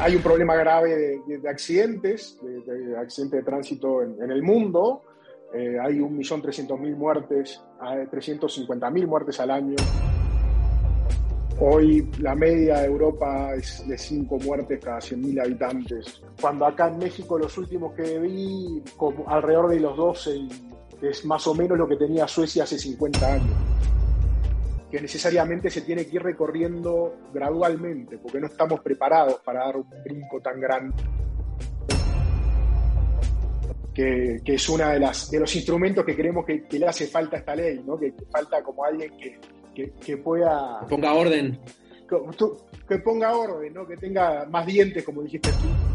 hay 0.00 0.16
un 0.16 0.22
problema 0.22 0.54
grave 0.56 1.20
de, 1.26 1.48
accidentes, 1.48 2.38
de, 2.42 2.96
accidentes 2.96 3.40
de 3.40 3.44
tránsito 3.44 4.02
en, 4.02 4.30
el 4.30 4.42
mundo. 4.42 5.02
Eh, 5.54 5.76
hay 5.80 5.98
1.300.000 5.98 6.96
muertes, 6.96 7.62
350.000 7.80 9.06
muertes 9.06 9.40
al 9.40 9.50
año. 9.50 9.76
Hoy 11.60 12.08
la 12.18 12.34
media 12.34 12.80
de 12.80 12.86
Europa 12.86 13.54
es 13.54 13.86
de 13.86 13.96
5 13.96 14.38
muertes 14.38 14.80
cada 14.82 14.98
100.000 14.98 15.44
habitantes. 15.44 16.22
Cuando 16.40 16.66
acá 16.66 16.88
en 16.88 16.98
México 16.98 17.38
los 17.38 17.56
últimos 17.58 17.92
que 17.94 18.18
vi, 18.18 18.82
como 18.96 19.28
alrededor 19.28 19.70
de 19.70 19.80
los 19.80 19.96
12, 19.96 20.48
es 21.02 21.24
más 21.24 21.46
o 21.46 21.54
menos 21.54 21.76
lo 21.76 21.86
que 21.86 21.96
tenía 21.96 22.26
Suecia 22.26 22.64
hace 22.64 22.78
50 22.78 23.32
años 23.34 23.56
que 24.92 25.00
necesariamente 25.00 25.70
se 25.70 25.80
tiene 25.80 26.04
que 26.04 26.16
ir 26.16 26.22
recorriendo 26.22 27.30
gradualmente, 27.32 28.18
porque 28.18 28.38
no 28.38 28.46
estamos 28.46 28.80
preparados 28.80 29.40
para 29.42 29.60
dar 29.60 29.78
un 29.78 29.86
brinco 30.04 30.38
tan 30.42 30.60
grande. 30.60 31.02
Que, 33.94 34.42
es 34.44 34.68
uno 34.68 34.86
de, 34.86 35.00
las, 35.00 35.30
de 35.30 35.40
los 35.40 35.56
instrumentos 35.56 36.04
que 36.04 36.14
creemos 36.14 36.44
que, 36.44 36.66
le 36.78 36.86
hace 36.86 37.06
falta 37.06 37.36
a 37.36 37.38
esta 37.38 37.56
ley, 37.56 37.82
¿no? 37.82 37.98
que, 37.98 38.12
falta 38.30 38.62
como 38.62 38.84
alguien 38.84 39.10
que, 39.74 39.92
que, 39.98 40.16
pueda... 40.18 40.80
ponga 40.86 41.14
orden. 41.14 41.58
Que, 42.86 42.98
ponga 42.98 43.34
orden, 43.34 43.72
¿no? 43.72 43.86
que 43.86 43.96
tenga 43.96 44.44
más 44.44 44.66
dientes, 44.66 45.02
como 45.02 45.22
dijiste 45.22 45.48
tú. 45.52 45.91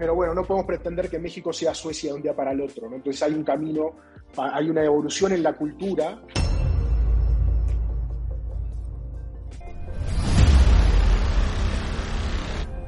Pero 0.00 0.14
bueno, 0.14 0.34
no 0.34 0.44
podemos 0.44 0.66
pretender 0.66 1.10
que 1.10 1.18
México 1.18 1.52
sea 1.52 1.74
Suecia 1.74 2.08
de 2.08 2.16
un 2.16 2.22
día 2.22 2.34
para 2.34 2.52
el 2.52 2.62
otro. 2.62 2.88
¿no? 2.88 2.96
Entonces 2.96 3.22
hay 3.22 3.34
un 3.34 3.44
camino 3.44 3.96
hay 4.34 4.70
una 4.70 4.82
evolución 4.82 5.32
en 5.32 5.42
la 5.42 5.52
cultura. 5.52 6.22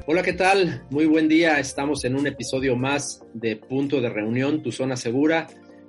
Hola, 0.07 0.23
¿qué 0.23 0.33
tal? 0.33 0.87
Muy 0.89 1.05
buen 1.05 1.27
día. 1.27 1.59
Estamos 1.59 2.03
en 2.03 2.15
un 2.15 2.25
episodio 2.25 2.75
más 2.75 3.23
de 3.35 3.57
Punto 3.57 4.01
de 4.01 4.09
Reunión, 4.09 4.63
Tu 4.63 4.71
Zona 4.71 4.95
Segura. 4.95 5.45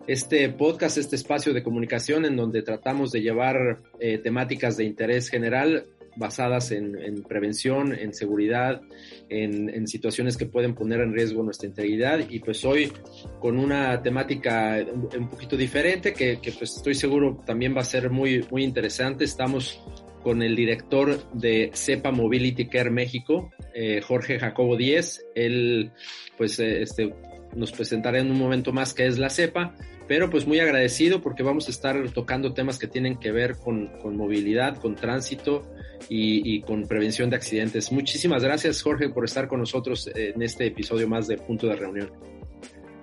Este 0.07 0.51
podcast, 0.51 0.99
este 0.99 1.17
espacio 1.17 1.55
de 1.55 1.63
comunicación 1.63 2.27
en 2.27 2.37
donde 2.37 2.61
tratamos 2.61 3.13
de 3.13 3.23
llevar 3.23 3.81
eh, 3.99 4.19
temáticas 4.19 4.77
de 4.77 4.85
interés 4.85 5.31
general 5.31 5.87
basadas 6.17 6.71
en, 6.71 7.23
prevención, 7.23 7.95
en 7.95 8.15
seguridad, 8.15 8.81
en, 9.29 9.87
situaciones 9.87 10.37
que 10.37 10.47
pueden 10.47 10.75
poner 10.75 11.01
en 11.01 11.13
riesgo 11.13 11.43
nuestra 11.43 11.69
integridad. 11.69 12.21
Y 12.29 12.41
pues 12.41 12.65
hoy 12.65 12.93
con 13.41 13.59
una 13.59 14.03
temática 14.03 14.85
un, 14.93 15.29
poquito 15.29 15.57
diferente 15.57 16.13
que, 16.13 16.39
pues 16.59 16.77
estoy 16.77 16.95
seguro 16.95 17.41
también 17.45 17.77
va 17.77 17.81
a 17.81 17.85
ser 17.85 18.11
muy, 18.11 18.45
muy 18.51 18.65
interesante. 18.65 19.25
Estamos 19.25 19.81
con 20.23 20.43
el 20.43 20.57
director 20.57 21.31
de 21.33 21.71
CEPA 21.75 22.11
Mobility 22.11 22.67
Care 22.67 22.91
México, 22.91 23.51
eh, 23.75 24.01
Jorge 24.01 24.39
Jacobo 24.39 24.77
Díez. 24.77 25.25
Él 25.35 25.93
pues 26.39 26.59
eh, 26.59 26.83
este, 26.83 27.15
nos 27.55 27.73
presentará 27.73 28.19
en 28.19 28.31
un 28.31 28.39
momento 28.39 28.73
más 28.73 28.95
qué 28.95 29.07
es 29.07 29.19
la 29.19 29.31
CEPA 29.31 29.75
pero 30.07 30.31
pues 30.31 30.47
muy 30.47 30.61
agradecido 30.61 31.21
porque 31.21 31.43
vamos 31.43 31.69
a 31.69 31.71
estar 31.71 32.11
tocando 32.11 32.53
temas 32.53 32.79
que 32.79 32.87
tienen 32.87 33.19
que 33.19 33.33
ver 33.33 33.57
con, 33.57 33.89
con 34.01 34.17
movilidad, 34.17 34.77
con 34.77 34.95
tránsito 34.95 35.67
y, 36.09 36.61
con 36.63 36.87
prevención 36.87 37.31
de 37.31 37.37
accidentes. 37.37 37.91
Muchísimas 37.91 38.43
gracias 38.45 38.83
Jorge 38.83 39.09
por 39.09 39.25
estar 39.25 39.49
con 39.49 39.61
nosotros 39.61 40.11
en 40.15 40.43
este 40.43 40.67
episodio 40.67 41.09
más 41.09 41.27
de 41.27 41.39
Punto 41.39 41.67
de 41.67 41.77
Reunión. 41.77 42.13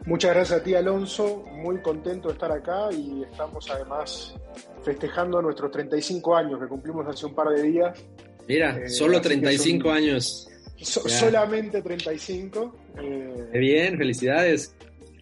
Muchas 0.06 0.34
gracias 0.34 0.60
a 0.60 0.64
ti 0.64 0.74
Alonso, 0.74 1.46
muy 1.52 1.80
contento 1.82 2.28
de 2.30 2.34
estar 2.34 2.52
acá 2.52 2.90
y 2.92 3.24
estamos 3.24 3.70
además 3.70 4.36
festejando 4.84 5.42
nuestros 5.42 5.72
35 5.72 6.36
años 6.36 6.60
que 6.60 6.68
cumplimos 6.68 7.08
hace 7.08 7.26
un 7.26 7.36
par 7.36 7.50
de 7.50 7.62
días. 7.64 8.04
Mira, 8.48 8.78
eh, 8.78 8.90
solo 8.90 9.22
35 9.22 9.92
años. 9.92 10.50
solamente 10.78 11.82
35. 11.82 12.76
Eh, 13.00 13.60
bien, 13.60 13.98
felicidades. 13.98 14.76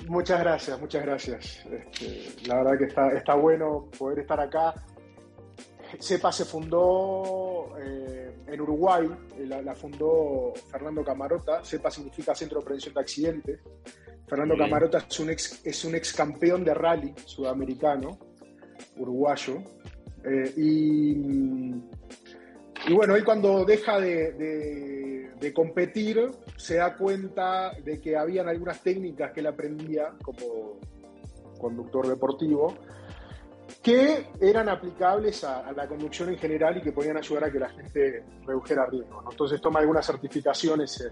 Muchas 0.09 0.39
gracias, 0.39 0.81
muchas 0.81 1.05
gracias. 1.05 1.65
Este, 1.71 2.47
la 2.47 2.55
verdad 2.55 2.79
que 2.79 2.85
está, 2.85 3.11
está 3.11 3.35
bueno 3.35 3.91
poder 3.95 4.17
estar 4.17 4.39
acá. 4.39 4.73
CEPA 5.99 6.31
se 6.31 6.45
fundó 6.45 7.75
eh, 7.79 8.35
en 8.47 8.59
Uruguay, 8.59 9.07
eh, 9.37 9.45
la, 9.45 9.75
fundó 9.75 10.51
Fernando 10.71 11.03
Camarota. 11.03 11.63
CEPA 11.63 11.91
significa 11.91 12.33
Centro 12.33 12.59
de 12.59 12.65
Prevención 12.65 12.95
de 12.95 13.01
Accidentes. 13.01 13.59
Fernando 14.27 14.57
Camarota 14.57 14.97
es 15.07 15.19
un, 15.19 15.29
ex, 15.29 15.63
es 15.63 15.85
un 15.85 15.93
ex 15.93 16.11
campeón 16.11 16.65
de 16.65 16.73
rally 16.73 17.13
sudamericano, 17.25 18.17
uruguayo. 18.97 19.61
Eh, 20.25 20.53
y, 20.57 21.11
y, 22.87 22.93
bueno, 22.95 23.15
él 23.15 23.23
cuando 23.23 23.63
deja 23.63 23.99
de 23.99 24.33
de 24.33 24.98
competir, 25.53 26.29
se 26.57 26.75
da 26.75 26.95
cuenta 26.97 27.71
de 27.83 27.99
que 27.99 28.17
habían 28.17 28.47
algunas 28.47 28.81
técnicas 28.81 29.31
que 29.31 29.39
él 29.39 29.47
aprendía 29.47 30.13
como 30.21 30.79
conductor 31.59 32.07
deportivo 32.07 32.73
que 33.81 34.27
eran 34.41 34.67
aplicables 34.69 35.43
a, 35.43 35.71
la 35.71 35.87
conducción 35.87 36.29
en 36.29 36.37
general 36.37 36.77
y 36.77 36.81
que 36.81 36.91
podían 36.91 37.17
ayudar 37.17 37.45
a 37.45 37.51
que 37.51 37.59
la 37.59 37.69
gente 37.69 38.23
redujera 38.45 38.85
riesgos. 38.85 39.23
Entonces 39.31 39.61
toma 39.61 39.79
algunas 39.79 40.05
certificaciones 40.05 41.07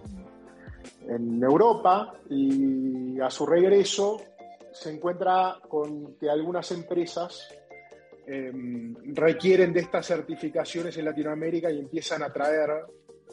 en, 1.07 1.43
Europa 1.43 2.13
y 2.29 3.19
a 3.19 3.29
su 3.29 3.45
regreso 3.45 4.21
se 4.71 4.93
encuentra 4.93 5.59
con 5.67 6.15
que 6.17 6.29
algunas 6.29 6.71
empresas 6.71 7.47
em, 8.25 8.95
requieren 9.13 9.71
de 9.71 9.81
estas 9.81 10.05
certificaciones 10.05 10.97
en 10.97 11.05
Latinoamérica 11.05 11.71
y 11.71 11.79
empiezan 11.79 12.23
a 12.23 12.31
traer 12.31 12.69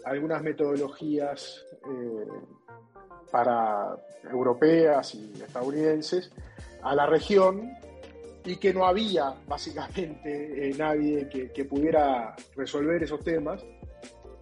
algunas 0.05 0.43
metodologías 0.43 1.65
eh, 1.89 2.27
para 3.31 3.97
europeas 4.31 5.15
y 5.15 5.33
estadounidenses 5.43 6.31
a 6.83 6.95
la 6.95 7.07
región 7.07 7.73
y 8.45 8.57
que 8.57 8.75
no 8.75 8.87
había 8.87 9.35
básicamente 9.47 10.69
eh, 10.69 10.75
nadie 10.77 11.29
que, 11.29 11.65
pudiera 11.65 12.37
resolver 12.55 13.03
esos 13.03 13.25
temas. 13.25 13.65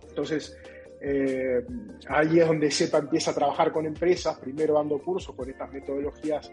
Entonces, 0.09 0.57
eh, 1.01 1.65
ahí 2.09 2.41
es 2.41 2.47
donde 2.47 2.71
SEPA 2.71 2.99
empieza 2.99 3.31
a 3.31 3.35
trabajar 3.35 3.73
con 3.73 3.87
empresas, 3.87 4.39
primero 4.39 4.75
dando 4.75 4.99
cursos 4.99 5.35
con 5.35 5.49
estas 5.49 5.73
metodologías 5.73 6.51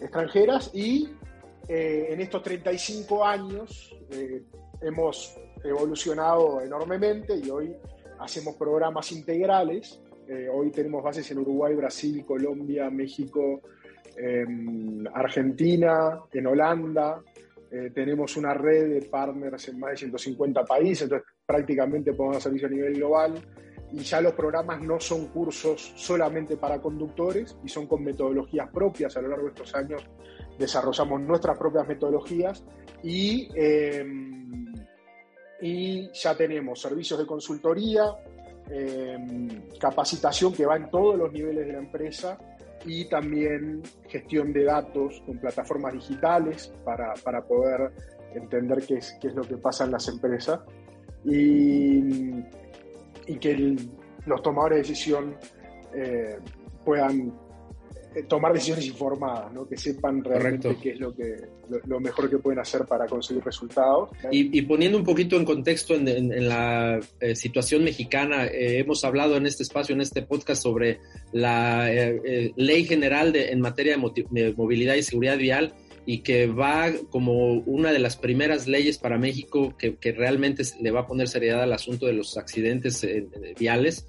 extranjeras 0.00 0.70
y 0.74 1.08
en 1.66 2.20
estos 2.20 2.42
35 2.42 3.24
años 3.24 3.96
hemos 4.82 5.34
evolucionado 5.64 6.60
enormemente 6.60 7.36
y 7.36 7.48
hoy 7.48 7.74
hacemos 8.18 8.54
programas 8.56 9.10
integrales. 9.12 10.00
Eh, 10.28 10.48
hoy 10.52 10.70
tenemos 10.70 11.02
bases 11.02 11.30
en 11.30 11.38
Uruguay, 11.38 11.74
Brasil, 11.74 12.24
Colombia, 12.24 12.90
México, 12.90 13.60
em, 14.16 15.04
Argentina, 15.12 16.20
en 16.32 16.46
Holanda. 16.46 17.22
Eh, 17.70 17.90
tenemos 17.94 18.36
una 18.36 18.54
red 18.54 18.88
de 18.88 19.02
partners 19.08 19.68
en 19.68 19.78
más 19.78 19.92
de 19.92 19.96
150 19.98 20.64
países, 20.64 21.02
entonces 21.02 21.28
prácticamente 21.44 22.12
podemos 22.12 22.36
hacer 22.36 22.52
servicio 22.52 22.68
a 22.68 22.70
nivel 22.70 22.94
global. 22.94 23.34
Y 23.92 23.98
ya 23.98 24.20
los 24.20 24.32
programas 24.32 24.80
no 24.82 24.98
son 24.98 25.28
cursos 25.28 25.92
solamente 25.94 26.56
para 26.56 26.80
conductores 26.80 27.56
y 27.64 27.68
son 27.68 27.86
con 27.86 28.02
metodologías 28.02 28.68
propias. 28.70 29.16
A 29.16 29.22
lo 29.22 29.28
largo 29.28 29.44
de 29.44 29.50
estos 29.50 29.74
años 29.74 30.04
desarrollamos 30.58 31.20
nuestras 31.20 31.58
propias 31.58 31.86
metodologías 31.86 32.64
y 33.02 33.48
em, 33.54 34.73
y 35.64 36.10
ya 36.12 36.36
tenemos 36.36 36.78
servicios 36.78 37.18
de 37.18 37.24
consultoría, 37.24 38.04
em, 38.68 39.48
capacitación 39.80 40.52
que 40.52 40.66
va 40.66 40.76
en 40.76 40.90
todos 40.90 41.16
los 41.16 41.32
niveles 41.32 41.66
de 41.66 41.72
la 41.72 41.78
empresa 41.78 42.36
y 42.84 43.06
también 43.06 43.80
gestión 44.06 44.52
de 44.52 44.64
datos 44.64 45.22
con 45.24 45.38
plataformas 45.38 45.94
digitales 45.94 46.70
para, 46.84 47.14
poder 47.48 47.92
entender 48.34 48.84
qué 48.86 48.96
es, 48.96 49.16
qué 49.22 49.28
es 49.28 49.34
lo 49.34 49.40
que 49.40 49.56
pasa 49.56 49.84
en 49.84 49.92
las 49.92 50.06
empresas. 50.06 50.60
Y, 51.24 52.42
que 53.40 53.76
los 54.26 54.42
tomadores 54.42 54.76
de 54.76 54.82
decisión 54.82 55.34
eh, 55.94 56.38
puedan 56.84 57.28
eh, 57.28 57.32
tomar 58.22 58.52
decisiones 58.52 58.86
informadas, 58.86 59.52
¿no? 59.52 59.66
que 59.66 59.76
sepan 59.76 60.22
realmente 60.22 60.76
qué 60.80 60.90
es 60.92 61.00
lo, 61.00 61.14
que, 61.14 61.36
lo, 61.86 62.00
mejor 62.00 62.30
que 62.30 62.38
pueden 62.38 62.60
hacer 62.60 62.84
para 62.84 63.06
conseguir 63.06 63.44
resultados. 63.44 64.10
Y, 64.30 64.62
poniendo 64.62 64.96
un 64.96 65.04
poquito 65.04 65.36
en 65.36 65.44
contexto 65.44 65.94
en, 65.94 66.48
la 66.48 67.00
eh, 67.20 67.34
situación 67.34 67.84
mexicana, 67.84 68.46
eh, 68.46 68.78
hemos 68.78 69.04
hablado 69.04 69.36
en 69.36 69.46
este 69.46 69.62
espacio, 69.62 69.94
en 69.94 70.00
este 70.00 70.22
podcast, 70.22 70.62
sobre 70.62 71.00
la 71.32 71.90
ley 72.56 72.84
general 72.84 73.32
de, 73.32 73.50
en 73.50 73.60
materia 73.60 73.96
de, 73.96 74.54
movilidad 74.56 74.94
y 74.94 75.02
seguridad 75.02 75.36
vial 75.36 75.74
y 76.06 76.18
que 76.18 76.46
va 76.46 76.92
como 77.10 77.54
una 77.60 77.90
de 77.90 77.98
las 77.98 78.16
primeras 78.16 78.68
leyes 78.68 78.98
para 78.98 79.18
México 79.18 79.74
que, 79.78 79.96
que 79.96 80.12
realmente 80.12 80.62
le 80.80 80.90
va 80.90 81.00
a 81.00 81.06
poner 81.06 81.28
seriedad 81.28 81.62
al 81.62 81.72
asunto 81.72 82.06
de 82.06 82.12
los 82.12 82.36
accidentes 82.36 83.06
viales 83.58 84.06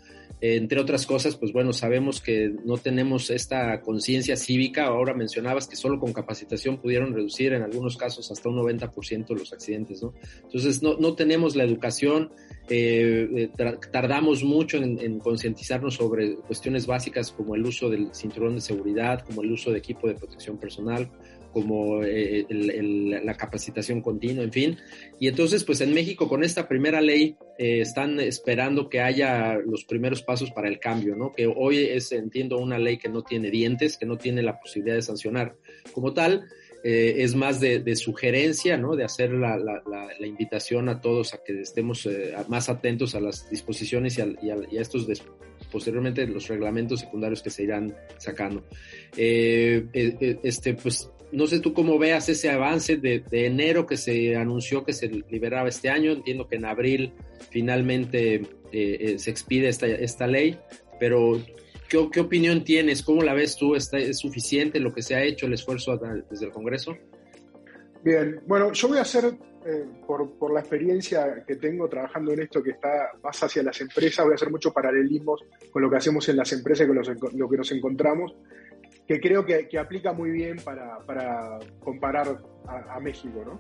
entre 0.54 0.80
otras 0.80 1.06
cosas, 1.06 1.36
pues 1.38 1.54
bueno, 1.54 1.74
sabemos 1.74 2.22
que 2.22 2.54
no 2.66 2.78
tenemos 2.78 3.30
esta 3.30 3.82
conciencia 3.82 4.36
cívica. 4.36 4.86
Ahora 4.86 5.14
mencionabas 5.14 5.68
que 5.68 5.76
solo 5.76 6.00
con 6.00 6.14
capacitación 6.14 6.78
pudieron 6.78 7.14
reducir 7.14 7.54
en 7.54 7.64
algunos 7.64 7.98
casos 7.98 8.30
hasta 8.32 8.50
un 8.50 8.58
90% 8.58 9.36
los 9.38 9.54
accidentes, 9.54 10.04
¿no? 10.04 10.14
Entonces, 10.44 10.84
no, 10.84 10.98
no 10.98 11.16
tenemos 11.16 11.56
la 11.56 11.64
educación, 11.64 12.32
eh, 12.70 13.50
eh, 13.58 13.78
tardamos 13.92 14.44
mucho 14.44 14.78
en, 14.78 15.20
concientizarnos 15.20 15.96
sobre 15.96 16.36
cuestiones 16.36 16.86
básicas 16.86 17.32
como 17.32 17.56
el 17.56 17.66
uso 17.66 17.90
del 17.90 18.14
cinturón 18.14 18.56
de 18.56 18.62
seguridad, 18.62 19.22
como 19.22 19.42
el 19.42 19.52
uso 19.52 19.72
de 19.72 19.78
equipo 19.78 20.08
de 20.08 20.16
protección 20.16 20.58
personal, 20.58 21.10
como 21.56 22.04
eh, 22.04 22.46
la 22.50 23.34
capacitación 23.36 24.02
continua, 24.02 24.44
en 24.44 24.52
fin. 24.52 24.78
Y 25.22 25.30
entonces, 25.30 25.64
pues 25.64 25.80
en 25.80 25.94
México 25.94 26.28
con 26.28 26.44
esta 26.44 26.68
primera 26.68 27.00
ley 27.00 27.38
están 27.58 28.20
esperando 28.20 28.90
que 28.90 29.00
haya 29.00 29.56
los 29.66 29.86
primeros 29.86 30.22
pasos 30.22 30.52
para 30.52 30.68
el 30.68 30.80
cambio, 30.80 31.16
¿no? 31.16 31.32
Que 31.32 31.48
hoy 31.48 31.78
es, 31.78 32.12
entiendo, 32.12 32.58
una 32.58 32.78
ley 32.78 32.98
que 32.98 33.08
no 33.08 33.22
tiene 33.22 33.50
dientes, 33.50 33.96
que 33.96 34.06
no 34.06 34.18
tiene 34.18 34.44
la 34.44 34.60
posibilidad 34.60 34.96
de 34.96 35.02
sancionar 35.02 35.56
como 35.94 36.14
tal, 36.14 36.50
eh, 36.88 37.24
es 37.24 37.34
más 37.34 37.60
de, 37.60 37.96
sugerencia, 37.96 38.78
¿no? 38.78 38.96
De 38.96 39.04
hacer 39.04 39.32
la, 39.32 39.58
invitación 40.20 40.88
a 40.88 41.02
todos 41.02 41.34
a 41.34 41.44
que 41.44 41.62
estemos 41.62 42.06
eh, 42.06 42.36
más 42.48 42.70
atentos 42.70 43.16
a 43.16 43.20
las 43.20 43.50
disposiciones 43.50 44.20
y 44.20 44.22
a, 44.22 44.56
estos 44.80 45.08
posteriormente 45.72 46.28
los 46.28 46.48
reglamentos 46.48 47.00
secundarios 47.00 47.42
que 47.42 47.50
se 47.50 47.64
irán 47.64 47.96
sacando. 48.20 48.64
Eh, 49.18 49.88
este, 50.44 50.76
pues, 50.76 51.10
no 51.36 51.48
sé 51.48 51.60
tú 51.60 51.74
cómo 51.74 52.00
veas 52.00 52.30
ese 52.30 52.50
avance 52.50 52.98
de, 52.98 53.24
enero 53.32 53.86
que 53.86 53.98
se 53.98 54.36
anunció 54.36 54.84
que 54.84 54.94
se 54.94 55.08
liberaba 55.08 55.70
este 55.70 55.90
año. 55.90 56.12
Entiendo 56.12 56.48
que 56.48 56.56
en 56.56 56.66
abril 56.66 57.14
finalmente 57.52 58.42
se 58.72 59.30
expide 59.30 59.70
esta, 59.70 60.28
ley, 60.28 60.58
pero 61.00 61.40
¿Qué, 61.90 62.20
opinión 62.20 62.64
tienes? 62.64 63.04
¿Cómo 63.04 63.22
la 63.22 63.34
ves 63.34 63.56
tú? 63.56 63.76
¿Es 63.76 63.90
suficiente 64.18 64.80
lo 64.80 64.94
que 64.94 65.02
se 65.02 65.16
ha 65.16 65.24
hecho, 65.24 65.46
el 65.46 65.54
esfuerzo 65.54 65.98
desde 66.30 66.46
el 66.46 66.52
Congreso? 66.52 66.98
Bien, 68.04 68.40
bueno, 68.46 68.72
yo 68.72 68.88
voy 68.88 69.00
a 69.00 69.02
hacer, 69.02 69.26
eh, 69.66 69.84
por, 70.06 70.54
la 70.54 70.60
experiencia 70.60 71.44
que 71.48 71.56
tengo 71.56 71.88
trabajando 71.90 72.34
en 72.34 72.42
esto 72.42 72.62
que 72.62 72.72
está 72.72 73.12
más 73.24 73.42
hacia 73.42 73.64
las 73.64 73.82
empresas, 73.82 74.24
voy 74.24 74.34
a 74.34 74.36
hacer 74.36 74.52
muchos 74.52 74.72
paralelismos 74.72 75.44
con 75.72 75.82
lo 75.82 75.90
que 75.90 75.98
hacemos 75.98 76.30
en 76.30 76.38
las 76.38 76.52
empresas 76.54 76.88
y 76.88 77.18
con 77.20 77.38
lo 77.38 77.50
que 77.50 77.58
nos 77.58 77.72
encontramos, 77.72 78.36
que 79.08 79.20
creo 79.20 79.46
que, 79.46 79.68
aplica 79.78 80.14
muy 80.14 80.32
bien 80.32 80.58
para, 80.64 81.60
comparar 81.80 82.40
a, 82.68 83.00
México, 83.00 83.44
¿no? 83.46 83.60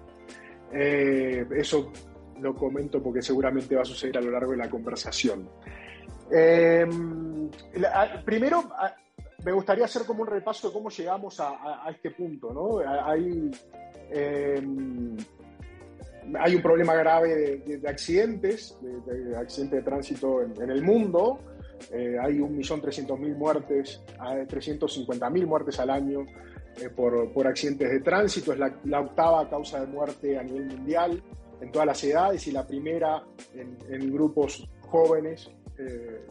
Eh, 0.74 1.45
eso 1.56 1.92
lo 2.39 2.56
comento 2.56 3.01
porque 3.01 3.21
seguramente 3.21 3.75
va 3.75 3.83
a 3.83 3.86
suceder 3.86 4.18
a 4.18 4.21
lo 4.21 4.31
largo 4.31 4.51
de 4.51 4.57
la 4.57 4.69
conversación. 4.69 5.47
Eh, 6.31 6.86
primero, 8.25 8.63
me 9.44 9.51
gustaría 9.51 9.86
hacer 9.86 10.06
como 10.06 10.24
un 10.24 10.27
repaso 10.27 10.68
de 10.68 10.74
cómo 10.74 10.89
llegamos 10.89 11.39
a, 11.39 11.86
este 11.89 12.12
punto. 12.12 12.51
¿no? 12.51 12.80
Hay, 12.80 13.51
em, 14.09 15.15
hay 16.39 16.56
un 16.56 16.62
problema 16.62 16.95
grave 16.95 17.62
de, 17.65 17.88
accidentes, 17.88 18.77
de, 18.81 19.38
accidentes 19.38 19.80
de 19.80 19.83
tránsito 19.83 20.41
en, 20.41 20.69
el 20.69 20.81
mundo. 20.81 21.39
Eh, 21.92 22.16
hay 22.22 22.39
1.300.000 22.39 23.36
muertes, 23.36 24.01
350.000 24.18 25.45
muertes 25.45 25.80
al 25.80 25.89
año 25.89 26.25
eh, 26.81 26.89
por, 26.89 27.31
por, 27.31 27.48
accidentes 27.48 27.89
de 27.89 28.00
tránsito. 28.00 28.54
Es 28.54 28.60
la, 28.60 29.00
octava 29.00 29.50
causa 29.50 29.81
de 29.81 29.88
muerte 29.88 30.38
a 30.38 30.44
nivel 30.44 30.66
mundial 30.66 31.22
en 31.62 31.72
todas 31.72 31.88
las 31.88 32.04
edades 32.04 32.48
y 32.48 32.51
la 32.51 32.66
primera 32.66 33.24
en, 33.54 33.77
en 33.89 34.12
grupos 34.12 34.68
jóvenes 34.81 35.50
eh, 35.77 36.22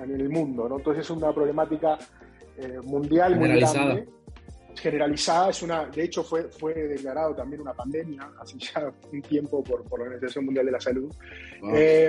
en 0.00 0.20
el 0.20 0.28
mundo. 0.28 0.68
¿no? 0.68 0.78
Entonces 0.78 1.04
es 1.04 1.10
una 1.10 1.32
problemática 1.32 1.98
eh, 2.56 2.80
mundial 2.84 3.36
muy 3.36 3.48
grande, 3.60 4.08
generalizada. 4.74 5.50
Es 5.50 5.62
una, 5.62 5.86
de 5.86 6.04
hecho, 6.04 6.22
fue, 6.22 6.44
fue 6.44 6.74
declarado 6.74 7.34
también 7.34 7.62
una 7.62 7.74
pandemia 7.74 8.30
hace 8.40 8.58
ya 8.58 8.92
un 9.12 9.22
tiempo 9.22 9.62
por, 9.62 9.84
la 9.98 10.04
Organización 10.04 10.46
Mundial 10.46 10.66
de 10.66 10.72
la 10.72 10.80
Salud. 10.80 11.12
Eh, 11.74 12.08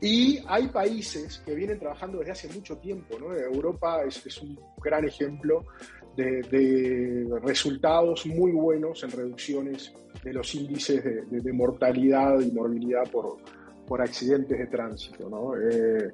y 0.00 0.42
hay 0.46 0.68
países 0.68 1.42
que 1.44 1.54
vienen 1.54 1.78
trabajando 1.78 2.18
desde 2.18 2.32
hace 2.32 2.48
mucho 2.48 2.76
tiempo. 2.78 3.18
¿no? 3.18 3.34
Europa 3.34 4.02
es, 4.04 4.40
un 4.42 4.58
gran 4.82 5.04
ejemplo 5.04 5.64
de, 6.16 7.26
resultados 7.42 8.26
muy 8.26 8.52
buenos 8.52 9.02
en 9.04 9.10
reducciones 9.10 9.92
de 10.22 10.32
los 10.32 10.54
índices 10.54 11.02
de 11.04 11.52
mortalidad 11.52 12.40
y 12.40 12.50
morbilidad 12.50 13.08
por, 13.10 13.38
por 13.90 14.00
accidentes 14.00 14.56
de 14.56 14.66
tránsito. 14.68 15.28
¿no? 15.28 15.56
Eh, 15.56 16.12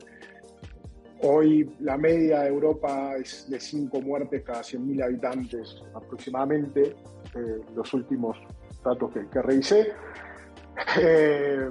hoy 1.29 1.77
la 1.81 1.97
media 1.97 2.41
de 2.41 2.49
Europa 2.49 3.17
es 3.17 3.49
de 3.49 3.61
5 3.61 4.01
muertes 4.01 4.43
cada 4.43 4.61
100.000 4.61 5.05
habitantes 5.05 5.83
aproximadamente, 5.95 6.97
eh, 7.35 7.61
los 7.75 7.93
últimos 7.95 8.37
datos 8.85 9.13
que, 9.13 9.29
que 9.29 9.43
revisé. 9.43 9.93
Eh, 11.01 11.71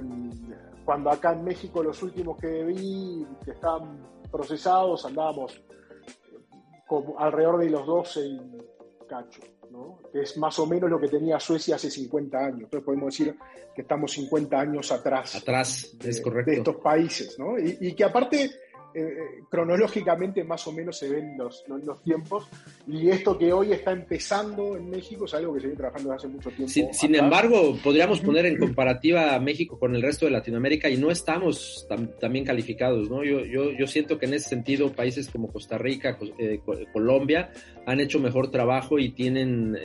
cuando 0.84 1.10
acá 1.10 1.32
en 1.32 1.44
México 1.44 1.82
los 1.82 2.02
últimos 2.02 2.38
que 2.38 2.64
vi, 2.64 3.26
que 3.44 3.52
están 3.52 3.98
procesados, 4.30 5.04
andábamos 5.06 5.62
como 6.86 7.18
alrededor 7.18 7.58
de 7.58 7.70
los 7.70 7.86
12 7.86 8.20
y 8.26 8.40
cacho 9.08 9.40
que 10.12 10.22
es 10.22 10.36
más 10.36 10.58
o 10.58 10.66
menos 10.66 10.90
lo 10.90 11.00
que 11.00 11.08
tenía 11.08 11.38
Suecia 11.38 11.76
hace 11.76 11.90
50 11.90 12.38
años. 12.38 12.60
Entonces 12.62 12.84
podemos 12.84 13.06
decir 13.06 13.36
que 13.74 13.82
estamos 13.82 14.12
50 14.12 14.58
años 14.58 14.90
atrás, 14.92 15.36
atrás 15.36 15.96
es 16.02 16.22
de, 16.22 16.42
de 16.44 16.54
estos 16.54 16.76
países, 16.76 17.38
¿no? 17.38 17.58
y, 17.58 17.94
que 17.94 18.04
aparte 18.04 18.50
eh, 18.96 19.02
eh, 19.02 19.42
cronológicamente 19.50 20.42
más 20.42 20.66
o 20.66 20.72
menos 20.72 20.96
se 20.96 21.10
ven 21.10 21.36
los, 21.36 21.64
los, 21.68 22.02
tiempos. 22.02 22.48
Y 22.86 23.10
esto 23.10 23.36
que 23.36 23.52
hoy 23.52 23.72
está 23.72 23.92
empezando 23.92 24.74
en 24.74 24.88
México 24.88 25.26
es 25.26 25.34
algo 25.34 25.52
que 25.52 25.60
se 25.60 25.66
viene 25.66 25.76
trabajando 25.76 26.12
desde 26.12 26.26
hace 26.26 26.34
mucho 26.34 26.50
tiempo. 26.50 26.94
Sin, 26.94 27.14
embargo, 27.14 27.76
podríamos 27.84 28.20
poner 28.20 28.46
en 28.46 28.56
comparativa 28.56 29.34
a 29.34 29.38
México 29.38 29.78
con 29.78 29.94
el 29.94 30.00
resto 30.00 30.24
de 30.24 30.30
Latinoamérica 30.30 30.88
y 30.88 30.96
no 30.96 31.10
estamos 31.10 31.86
tan, 31.90 32.32
bien 32.32 32.46
calificados. 32.46 33.10
¿no? 33.10 33.22
Yo, 33.22 33.44
yo, 33.44 33.70
yo 33.72 33.86
siento 33.86 34.18
que 34.18 34.24
en 34.24 34.32
ese 34.32 34.48
sentido 34.48 34.90
países 34.90 35.28
como 35.28 35.52
Costa 35.52 35.76
Rica, 35.76 36.16
eh, 36.38 36.60
Colombia 36.90 37.50
han 37.84 38.00
hecho 38.00 38.18
mejor 38.18 38.50
trabajo 38.50 38.98
y 38.98 39.10
tienen 39.10 39.76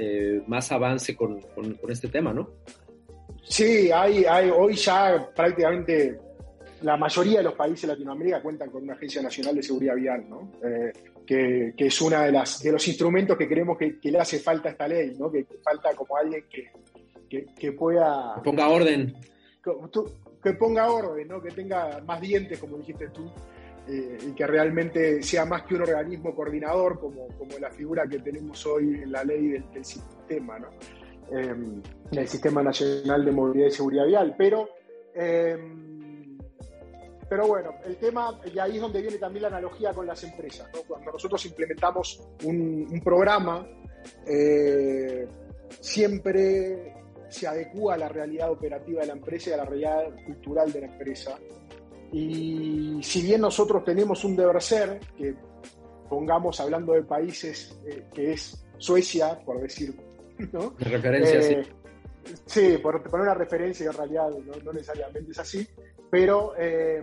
más 0.48 0.72
avance 0.72 1.18
con, 1.18 1.42
con, 1.54 1.74
con, 1.74 1.92
este 1.92 2.08
tema, 2.08 2.32
¿no? 2.34 2.50
Sí, 3.44 3.92
hay, 3.92 4.24
hay, 4.24 4.50
hoy 4.50 4.76
ya 4.76 5.30
prácticamente 5.36 6.18
la 6.82 6.98
mayoría 6.98 7.38
de 7.40 7.44
los 7.44 7.54
países 7.54 7.84
de 7.84 7.88
Latinoamérica 7.90 8.42
cuentan 8.42 8.70
con 8.70 8.84
una 8.84 8.94
Agencia 8.94 9.22
Nacional 9.22 9.56
de 9.56 9.64
Seguridad 9.64 9.96
Vial, 9.96 10.30
¿no? 10.30 10.52
Eh, 10.64 10.92
que, 11.26 11.74
es 11.78 12.02
uno 12.02 12.20
de, 12.20 12.32
las, 12.32 12.62
de 12.62 12.72
los 12.72 12.88
instrumentos 12.88 13.38
que 13.38 13.48
creemos 13.48 13.78
que, 13.78 13.98
le 14.04 14.20
hace 14.20 14.40
falta 14.40 14.70
a 14.70 14.72
esta 14.74 14.88
ley, 14.88 15.16
¿no? 15.18 15.32
que, 15.32 15.46
falta 15.64 15.94
como 15.96 16.18
alguien 16.18 16.44
que, 16.50 17.46
que, 17.56 17.72
pueda... 17.72 18.34
Que 18.36 18.42
ponga 18.42 18.68
orden. 18.68 19.16
Que, 20.44 20.54
ponga 20.54 20.92
orden, 20.92 21.28
¿no? 21.28 21.42
que 21.42 21.52
tenga 21.52 22.02
más 22.06 22.20
dientes, 22.20 22.60
como 22.60 22.78
dijiste 22.78 23.08
tú, 23.10 23.32
eh, 23.88 24.18
y 24.28 24.32
que 24.34 24.46
realmente 24.46 25.24
sea 25.24 25.46
más 25.46 25.64
que 25.64 25.76
un 25.76 25.82
organismo 25.84 26.36
coordinador, 26.36 27.00
como, 27.00 27.28
como 27.38 27.58
la 27.60 27.72
figura 27.72 28.08
que 28.08 28.20
tenemos 28.20 28.66
hoy 28.66 29.02
en 29.04 29.12
la 29.12 29.24
ley 29.24 29.50
del, 29.50 29.86
sistema, 29.86 30.60
¿no? 30.60 30.70
Eh, 31.32 31.56
el 32.12 32.28
Sistema 32.28 32.62
Nacional 32.62 33.24
de 33.24 33.32
Movilidad 33.32 33.68
y 33.68 33.72
Seguridad 33.72 34.06
Vial. 34.06 34.36
Pero... 34.38 34.68
Pero 37.32 37.48
bueno, 37.48 37.76
el 37.86 37.96
tema, 37.96 38.42
y 38.54 38.60
ahí 38.60 38.76
es 38.76 38.82
donde 38.82 39.02
viene 39.02 39.18
también 39.18 39.44
la 39.44 39.48
analogía 39.48 39.94
con 39.94 40.06
las 40.06 40.22
empresas. 40.22 40.70
Cuando 40.86 41.14
nosotros 41.14 41.46
implementamos 41.46 42.22
un, 42.44 43.02
programa, 43.02 43.66
eh, 44.28 45.26
siempre 45.80 46.94
se 47.30 47.48
adecua 47.48 47.94
a 47.94 48.00
la 48.00 48.10
realidad 48.10 48.52
operativa 48.52 49.00
de 49.00 49.08
la 49.08 49.14
empresa 49.14 49.50
y 49.50 49.54
a 49.54 49.58
la 49.58 49.64
realidad 49.64 50.14
cultural 50.26 50.74
de 50.74 50.82
la 50.82 50.88
empresa. 50.88 51.40
Y 52.12 53.00
si 53.02 53.22
bien 53.22 53.40
nosotros 53.40 53.86
tenemos 53.86 54.26
un 54.26 54.36
deber 54.36 54.62
ser, 54.62 55.00
que 55.16 55.34
pongamos 56.10 56.60
hablando 56.60 56.92
de 56.92 57.04
países 57.04 57.80
eh, 57.86 58.10
que 58.14 58.34
es 58.34 58.62
Suecia, 58.78 59.40
por 59.46 59.62
decir, 59.62 59.96
¿no? 60.52 60.72
De 60.72 60.84
referencia, 60.84 61.42
sí. 61.42 61.54
Eh, 61.54 61.64
Sí, 62.46 62.78
por 62.78 63.02
poner 63.04 63.28
una 63.28 63.34
referencia, 63.34 63.88
en 63.88 63.94
realidad 63.94 64.30
no, 64.64 64.74
necesariamente 64.74 65.32
es 65.32 65.40
así, 65.40 65.68
pero, 66.12 66.54
eh, 66.58 67.02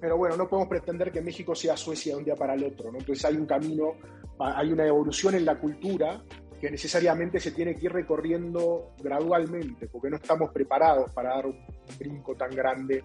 pero 0.00 0.18
bueno, 0.18 0.36
no 0.36 0.48
podemos 0.48 0.68
pretender 0.68 1.12
que 1.12 1.22
México 1.22 1.54
sea 1.54 1.76
Suecia 1.76 2.12
de 2.12 2.18
un 2.18 2.24
día 2.24 2.34
para 2.34 2.54
el 2.54 2.64
otro, 2.64 2.90
¿no? 2.90 2.98
Entonces 2.98 3.24
hay 3.24 3.36
un 3.36 3.46
camino, 3.46 3.92
hay 4.40 4.72
una 4.72 4.84
evolución 4.84 5.36
en 5.36 5.44
la 5.44 5.58
cultura 5.58 6.22
que 6.60 6.70
necesariamente 6.70 7.38
se 7.38 7.52
tiene 7.52 7.76
que 7.76 7.86
ir 7.86 7.92
recorriendo 7.92 8.94
gradualmente, 9.00 9.86
porque 9.86 10.10
no 10.10 10.16
estamos 10.16 10.50
preparados 10.50 11.12
para 11.12 11.30
dar 11.30 11.46
un 11.46 11.56
brinco 11.98 12.34
tan 12.34 12.50
grande 12.50 13.04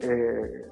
eh, 0.00 0.64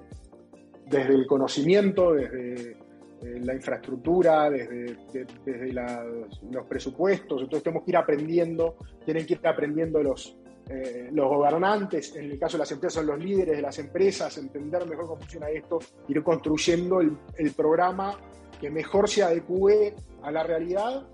desde 0.87 1.14
el 1.14 1.26
conocimiento, 1.26 2.14
desde 2.14 2.73
eh, 2.73 3.40
la 3.40 3.54
infraestructura, 3.54 4.49
desde, 4.49 4.97
desde 5.44 5.73
los 5.73 6.66
presupuestos, 6.66 7.42
entonces 7.42 7.62
tenemos 7.62 7.85
que 7.85 7.90
ir 7.90 7.97
aprendiendo, 7.97 8.76
tienen 9.04 9.26
que 9.26 9.35
ir 9.35 9.47
aprendiendo 9.47 10.02
los, 10.02 10.38
eh, 10.69 11.09
los 11.13 11.29
gobernantes, 11.29 12.15
en 12.17 12.31
el 12.31 12.39
caso 12.39 12.57
de 12.57 12.61
las 12.61 12.73
empresas 12.73 13.05
los 13.05 13.19
líderes 13.19 13.57
de 13.57 13.63
las 13.63 13.79
empresas, 13.79 14.37
entender 14.39 14.87
mejor 14.87 15.07
cómo 15.07 15.21
funciona 15.21 15.49
esto, 15.49 15.79
ir 16.09 16.23
construyendo 16.23 17.01
el, 17.01 17.17
el 17.37 17.53
programa 17.53 18.19
que 18.61 18.71
mejor 18.71 19.09
se 19.09 19.23
adecue 19.23 19.95
a 20.23 20.31
la 20.31 20.43
realidad 20.43 21.07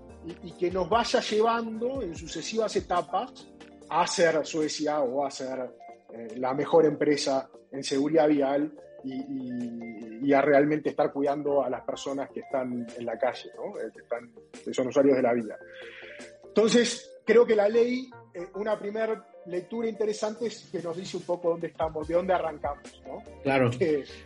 y, 0.43 0.51
que 0.53 0.71
nos 0.71 0.89
vaya 0.89 1.19
llevando 1.19 2.01
en 2.01 2.15
sucesivas 2.15 2.75
etapas 2.75 3.47
a 3.89 4.07
ser 4.07 4.45
Suecia 4.45 5.01
o 5.01 5.25
a 5.25 5.31
ser 5.31 5.69
eh, 6.11 6.35
la 6.37 6.53
mejor 6.53 6.85
empresa 6.85 7.49
en 7.71 7.83
seguridad 7.83 8.27
vial 8.27 8.71
y, 9.03 10.33
a 10.33 10.41
realmente 10.41 10.89
estar 10.89 11.13
cuidando 11.13 11.63
a 11.63 11.69
las 11.69 11.83
personas 11.83 12.29
que 12.31 12.39
están 12.39 12.87
en 12.97 13.05
la 13.05 13.17
calle, 13.19 13.51
¿no? 13.55 13.79
Eh, 13.79 13.91
que, 13.93 14.01
están, 14.01 14.31
que 14.63 14.73
son 14.73 14.87
usuarios 14.87 15.15
de 15.15 15.21
la 15.21 15.33
vida. 15.33 15.55
Entonces, 16.47 17.19
creo 17.23 17.45
que 17.45 17.55
la 17.55 17.69
ley, 17.69 18.09
eh, 18.35 18.47
una 18.55 18.77
primera 18.77 19.25
lectura 19.45 19.87
interesante 19.87 20.47
es 20.47 20.67
que 20.71 20.81
nos 20.81 20.97
dice 20.97 21.17
un 21.17 21.23
poco 21.23 21.49
dónde 21.51 21.67
estamos, 21.67 22.07
de 22.07 22.15
dónde 22.15 22.33
arrancamos, 22.33 23.01
¿no? 23.05 23.23
Claro. 23.43 23.71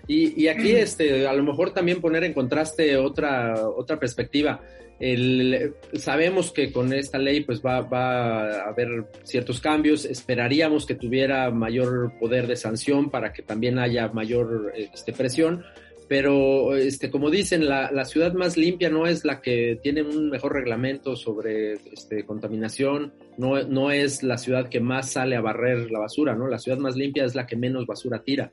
y, 0.08 0.44
y, 0.44 0.48
aquí, 0.48 0.72
este, 0.72 1.28
a 1.28 1.34
lo 1.34 1.44
mejor 1.44 1.74
también 1.74 2.02
poner 2.02 2.24
en 2.24 2.34
contraste 2.34 2.98
otra, 2.98 3.68
otra 3.68 4.00
perspectiva. 4.00 4.62
El, 5.00 5.76
sabemos 5.94 6.52
que 6.52 6.74
con 6.74 6.92
esta 6.92 7.18
ley 7.18 7.42
pues 7.42 7.62
va, 7.62 7.82
va, 7.82 8.44
a 8.44 8.70
haber 8.70 9.06
ciertos 9.24 9.62
cambios, 9.62 10.04
esperaríamos 10.04 10.86
que 10.86 10.96
tuviera 10.96 11.52
mayor 11.52 12.12
poder 12.20 12.48
de 12.48 12.58
sanción 12.58 13.10
para 13.10 13.32
que 13.32 13.42
también 13.42 13.80
haya 13.80 14.10
mayor 14.10 14.74
este, 14.76 15.14
presión, 15.14 15.64
pero 16.10 16.76
este, 16.76 17.12
como 17.12 17.30
dicen, 17.30 17.70
la, 17.70 17.92
la, 17.92 18.04
ciudad 18.04 18.34
más 18.34 18.58
limpia 18.58 18.90
no 18.90 19.06
es 19.06 19.24
la 19.24 19.42
que 19.42 19.80
tiene 19.84 20.02
un 20.02 20.32
mejor 20.32 20.54
reglamento 20.54 21.16
sobre 21.16 21.74
este, 21.74 22.26
contaminación, 22.26 23.14
no, 23.38 23.62
no 23.62 23.92
es 23.92 24.24
la 24.24 24.40
ciudad 24.40 24.70
que 24.70 24.80
más 24.80 25.12
sale 25.12 25.36
a 25.36 25.42
barrer 25.42 25.92
la 25.92 26.00
basura, 26.00 26.34
¿no? 26.34 26.48
La 26.48 26.58
ciudad 26.58 26.80
más 26.80 26.96
limpia 26.96 27.26
es 27.26 27.36
la 27.36 27.46
que 27.46 27.56
menos 27.56 27.86
basura 27.86 28.24
tira. 28.24 28.52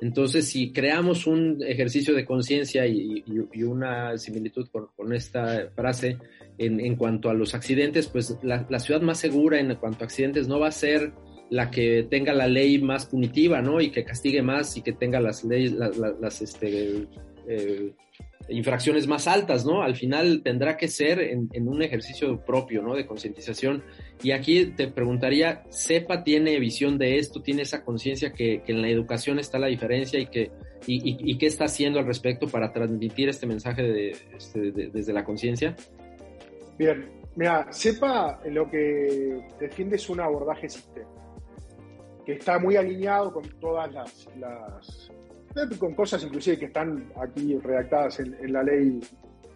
Entonces, 0.00 0.48
si 0.48 0.70
creamos 0.70 1.26
un 1.26 1.62
ejercicio 1.66 2.14
de 2.14 2.26
conciencia 2.26 2.86
y, 2.86 3.24
una 3.62 4.16
similitud 4.18 4.68
con, 4.68 5.12
esta 5.12 5.70
frase 5.74 6.18
en, 6.58 6.78
en, 6.78 6.94
cuanto 6.94 7.30
a 7.30 7.34
los 7.34 7.54
accidentes, 7.54 8.06
pues 8.06 8.36
la, 8.42 8.78
ciudad 8.80 9.00
más 9.00 9.18
segura 9.18 9.58
en 9.58 9.74
cuanto 9.76 10.04
a 10.04 10.06
accidentes 10.06 10.46
no 10.46 10.60
va 10.60 10.68
a 10.68 10.72
ser 10.72 11.12
la 11.50 11.70
que 11.70 12.06
tenga 12.10 12.32
la 12.32 12.46
ley 12.46 12.78
más 12.78 13.06
punitiva, 13.06 13.62
¿no? 13.62 13.80
Y 13.80 13.90
que 13.90 14.04
castigue 14.04 14.42
más 14.42 14.76
y 14.76 14.82
que 14.82 14.92
tenga 14.92 15.20
las 15.20 15.44
leyes, 15.44 15.72
las, 15.72 16.42
este, 16.42 17.06
eh, 17.46 17.92
infracciones 18.48 19.06
más 19.06 19.26
altas, 19.28 19.64
¿no? 19.64 19.82
Al 19.82 19.94
final 19.94 20.42
tendrá 20.42 20.76
que 20.76 20.88
ser 20.88 21.20
en, 21.20 21.68
un 21.68 21.82
ejercicio 21.82 22.44
propio, 22.44 22.82
¿no? 22.82 22.94
De 22.94 23.06
concientización. 23.06 23.82
Y 24.22 24.32
aquí 24.32 24.66
te 24.66 24.88
preguntaría, 24.88 25.64
¿CEPA 25.70 26.24
tiene 26.24 26.58
visión 26.58 26.98
de 26.98 27.18
esto? 27.18 27.42
¿Tiene 27.42 27.62
esa 27.62 27.84
conciencia 27.84 28.32
que, 28.32 28.62
en 28.66 28.82
la 28.82 28.88
educación 28.88 29.38
está 29.38 29.58
la 29.58 29.66
diferencia 29.66 30.18
y 30.18 30.26
que 30.26 30.50
y, 30.86 31.36
qué 31.38 31.46
está 31.46 31.64
haciendo 31.64 31.98
al 31.98 32.06
respecto 32.06 32.46
para 32.46 32.72
transmitir 32.72 33.28
este 33.28 33.46
mensaje 33.46 34.12
este, 34.36 34.70
desde 34.70 35.12
la 35.12 35.24
conciencia? 35.24 35.74
Bien, 36.78 37.10
mira, 37.34 37.66
CEPA 37.72 38.40
lo 38.50 38.70
que 38.70 39.40
defiende 39.60 39.96
es 39.96 40.08
un 40.08 40.20
abordaje 40.20 40.68
sistémico, 40.68 41.17
que 42.28 42.34
está 42.34 42.58
muy 42.58 42.76
alineado 42.76 43.32
con 43.32 43.42
todas 43.58 43.90
las 43.90 44.28
con 45.78 45.94
cosas 45.94 46.22
inclusive 46.22 46.58
que 46.58 46.66
están 46.66 47.10
aquí 47.16 47.58
redactadas 47.58 48.20
en, 48.20 48.52
la 48.52 48.62
ley 48.62 49.00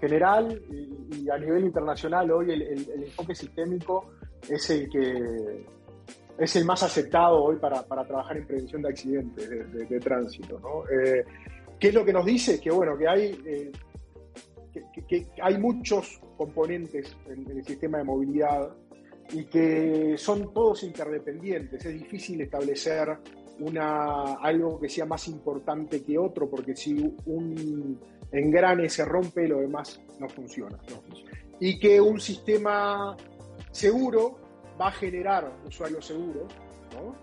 general 0.01 0.59
y, 0.71 1.29
a 1.29 1.37
nivel 1.37 1.67
internacional 1.67 2.31
hoy 2.31 2.51
el, 2.51 2.63
enfoque 3.05 3.35
sistémico 3.35 4.13
es 4.49 4.71
el 4.71 4.89
que 4.89 5.67
es 6.39 6.57
el 6.57 6.65
más 6.65 6.83
aceptado 6.83 7.45
hoy 7.45 7.57
para, 7.57 7.83
trabajar 7.85 8.39
en 8.39 8.47
prevención 8.47 8.81
de 8.81 8.89
accidentes 8.89 9.51
de, 9.91 10.01
tránsito. 10.01 10.87
Eh, 10.91 11.25
¿Qué 11.79 11.89
es 11.89 11.95
lo 11.95 12.07
que 12.07 12.13
nos 12.15 12.25
dice? 12.25 12.59
Que 12.59 12.71
bueno, 12.71 12.97
que 12.97 13.07
hay, 13.07 13.39
eh, 13.45 13.71
que, 15.07 15.27
hay 15.43 15.59
muchos 15.59 16.23
componentes 16.39 17.15
en, 17.27 17.51
en 17.51 17.59
el 17.59 17.65
sistema 17.67 17.99
de 17.99 18.05
movilidad 18.05 18.75
y 19.33 19.45
que 19.45 20.15
son 20.17 20.53
todos 20.53 20.83
interdependientes. 20.83 21.85
Es 21.85 21.93
difícil 21.93 22.41
establecer 22.41 23.17
una, 23.61 24.35
algo 24.35 24.79
que 24.81 24.89
sea 24.89 25.07
más 25.07 25.29
importante 25.29 26.03
que 26.03 26.19
otro, 26.19 26.49
porque 26.49 26.75
si 26.75 27.15
un 27.27 27.99
engrane 28.31 28.89
se 28.89 29.05
rompe, 29.05 29.47
lo 29.47 29.61
demás 29.61 30.01
no 30.19 30.29
funciona. 30.29 30.79
Y 31.61 31.79
que 31.79 32.01
un 32.01 32.21
sistema 32.21 33.17
seguro 33.71 34.39
va 34.81 34.89
a 34.89 34.93
generar 34.93 35.53
usuarios 35.67 36.07
seguros, 36.07 36.53
¿no? 36.95 37.15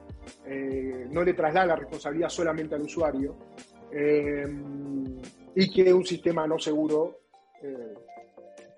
Eh, 0.46 1.08
no 1.10 1.24
le 1.24 1.34
traslada 1.34 1.66
la 1.66 1.76
responsabilidad 1.76 2.30
solamente 2.30 2.76
al 2.76 2.84
usuario, 2.84 3.36
eh, 3.92 4.46
y 5.56 5.72
que 5.72 5.92
un 5.92 6.06
sistema 6.06 6.46
no 6.48 6.60
seguro 6.60 7.22
eh, 7.62 7.94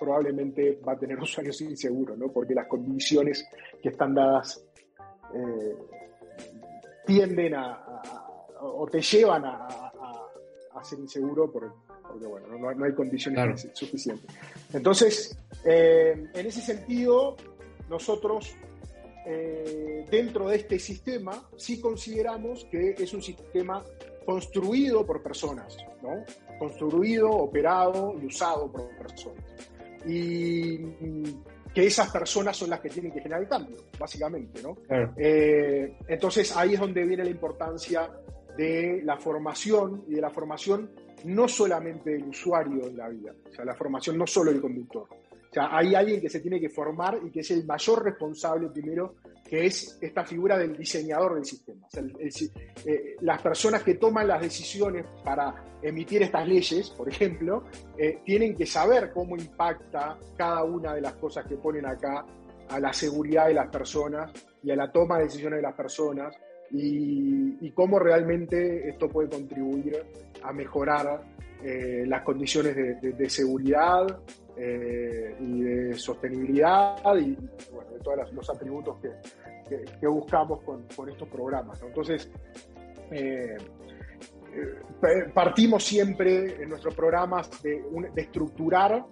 probablemente 0.02 0.80
va 0.88 0.94
a 0.94 0.98
tener 0.98 1.20
usuarios 1.20 1.62
inseguros, 1.62 2.18
¿no? 2.18 2.32
porque 2.32 2.56
las 2.56 2.66
condiciones 2.66 3.48
que 3.80 3.90
están 3.90 4.16
dadas 4.16 4.66
tienden 7.06 7.54
a, 7.54 8.02
o 8.62 8.88
te 8.88 9.00
llevan 9.00 9.46
a, 9.46 9.68
ser 10.84 10.98
inseguro 10.98 11.52
porque, 11.52 12.26
bueno, 12.26 12.48
no, 12.58 12.84
hay 12.84 12.94
condiciones 12.94 13.70
suficientes. 13.74 14.26
Entonces, 14.74 15.38
eh, 15.64 16.26
en 16.34 16.46
ese 16.48 16.60
sentido, 16.60 17.38
nosotros 17.88 18.56
eh, 19.28 20.08
dentro 20.10 20.50
de 20.50 20.56
este 20.56 20.80
sistema 20.80 21.48
sí 21.56 21.80
consideramos 21.80 22.66
que 22.72 22.96
es 22.98 23.14
un 23.14 23.22
sistema 23.22 23.84
construido 24.26 25.06
por 25.06 25.22
personas, 25.22 25.78
¿no? 26.02 26.24
construido, 26.58 27.30
operado 27.30 28.16
y 28.22 28.26
usado 28.26 28.72
por 28.72 28.88
personas. 28.98 29.44
Y 30.06 30.80
que 31.74 31.86
esas 31.86 32.12
personas 32.12 32.58
son 32.58 32.70
las 32.70 32.80
que 32.80 32.90
tienen 32.90 33.12
que 33.12 33.22
generar 33.22 33.42
el 33.42 33.48
cambio, 33.48 33.78
básicamente, 33.98 34.62
¿no? 34.62 34.78
Eh, 35.18 35.98
entonces 36.08 36.56
ahí 36.56 36.74
es 36.74 36.80
donde 36.80 37.06
viene 37.06 37.24
la 37.24 37.30
importancia 37.30 38.10
de 38.58 39.02
la 39.04 39.18
formación 39.18 40.04
y 40.08 40.16
de 40.16 40.22
la 40.22 40.30
formación 40.30 40.92
no 41.24 41.48
solamente 41.48 42.12
del 42.12 42.24
usuario 42.24 42.88
en 42.88 42.98
la 42.98 43.08
vida, 43.10 43.34
o 43.50 43.54
sea, 43.54 43.64
la 43.64 43.76
formación 43.76 44.18
no 44.18 44.28
solo 44.28 44.52
del 44.52 44.62
conductor. 44.62 45.08
O 45.10 45.54
sea, 45.54 45.76
hay 45.76 45.94
alguien 45.96 46.22
que 46.22 46.30
se 46.30 46.40
tiene 46.40 46.60
que 46.60 46.70
formar 46.70 47.20
y 47.26 47.30
que 47.30 47.42
es 47.42 47.52
el 47.52 47.66
mayor 47.66 48.04
responsable 48.04 48.70
primero 48.70 49.16
que 49.52 49.66
es 49.66 49.98
esta 50.00 50.24
figura 50.24 50.58
del 50.58 50.78
diseñador 50.78 51.36
del 51.36 51.44
sistema. 51.44 51.86
Eh, 52.86 53.18
las 53.20 53.42
personas 53.42 53.84
que 53.84 53.96
toman 53.96 54.26
las 54.26 54.42
decisiones 54.42 55.06
para 55.26 55.54
emitir 55.82 56.24
estas 56.24 56.48
leyes, 56.48 56.90
por 56.92 57.10
ejemplo, 57.10 57.66
eh, 57.98 58.22
tienen 58.24 58.56
que 58.56 58.66
saber 58.66 59.12
cómo 59.12 59.36
impacta 59.36 60.18
cada 60.38 60.64
una 60.64 60.94
de 60.94 61.02
las 61.02 61.16
cosas 61.16 61.46
que 61.46 61.58
ponen 61.58 61.86
acá 61.86 62.26
a 62.70 62.80
la 62.80 62.94
seguridad 62.94 63.48
de 63.48 63.56
las 63.56 63.68
personas 63.68 64.32
y 64.64 64.72
a 64.72 64.76
la 64.78 64.90
toma 64.90 65.18
de 65.18 65.26
decisiones 65.26 65.58
de 65.58 65.64
las 65.64 65.76
personas 65.76 66.34
y, 66.72 67.70
cómo 67.72 68.00
realmente 68.00 68.88
esto 68.88 69.10
puede 69.10 69.28
contribuir 69.28 70.02
a 70.44 70.54
mejorar 70.54 71.24
eh, 71.62 72.06
las 72.08 72.22
condiciones 72.22 72.74
de, 72.74 73.30
seguridad 73.30 74.20
y 74.58 75.62
de 75.62 75.94
sostenibilidad 75.98 77.16
y 77.16 77.36
de 77.36 78.00
todos 78.04 78.32
los 78.34 78.50
atributos 78.50 78.98
que, 79.00 79.12
que, 80.00 80.08
buscamos 80.08 80.62
con, 80.64 80.86
con, 80.96 81.10
estos 81.10 81.28
programas. 81.30 81.82
Entonces, 81.82 82.30
eh, 83.12 83.58
eh, 84.54 85.32
partimos 85.34 85.84
siempre 85.84 86.62
en 86.62 86.70
nuestros 86.70 86.94
programas 86.94 87.50
de, 87.62 87.82
de 88.14 88.22
estructurar 88.22 89.06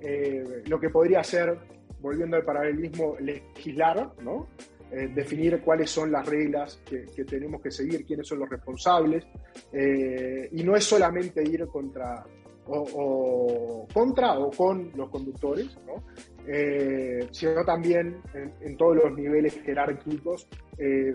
eh, 0.00 0.62
lo 0.66 0.80
que 0.80 0.90
podría 0.90 1.22
ser, 1.22 1.58
volviendo 2.00 2.36
al 2.36 2.44
paralelismo, 2.44 3.16
legislar, 3.20 4.12
¿no? 4.22 4.48
definir 4.88 5.60
cuáles 5.62 5.90
son 5.90 6.12
las 6.12 6.24
reglas 6.24 6.80
que, 6.88 7.06
que, 7.06 7.24
tenemos 7.24 7.60
que 7.60 7.72
seguir, 7.72 8.06
quiénes 8.06 8.28
son 8.28 8.38
los 8.38 8.48
responsables, 8.48 9.26
y 9.72 10.62
no 10.62 10.76
es 10.76 10.84
solamente 10.84 11.42
ir 11.42 11.66
contra 11.66 12.24
o, 12.68 13.86
contra 13.92 14.38
o 14.38 14.50
con 14.50 14.90
los 14.94 15.08
conductores, 15.10 15.76
¿no? 15.86 16.04
Eh, 16.48 17.28
sino 17.32 17.64
también 17.64 18.20
en, 18.60 18.76
todos 18.76 18.96
los 18.96 19.16
niveles 19.16 19.60
jerárquicos, 19.62 20.46
eh, 20.78 21.12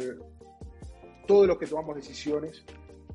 todos 1.28 1.48
los 1.48 1.58
que 1.58 1.68
tomamos 1.68 1.96
decisiones 1.96 2.66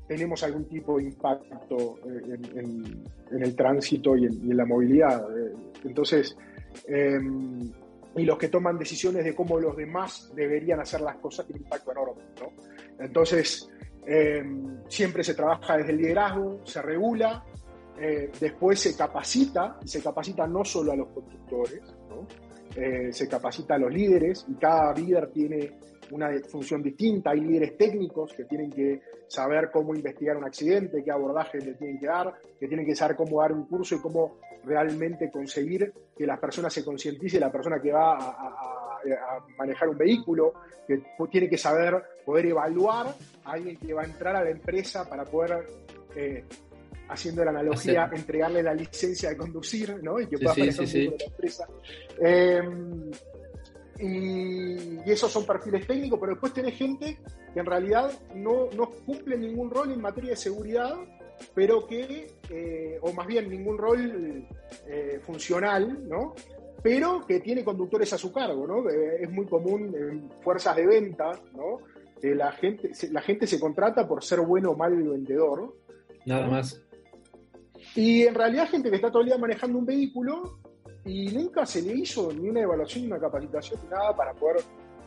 tenemos 0.07 0.41
algún 0.43 0.65
tipo 0.65 0.97
de 0.97 1.03
impacto 1.03 1.99
en, 2.05 3.43
el 3.43 3.55
tránsito 3.55 4.15
y 4.15 4.25
en, 4.25 4.55
la 4.55 4.65
movilidad. 4.65 5.27
Entonces, 5.83 6.37
em, 6.87 7.71
y 8.15 8.23
los 8.23 8.37
que 8.37 8.47
toman 8.47 8.77
decisiones 8.77 9.23
de 9.23 9.35
cómo 9.35 9.59
los 9.59 9.75
demás 9.75 10.31
deberían 10.33 10.79
hacer 10.79 11.01
las 11.01 11.17
cosas 11.17 11.45
tienen 11.45 11.63
impacto 11.63 11.91
enorme. 11.91 12.23
¿no? 12.39 13.03
Entonces, 13.03 13.69
em, 14.05 14.77
siempre 14.87 15.23
se 15.23 15.33
trabaja 15.33 15.77
desde 15.77 15.91
el 15.91 15.97
liderazgo, 15.97 16.61
se 16.63 16.81
regula, 16.81 17.43
eh, 17.99 18.31
después 18.39 18.79
se 18.79 18.95
capacita, 18.95 19.79
se 19.83 20.01
capacita 20.01 20.45
no 20.47 20.63
solo 20.63 20.91
a 20.91 20.95
los 20.95 21.07
conductores. 21.09 21.81
Eh, 22.75 23.11
se 23.11 23.27
capacita 23.27 23.73
a 23.73 23.79
los 23.79 23.91
líderes 23.91 24.45
y 24.47 24.53
cada 24.53 24.93
líder 24.93 25.31
tiene 25.31 25.79
una 26.11 26.29
función 26.47 26.83
distinta. 26.83 27.31
Hay 27.31 27.41
líderes 27.41 27.75
técnicos 27.75 28.33
que 28.33 28.45
tienen 28.45 28.69
que 28.69 29.01
saber 29.27 29.71
cómo 29.71 29.95
investigar 29.95 30.37
un 30.37 30.45
accidente, 30.45 31.03
qué 31.03 31.11
abordaje 31.11 31.59
le 31.59 31.73
tienen 31.73 31.99
que 31.99 32.05
dar, 32.05 32.33
que 32.59 32.67
tienen 32.67 32.85
que 32.85 32.95
saber 32.95 33.15
cómo 33.15 33.41
dar 33.41 33.51
un 33.51 33.65
curso 33.65 33.95
y 33.95 33.99
cómo 33.99 34.37
realmente 34.63 35.31
conseguir 35.31 35.91
que 36.15 36.25
las 36.25 36.39
personas 36.39 36.73
se 36.73 36.83
concientice, 36.83 37.39
la 37.39 37.51
persona 37.51 37.79
que 37.81 37.91
va 37.91 38.15
a, 38.17 38.63
manejar 39.57 39.87
un 39.87 39.97
vehículo, 39.97 40.53
que 40.85 41.01
tiene 41.31 41.47
que 41.47 41.57
saber 41.57 41.95
poder 42.25 42.47
evaluar 42.47 43.07
a 43.45 43.51
alguien 43.51 43.77
que 43.77 43.93
va 43.93 44.01
a 44.01 44.05
entrar 44.05 44.35
a 44.35 44.43
la 44.43 44.49
empresa 44.49 45.07
para 45.07 45.23
poder 45.23 45.65
eh, 46.15 46.43
haciendo 47.09 47.43
la 47.43 47.51
analogía, 47.51 48.09
entregarle 48.13 48.61
la 48.61 48.73
licencia 48.73 49.29
de 49.29 49.37
conducir, 49.37 50.01
¿no? 50.03 50.19
Y 50.19 50.27
que 50.27 50.37
pueda 50.37 50.53
sí, 50.53 50.87
sí, 50.87 51.07
la 51.07 51.25
empresa. 51.25 51.67
Em, 52.19 53.11
y, 53.99 55.09
esos 55.09 55.31
son 55.31 55.45
perfiles 55.45 55.87
técnicos, 55.87 56.19
pero 56.19 56.33
después 56.33 56.53
tenés 56.53 56.75
gente 56.75 57.17
que 57.53 57.59
en 57.59 57.65
realidad 57.65 58.11
no, 58.35 58.69
no 58.75 58.89
cumple 59.05 59.37
ningún 59.37 59.71
rol 59.71 59.91
en 59.91 60.01
materia 60.01 60.31
de 60.31 60.35
seguridad, 60.35 60.95
pero 61.53 61.85
que, 61.87 62.27
eh, 62.49 62.97
o 63.01 63.13
más 63.13 63.25
bien 63.27 63.49
ningún 63.49 63.77
rol 63.77 64.45
eh, 64.87 65.19
funcional, 65.23 66.07
¿no? 66.07 66.35
Pero 66.83 67.25
que 67.25 67.39
tiene 67.39 67.63
conductores 67.63 68.11
a 68.13 68.17
su 68.17 68.31
cargo, 68.31 68.67
¿no? 68.67 68.89
Es 68.89 69.29
muy 69.31 69.45
común 69.45 69.95
en 69.95 70.29
fuerzas 70.41 70.75
de 70.75 70.85
venta, 70.85 71.31
¿no? 71.55 71.79
Que 72.21 72.35
la 72.35 72.51
gente, 72.51 72.91
la 73.11 73.21
gente 73.21 73.47
se 73.47 73.59
contrata 73.59 74.07
por 74.07 74.23
ser 74.23 74.41
bueno 74.41 74.71
o 74.71 74.77
mal 74.77 74.95
vendedor. 74.95 75.73
Nada 76.25 76.47
más. 76.47 76.81
Y 77.95 78.23
en 78.23 78.35
realidad 78.35 78.69
gente 78.69 78.89
que 78.89 78.95
está 78.95 79.09
todo 79.09 79.21
el 79.21 79.27
día 79.27 79.37
manejando 79.37 79.77
un 79.77 79.85
vehículo 79.85 80.59
y 81.05 81.27
nunca 81.27 81.65
se 81.65 81.81
le 81.81 81.93
hizo 81.93 82.31
ni 82.33 82.49
una 82.49 82.61
evaluación, 82.61 83.05
ni 83.05 83.11
una 83.11 83.19
capacitación, 83.19 83.79
ni 83.83 83.89
nada 83.89 84.15
para 84.15 84.33
poder 84.33 84.57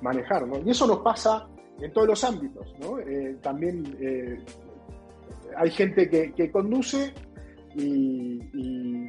manejar, 0.00 0.46
¿no? 0.46 0.58
Y 0.58 0.70
eso 0.70 0.86
nos 0.86 1.00
pasa 1.00 1.48
en 1.78 1.92
todos 1.92 2.08
los 2.08 2.24
ámbitos, 2.24 2.74
¿no? 2.80 2.98
Eh, 2.98 3.38
también 3.42 3.96
eh, 4.00 4.38
hay 5.56 5.70
gente 5.70 6.08
que, 6.08 6.50
conduce 6.50 7.12
y, 7.76 8.40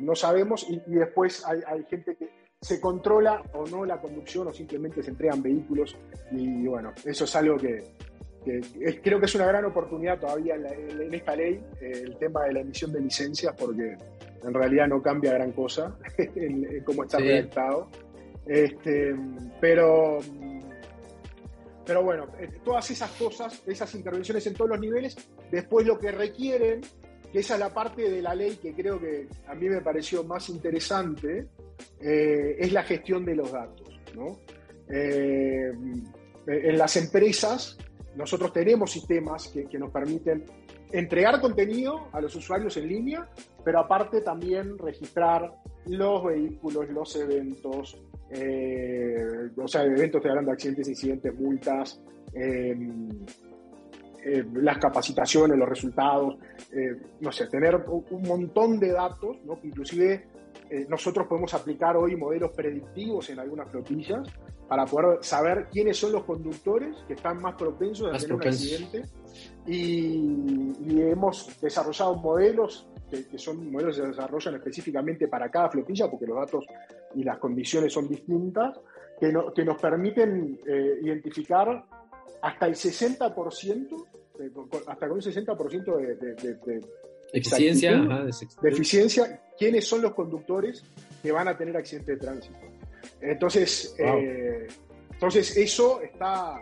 no 0.01 0.15
sabemos, 0.15 0.67
y, 0.69 0.79
después 0.87 1.45
hay, 1.45 1.59
hay, 1.65 1.83
gente 1.85 2.15
que 2.15 2.29
se 2.59 2.79
controla 2.79 3.41
o 3.53 3.65
no 3.67 3.85
la 3.85 3.99
conducción 3.99 4.47
o 4.47 4.53
simplemente 4.53 5.01
se 5.01 5.11
entregan 5.11 5.41
vehículos 5.41 5.95
y 6.31 6.67
bueno, 6.67 6.91
eso 7.05 7.23
es 7.23 7.35
algo 7.35 7.57
que, 7.57 7.83
creo 8.43 9.19
que 9.19 9.25
es 9.25 9.35
una 9.35 9.45
gran 9.45 9.65
oportunidad 9.65 10.19
todavía 10.19 10.55
en, 10.55 11.13
esta 11.13 11.35
ley, 11.35 11.61
eh, 11.79 11.91
el 12.05 12.17
tema 12.17 12.45
de 12.45 12.53
la 12.53 12.61
emisión 12.61 12.91
de 12.91 13.01
licencias, 13.01 13.53
porque 13.57 13.95
en 14.43 14.53
realidad 14.53 14.87
no 14.87 15.01
cambia 15.01 15.33
gran 15.33 15.51
cosa 15.51 15.95
en, 16.17 16.83
cómo 16.83 17.03
está 17.03 17.19
redactado. 17.19 17.89
Este, 18.45 19.15
pero, 19.59 20.17
pero 21.85 22.03
bueno, 22.03 22.27
eh, 22.39 22.49
todas 22.63 22.89
esas 22.89 23.11
cosas, 23.11 23.61
esas 23.67 23.93
intervenciones 23.93 24.45
en 24.47 24.55
todos 24.55 24.71
los 24.71 24.79
niveles, 24.79 25.15
después 25.51 25.85
lo 25.85 25.99
que 25.99 26.11
requieren, 26.11 26.81
que 27.31 27.39
esa 27.39 27.53
es 27.53 27.59
la 27.59 27.73
parte 27.73 28.09
de 28.09 28.21
la 28.21 28.33
ley 28.33 28.57
que 28.57 28.73
creo 28.73 28.99
que 28.99 29.27
a 29.47 29.53
mí 29.53 29.69
me 29.69 29.81
pareció 29.81 30.23
más 30.23 30.49
interesante, 30.49 31.47
eh, 32.01 32.55
es 32.59 32.71
la 32.73 32.83
gestión 32.83 33.23
de 33.23 33.35
los 33.35 33.51
datos. 33.51 33.87
en 36.47 36.77
las 36.77 36.97
empresas, 36.97 37.77
nosotros 38.15 38.51
tenemos 38.51 38.91
sistemas 38.91 39.47
que, 39.47 39.79
nos 39.79 39.91
permiten 39.91 40.45
entregar 40.91 41.39
contenido 41.39 42.07
a 42.11 42.19
los 42.19 42.35
usuarios 42.35 42.75
en 42.77 42.87
línea, 42.87 43.29
pero 43.63 43.79
aparte 43.79 44.21
también 44.21 44.77
registrar 44.77 45.53
los 45.85 46.23
vehículos, 46.23 46.89
los 46.89 47.15
eventos, 47.15 48.01
eh, 48.29 49.49
o 49.55 49.67
sea, 49.67 49.83
eventos 49.83 50.21
de 50.21 50.29
de 50.29 50.51
accidentes, 50.51 50.89
incidentes, 50.89 51.33
multas, 51.39 52.01
em, 52.33 53.09
eh, 54.23 54.45
las 54.53 54.77
capacitaciones, 54.77 55.57
los 55.57 55.67
resultados, 55.67 56.37
eh, 56.71 56.95
no 57.21 57.31
sé, 57.31 57.47
tener 57.47 57.75
un 57.87 58.21
montón 58.21 58.79
de 58.79 58.91
datos, 58.91 59.37
¿no? 59.45 59.57
inclusive 59.63 60.27
nosotros 60.87 61.27
podemos 61.27 61.53
aplicar 61.53 61.97
hoy 61.97 62.15
modelos 62.15 62.51
predictivos 62.51 63.29
en 63.29 63.39
algunas 63.39 63.69
flotillas 63.69 64.27
para 64.71 64.85
poder 64.85 65.17
saber 65.21 65.67
quiénes 65.69 65.97
son 65.97 66.13
los 66.13 66.23
conductores 66.23 66.95
que 67.05 67.15
están 67.15 67.41
más 67.41 67.55
propensos 67.55 68.07
a 68.07 68.17
tener 68.17 68.35
un 68.35 68.47
accidente. 68.47 69.03
Y, 69.67 71.01
hemos 71.01 71.59
desarrollado 71.59 72.15
modelos 72.15 72.87
que, 73.09 73.37
son 73.37 73.69
modelos 73.69 73.97
que 73.97 74.03
se 74.03 74.07
desarrollan 74.07 74.55
específicamente 74.55 75.27
para 75.27 75.51
cada 75.51 75.69
flotilla, 75.69 76.09
porque 76.09 76.25
los 76.25 76.37
datos 76.37 76.65
y 77.15 77.23
las 77.23 77.37
condiciones 77.37 77.91
son 77.91 78.07
distintas, 78.07 78.79
que, 79.19 79.33
que 79.53 79.65
nos 79.65 79.81
permiten 79.81 80.57
eh, 80.65 80.99
identificar 81.01 81.85
hasta 82.41 82.65
el 82.67 82.75
60%, 82.75 84.07
hasta 84.87 85.07
con 85.07 85.17
un 85.17 85.21
60% 85.21 85.97
de, 85.97 86.15
de, 86.15 86.53
de, 86.55 86.81
eficiencia, 87.33 87.97
de 88.61 88.69
eficiencia, 88.69 89.41
quiénes 89.57 89.87
son 89.87 90.01
los 90.01 90.13
conductores 90.13 90.83
que 91.21 91.31
van 91.31 91.47
a 91.47 91.57
tener 91.57 91.75
accidente 91.77 92.13
de 92.13 92.17
tránsito. 92.17 92.59
Entonces, 93.21 93.95
eh, 93.99 94.67
entonces 95.13 95.55
eso 95.55 96.01
está, 96.01 96.55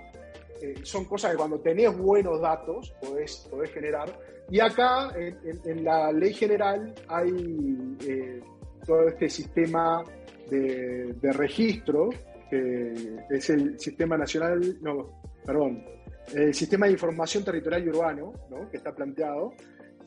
eh, 0.61 0.75
son 0.83 1.05
cosas 1.05 1.31
que 1.31 1.37
cuando 1.37 1.59
tenés 1.59 1.97
buenos 1.97 2.41
datos 2.41 2.93
podés, 3.01 3.47
podés 3.49 3.71
generar. 3.71 4.13
Y 4.49 4.59
acá, 4.59 5.13
en, 5.15 5.83
la 5.83 6.11
ley 6.11 6.33
general, 6.33 6.93
hay 7.07 7.97
eh, 8.05 8.41
todo 8.85 9.07
este 9.07 9.29
sistema 9.29 10.03
de, 10.49 11.31
registro, 11.33 12.09
que 12.49 12.93
es 13.29 13.49
el 13.51 13.79
Sistema 13.79 14.17
Nacional, 14.17 14.77
no, 14.81 15.21
perdón, 15.45 15.85
el 16.33 16.53
Sistema 16.53 16.87
de 16.87 16.93
Información 16.93 17.43
Territorial 17.43 17.85
y 17.85 17.89
Urbano, 17.89 18.33
¿no? 18.49 18.69
que 18.71 18.77
está 18.77 18.93
planteado, 18.93 19.53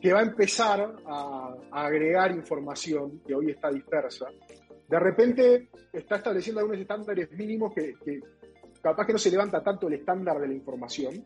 que 0.03 0.11
va 0.11 0.19
a 0.19 0.23
empezar 0.23 0.95
a, 1.07 1.55
a 1.71 1.85
agregar 1.85 2.29
información 2.31 3.21
que 3.25 3.33
hoy 3.33 3.51
está 3.51 3.71
dispersa 3.71 4.27
de 4.93 4.99
repente 4.99 5.69
está 5.91 6.17
estableciendo 6.17 6.59
algunos 6.59 6.79
estándares 6.79 7.31
mínimos 7.31 7.73
que, 7.73 7.95
capaz 8.81 9.07
que 9.07 9.13
no 9.13 9.17
se 9.17 9.31
levanta 9.31 9.63
tanto 9.63 9.87
el 9.87 9.95
estándar 9.95 10.39
de 10.39 10.47
la 10.47 10.53
información, 10.53 11.25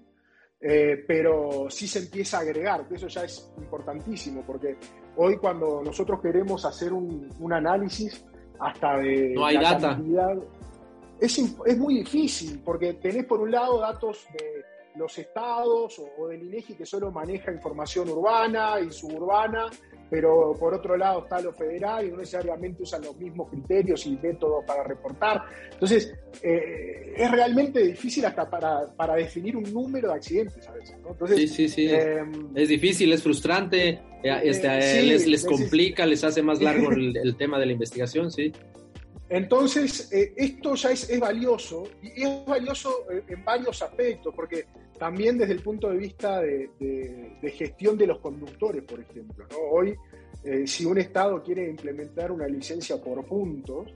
eh, 0.62 1.04
pero 1.06 1.70
sí 1.70 1.86
se 1.86 2.00
empieza 2.00 2.38
a 2.38 2.42
agregar, 2.42 2.88
que 2.88 2.96
eso 2.96 3.08
ya 3.08 3.26
es 3.26 3.52
importantísimo, 3.58 4.44
porque 4.46 4.78
hoy 5.18 5.36
cuando 5.38 5.82
nosotros 5.84 6.22
queremos 6.22 6.64
hacer 6.64 6.94
un, 6.94 7.30
análisis 7.52 8.26
hasta 8.60 9.00
de 9.00 9.34
no 9.36 9.46
hay 9.46 9.58
data. 9.58 10.00
es, 11.20 11.38
es, 11.38 11.78
muy 11.78 11.96
difícil, 11.96 12.62
porque 12.64 12.94
tenés 12.94 13.26
por 13.26 13.42
un 13.42 13.52
lado 13.52 13.80
datos 13.80 14.28
de 14.32 14.64
los 14.98 15.18
estados 15.18 16.00
o, 16.00 16.10
o 16.18 16.28
del 16.28 16.44
INEGI 16.44 16.76
que 16.76 16.86
solo 16.86 17.12
maneja 17.12 17.52
información 17.52 18.10
urbana 18.10 18.80
y 18.80 18.92
suburbana, 18.92 19.70
pero 20.10 20.56
por 20.60 20.74
otro 20.74 20.98
lado 20.98 21.24
está 21.24 21.42
lo 21.42 21.54
federal 21.54 22.06
y 22.06 22.12
no 22.12 22.18
necesariamente 22.18 22.84
usan 22.84 23.02
los 23.02 23.18
mismos 23.18 23.50
criterios 23.50 24.06
y 24.06 24.18
métodos 24.18 24.64
para 24.66 24.84
reportar. 24.84 25.44
Entonces, 25.72 26.14
eh, 26.42 27.14
es 27.16 27.32
realmente 27.32 27.84
difícil 27.84 28.26
hasta 28.26 28.50
para, 28.50 28.88
para, 28.96 29.16
definir 29.16 29.56
un 29.56 29.72
número 29.74 30.10
de 30.10 30.16
accidentes 30.16 30.68
a 30.68 30.74
veces. 30.74 30.96
sí, 31.36 31.48
sí, 31.48 31.70
sí. 31.70 31.88
Em, 31.90 32.56
es 32.56 32.70
difícil, 32.70 33.12
es 33.12 33.24
frustrante, 33.24 34.00
eh, 34.24 34.42
este, 34.44 34.68
eh, 34.68 35.04
les, 35.04 35.28
les 35.28 35.46
complica, 35.46 36.06
les 36.06 36.24
hace 36.24 36.42
más 36.42 36.62
largo 36.62 36.92
el, 36.92 37.36
tema 37.38 37.60
de 37.60 37.66
la 37.66 37.72
investigación, 37.74 38.32
sí. 38.32 38.52
Entonces, 39.30 40.10
esto 40.38 40.76
ya 40.76 40.92
es, 40.92 41.10
es, 41.10 41.20
valioso 41.20 41.84
y 42.02 42.24
es 42.24 42.46
valioso 42.46 43.06
en 43.28 43.44
varios 43.44 43.82
aspectos, 43.82 44.34
porque 44.34 44.66
también 44.98 45.38
desde 45.38 45.54
el 45.54 45.62
punto 45.62 45.90
de 45.90 45.98
vista 45.98 46.42
de, 46.42 47.40
gestión 47.56 47.98
de 47.98 48.08
los 48.08 48.20
conductores, 48.20 48.84
por 48.84 49.00
ejemplo. 49.00 49.46
Hoy, 49.72 49.96
eh, 50.44 50.66
si 50.66 50.86
un 50.86 50.98
Estado 50.98 51.42
quiere 51.44 51.70
implementar 51.70 52.32
una 52.32 52.48
licencia 52.48 53.02
por 53.02 53.26
puntos, 53.26 53.94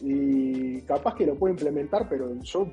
y 0.00 0.80
capaz 0.82 1.14
que 1.14 1.26
lo 1.26 1.36
puede 1.36 1.52
implementar, 1.52 2.08
pero 2.08 2.34
yo, 2.40 2.66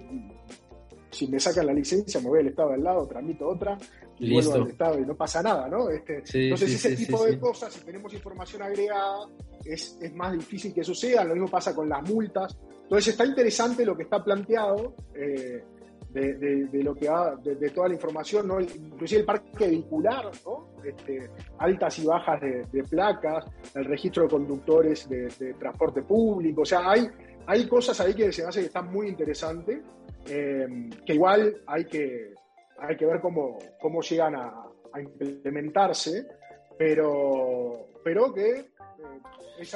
si 1.12 1.28
me 1.28 1.40
sacan 1.40 1.68
la 1.68 1.74
licencia, 1.74 2.22
me 2.22 2.30
voy 2.30 2.40
al 2.40 2.48
Estado 2.48 2.72
al 2.72 2.84
lado, 2.84 3.08
tramito 3.08 3.48
otra, 3.48 3.78
y 4.20 4.34
vuelvo 4.34 4.54
al 4.54 4.68
Estado 4.68 5.00
y 5.00 5.06
no 5.06 5.16
pasa 5.16 5.42
nada, 5.42 5.68
¿no? 5.68 5.90
Este, 5.90 6.24
entonces, 6.34 6.74
ese 6.74 6.96
tipo 6.96 7.26
de 7.26 7.40
cosas, 7.40 7.74
si 7.74 7.82
tenemos 7.82 8.14
información 8.14 8.62
agregada, 8.62 9.28
es, 9.64 9.98
es, 10.02 10.14
más 10.14 10.34
difícil 10.34 10.74
que 10.74 10.84
suceda. 10.84 11.24
Lo 11.24 11.34
mismo 11.34 11.50
pasa 11.50 11.74
con 11.74 11.88
las 11.88 12.08
multas. 12.10 12.58
Entonces, 12.84 13.14
está 13.14 13.26
interesante 13.26 13.86
lo 13.86 13.96
que 13.96 14.04
está 14.04 14.24
planteado. 14.24 14.96
Eh, 15.14 15.64
de, 16.10 16.84
lo 16.84 16.96
que 16.96 17.10
de, 17.44 17.70
toda 17.70 17.88
la 17.88 17.94
información, 17.94 18.48
¿no? 18.48 18.60
inclusive 18.60 19.22
el 19.22 19.26
parque 19.26 19.68
vehicular, 19.68 20.26
¿no? 20.46 20.70
Este, 20.84 21.30
altas 21.58 22.00
y 22.00 22.06
bajas 22.06 22.42
de, 22.42 22.84
placas, 22.90 23.46
el 23.76 23.86
registro 23.86 24.24
de 24.24 24.30
conductores 24.30 25.08
de, 25.10 25.54
transporte 25.60 26.02
público, 26.02 26.62
o 26.62 26.66
sea, 26.66 26.90
hay, 26.90 27.08
hay 27.46 27.68
cosas 27.68 28.00
ahí 28.00 28.14
que 28.14 28.32
se 28.32 28.44
me 28.44 28.50
hace 28.50 28.62
que 28.62 28.68
están 28.68 28.92
muy 28.92 29.08
interesantes, 29.08 29.82
eh, 30.28 30.90
que 31.06 31.14
igual 31.14 31.62
hay 31.68 31.86
que, 31.86 32.34
hay 32.80 32.96
que 32.96 33.06
ver 33.06 33.20
cómo, 33.20 33.60
cómo 33.80 34.02
llegan 34.02 34.36
a, 34.36 34.64
a 34.94 35.02
implementarse, 35.02 36.26
pero, 36.78 37.88
pero 38.04 38.34
que 38.34 38.70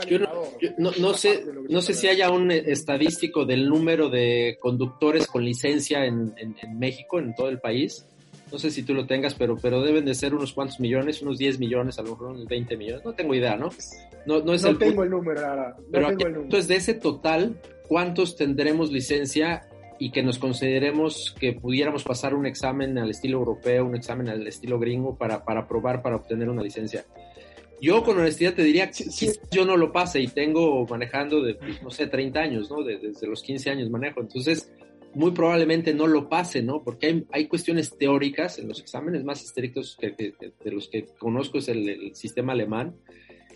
yo 0.07 0.19
no, 0.77 1.13
sé, 1.13 1.43
no 1.69 1.81
sé 1.81 1.93
si 1.93 2.07
haya 2.07 2.29
un 2.31 2.51
estadístico 2.51 3.45
del 3.45 3.67
número 3.67 4.09
de 4.09 4.57
conductores 4.59 5.27
con 5.27 5.43
licencia 5.43 6.05
en, 6.05 6.33
México, 6.77 7.19
en 7.19 7.35
todo 7.35 7.49
el 7.49 7.59
país. 7.59 8.05
No 8.51 8.59
sé 8.59 8.69
si 8.69 8.83
tú 8.83 8.93
lo 8.93 9.07
tengas, 9.07 9.33
pero, 9.33 9.57
pero 9.57 9.81
deben 9.81 10.05
de 10.05 10.13
ser 10.13 10.35
unos 10.35 10.53
cuantos 10.53 10.79
millones, 10.79 11.21
unos 11.21 11.39
10 11.39 11.59
millones, 11.59 11.97
a 11.97 12.03
lo 12.03 12.11
mejor 12.11 12.27
unos 12.27 12.45
20 12.45 12.77
millones. 12.77 13.03
No 13.03 13.13
tengo 13.13 13.33
idea, 13.33 13.57
¿no? 13.57 13.69
No, 14.25 14.41
no, 14.41 14.53
es 14.53 14.61
tengo 14.77 15.03
el 15.03 15.09
número, 15.09 15.45
ahora. 15.45 15.75
pero 15.91 16.09
entonces, 16.09 16.67
de 16.67 16.75
ese 16.75 16.93
total, 16.93 17.59
¿cuántos 17.87 18.35
tendremos 18.35 18.91
licencia 18.91 19.67
y 19.99 20.11
que 20.11 20.23
nos 20.23 20.37
consideremos 20.37 21.35
que 21.39 21.53
pudiéramos 21.53 22.03
pasar 22.03 22.35
un 22.35 22.45
examen 22.45 22.97
al 22.97 23.09
estilo 23.09 23.39
europeo, 23.39 23.85
un 23.85 23.95
examen 23.95 24.29
al 24.29 24.45
estilo 24.47 24.79
gringo 24.79 25.17
para, 25.17 25.43
para 25.43 25.67
probar, 25.67 26.01
para 26.01 26.15
obtener 26.15 26.47
una 26.47 26.61
licencia? 26.61 27.05
Yo 27.83 28.01
con 28.01 28.17
honestidad 28.17 28.53
te 28.53 28.63
diría 28.63 28.87
que 28.87 28.93
si 28.93 29.29
yo 29.51 29.65
no 29.65 29.75
lo 29.75 29.91
pase 29.91 30.21
y 30.21 30.27
tengo 30.27 30.87
manejando 30.87 31.41
de, 31.41 31.55
pues, 31.55 31.83
no 31.83 31.89
sé, 31.89 32.07
30 32.07 32.39
años, 32.39 32.71
¿no? 32.71 32.81
desde 32.81 33.27
los 33.27 33.43
15 33.43 33.71
años 33.71 33.89
manejo. 33.89 34.21
Entonces, 34.21 34.71
muy 35.13 35.31
probablemente 35.31 35.93
no 35.93 36.07
lo 36.07 36.29
pase, 36.29 36.63
¿no? 36.63 36.81
Porque 36.81 37.07
hay, 37.07 37.25
hay 37.33 37.47
cuestiones 37.47 37.97
teóricas 37.97 38.57
en 38.57 38.69
los 38.69 38.79
exámenes 38.79 39.25
más 39.25 39.43
estrictos 39.43 39.97
que, 39.99 40.11
de 40.11 40.71
los 40.71 40.87
que 40.87 41.07
conozco 41.19 41.57
es 41.57 41.67
el, 41.67 42.15
sistema 42.15 42.53
alemán, 42.53 42.95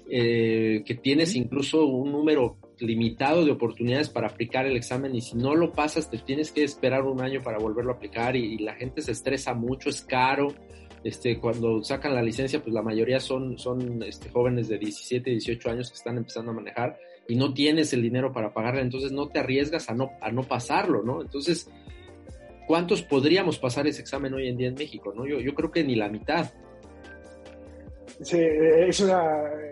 eh, 0.10 0.84
que 0.86 0.96
tienes 0.96 1.34
incluso 1.34 1.86
un 1.86 2.12
número 2.12 2.58
limitado 2.80 3.46
de 3.46 3.52
oportunidades 3.52 4.10
para 4.10 4.28
aplicar 4.28 4.66
el 4.66 4.76
examen 4.76 5.16
y 5.16 5.22
si 5.22 5.38
no 5.38 5.56
lo 5.56 5.72
pasas 5.72 6.12
te 6.12 6.18
tienes 6.18 6.52
que 6.52 6.66
esperar 6.66 7.04
un 7.04 7.22
año 7.22 7.42
para 7.42 7.60
volverlo 7.60 7.94
a 7.94 7.96
aplicar 7.96 8.36
y 8.36 8.58
la 8.58 8.76
gente 8.76 9.02
se 9.02 9.14
estresa 9.14 9.54
mucho, 9.54 9.90
es 9.90 10.02
caro 10.02 10.54
este, 11.04 11.40
cuando 11.40 11.84
sacan 11.84 12.16
la 12.16 12.22
licencia, 12.22 12.62
pues 12.62 12.74
la 12.74 12.82
mayoría 12.82 13.20
son, 13.20 13.58
son 13.58 14.04
este, 14.04 14.30
jóvenes 14.30 14.68
de 14.68 14.78
17, 14.78 15.30
18 15.30 15.70
años 15.70 15.90
que 15.90 15.96
están 15.96 16.18
empezando 16.18 16.52
a 16.52 16.56
manejar 16.56 16.98
y 17.28 17.36
no 17.36 17.54
tienes 17.54 17.94
el 17.94 18.02
dinero 18.02 18.32
para 18.32 18.54
pagarla, 18.54 18.82
entonces 18.82 19.12
no 19.12 19.28
te 19.28 19.40
arriesgas 19.40 19.90
a 19.90 19.94
no, 19.94 20.12
a 20.22 20.32
no 20.32 20.44
pasarlo, 20.44 21.04
¿no? 21.04 21.22
Entonces, 21.22 21.70
¿cuántos 22.68 23.02
podríamos 23.02 23.60
pasar 23.60 23.88
ese 23.88 24.02
examen 24.02 24.34
hoy 24.34 24.48
en 24.48 24.58
día 24.58 24.68
en 24.68 24.76
México? 24.76 25.14
¿no? 25.16 25.26
Yo, 25.26 25.40
yo 25.40 25.54
creo 25.54 25.72
que 25.72 25.84
ni 25.84 25.96
la 25.96 26.10
mitad. 26.10 26.52
Sí, 28.22 28.40
es 28.40 29.00
una 29.00 29.46
eh, 29.54 29.72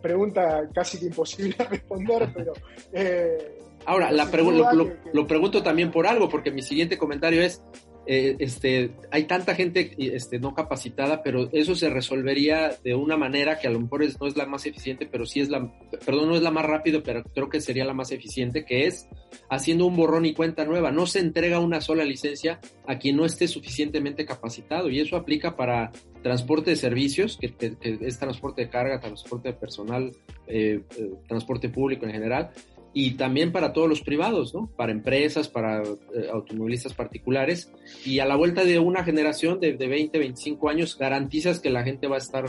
pregunta 0.00 0.68
casi 0.74 0.98
que 0.98 1.06
imposible 1.06 1.54
de 1.58 1.64
responder, 1.70 2.28
pero... 2.34 2.52
Eh, 2.92 3.56
Ahora, 3.86 4.12
la 4.12 4.24
lo, 4.24 5.26
pregunto 5.26 5.62
también 5.62 5.90
por 5.90 6.06
algo, 6.06 6.28
porque 6.28 6.50
mi 6.50 6.60
siguiente 6.60 6.98
comentario 6.98 7.40
es, 7.42 7.62
eh, 8.06 8.36
este, 8.38 8.92
hay 9.10 9.24
tanta 9.24 9.54
gente 9.54 9.94
este, 9.98 10.38
no 10.38 10.54
capacitada, 10.54 11.22
pero 11.22 11.48
eso 11.52 11.74
se 11.74 11.90
resolvería 11.90 12.76
de 12.82 12.94
una 12.94 13.16
manera 13.16 13.58
que 13.58 13.68
a 13.68 13.70
lo 13.70 13.80
mejor 13.80 14.04
no 14.20 14.26
es 14.26 14.36
la 14.36 14.46
más 14.46 14.66
eficiente, 14.66 15.06
pero 15.06 15.26
sí 15.26 15.40
es 15.40 15.48
la, 15.48 15.70
perdón, 16.04 16.28
no 16.28 16.36
es 16.36 16.42
la 16.42 16.50
más 16.50 16.64
rápida, 16.64 17.00
pero 17.04 17.22
creo 17.22 17.48
que 17.48 17.60
sería 17.60 17.84
la 17.84 17.94
más 17.94 18.10
eficiente, 18.10 18.64
que 18.64 18.86
es 18.86 19.06
haciendo 19.48 19.86
un 19.86 19.96
borrón 19.96 20.24
y 20.24 20.34
cuenta 20.34 20.64
nueva. 20.64 20.90
No 20.90 21.06
se 21.06 21.20
entrega 21.20 21.60
una 21.60 21.80
sola 21.80 22.04
licencia 22.04 22.60
a 22.86 22.98
quien 22.98 23.16
no 23.16 23.26
esté 23.26 23.46
suficientemente 23.48 24.24
capacitado 24.24 24.88
y 24.88 25.00
eso 25.00 25.16
aplica 25.16 25.56
para 25.56 25.92
transporte 26.22 26.70
de 26.70 26.76
servicios, 26.76 27.38
que, 27.38 27.54
es 27.80 28.18
transporte 28.18 28.62
de 28.62 28.70
carga, 28.70 29.00
transporte 29.00 29.50
de 29.50 29.54
personal, 29.54 30.12
eh, 30.46 30.80
eh, 30.98 31.10
transporte 31.28 31.68
público 31.68 32.06
en 32.06 32.12
general, 32.12 32.50
y 32.92 33.12
también 33.12 33.52
para 33.52 33.72
todos 33.72 33.88
los 33.88 34.00
privados, 34.00 34.52
¿no? 34.54 34.68
Para 34.76 34.90
empresas, 34.90 35.48
para 35.48 35.82
eh, 35.82 36.28
automovilistas 36.32 36.92
particulares. 36.94 37.72
Y 38.04 38.18
a 38.18 38.26
la 38.26 38.36
vuelta 38.36 38.64
de 38.64 38.78
una 38.78 39.04
generación 39.04 39.60
de, 39.60 39.74
de, 39.74 39.86
20, 39.86 40.18
25 40.18 40.68
años, 40.68 40.98
garantizas 40.98 41.60
que 41.60 41.70
la 41.70 41.84
gente 41.84 42.08
va 42.08 42.16
a 42.16 42.18
estar 42.18 42.46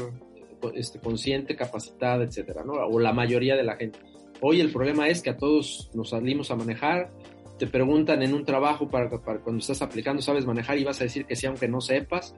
este, 0.73 0.99
consciente, 0.99 1.55
capacitada, 1.55 2.23
etcétera, 2.23 2.63
¿no? 2.65 2.73
O 2.73 2.99
la 2.99 3.13
mayoría 3.13 3.55
de 3.55 3.63
la 3.63 3.75
gente. 3.75 3.99
Hoy 4.41 4.59
el 4.59 4.71
problema 4.71 5.07
es 5.09 5.21
que 5.21 5.29
a 5.29 5.37
todos 5.37 5.91
nos 5.93 6.09
salimos 6.09 6.49
a 6.49 6.55
manejar, 6.55 7.11
te 7.59 7.67
preguntan 7.67 8.23
en 8.23 8.33
un 8.33 8.43
trabajo 8.43 8.89
para, 8.89 9.09
para 9.09 9.39
cuando 9.41 9.59
estás 9.59 9.83
aplicando, 9.83 10.23
¿sabes 10.23 10.47
manejar? 10.47 10.79
Y 10.79 10.83
vas 10.83 10.99
a 11.01 11.03
decir 11.03 11.25
que 11.25 11.35
sí, 11.35 11.45
aunque 11.45 11.67
no 11.67 11.81
sepas. 11.81 12.35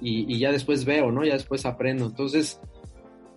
Y, 0.00 0.34
y 0.34 0.38
ya 0.38 0.50
después 0.50 0.86
veo, 0.86 1.12
¿no? 1.12 1.22
Ya 1.24 1.34
después 1.34 1.66
aprendo. 1.66 2.06
Entonces, 2.06 2.60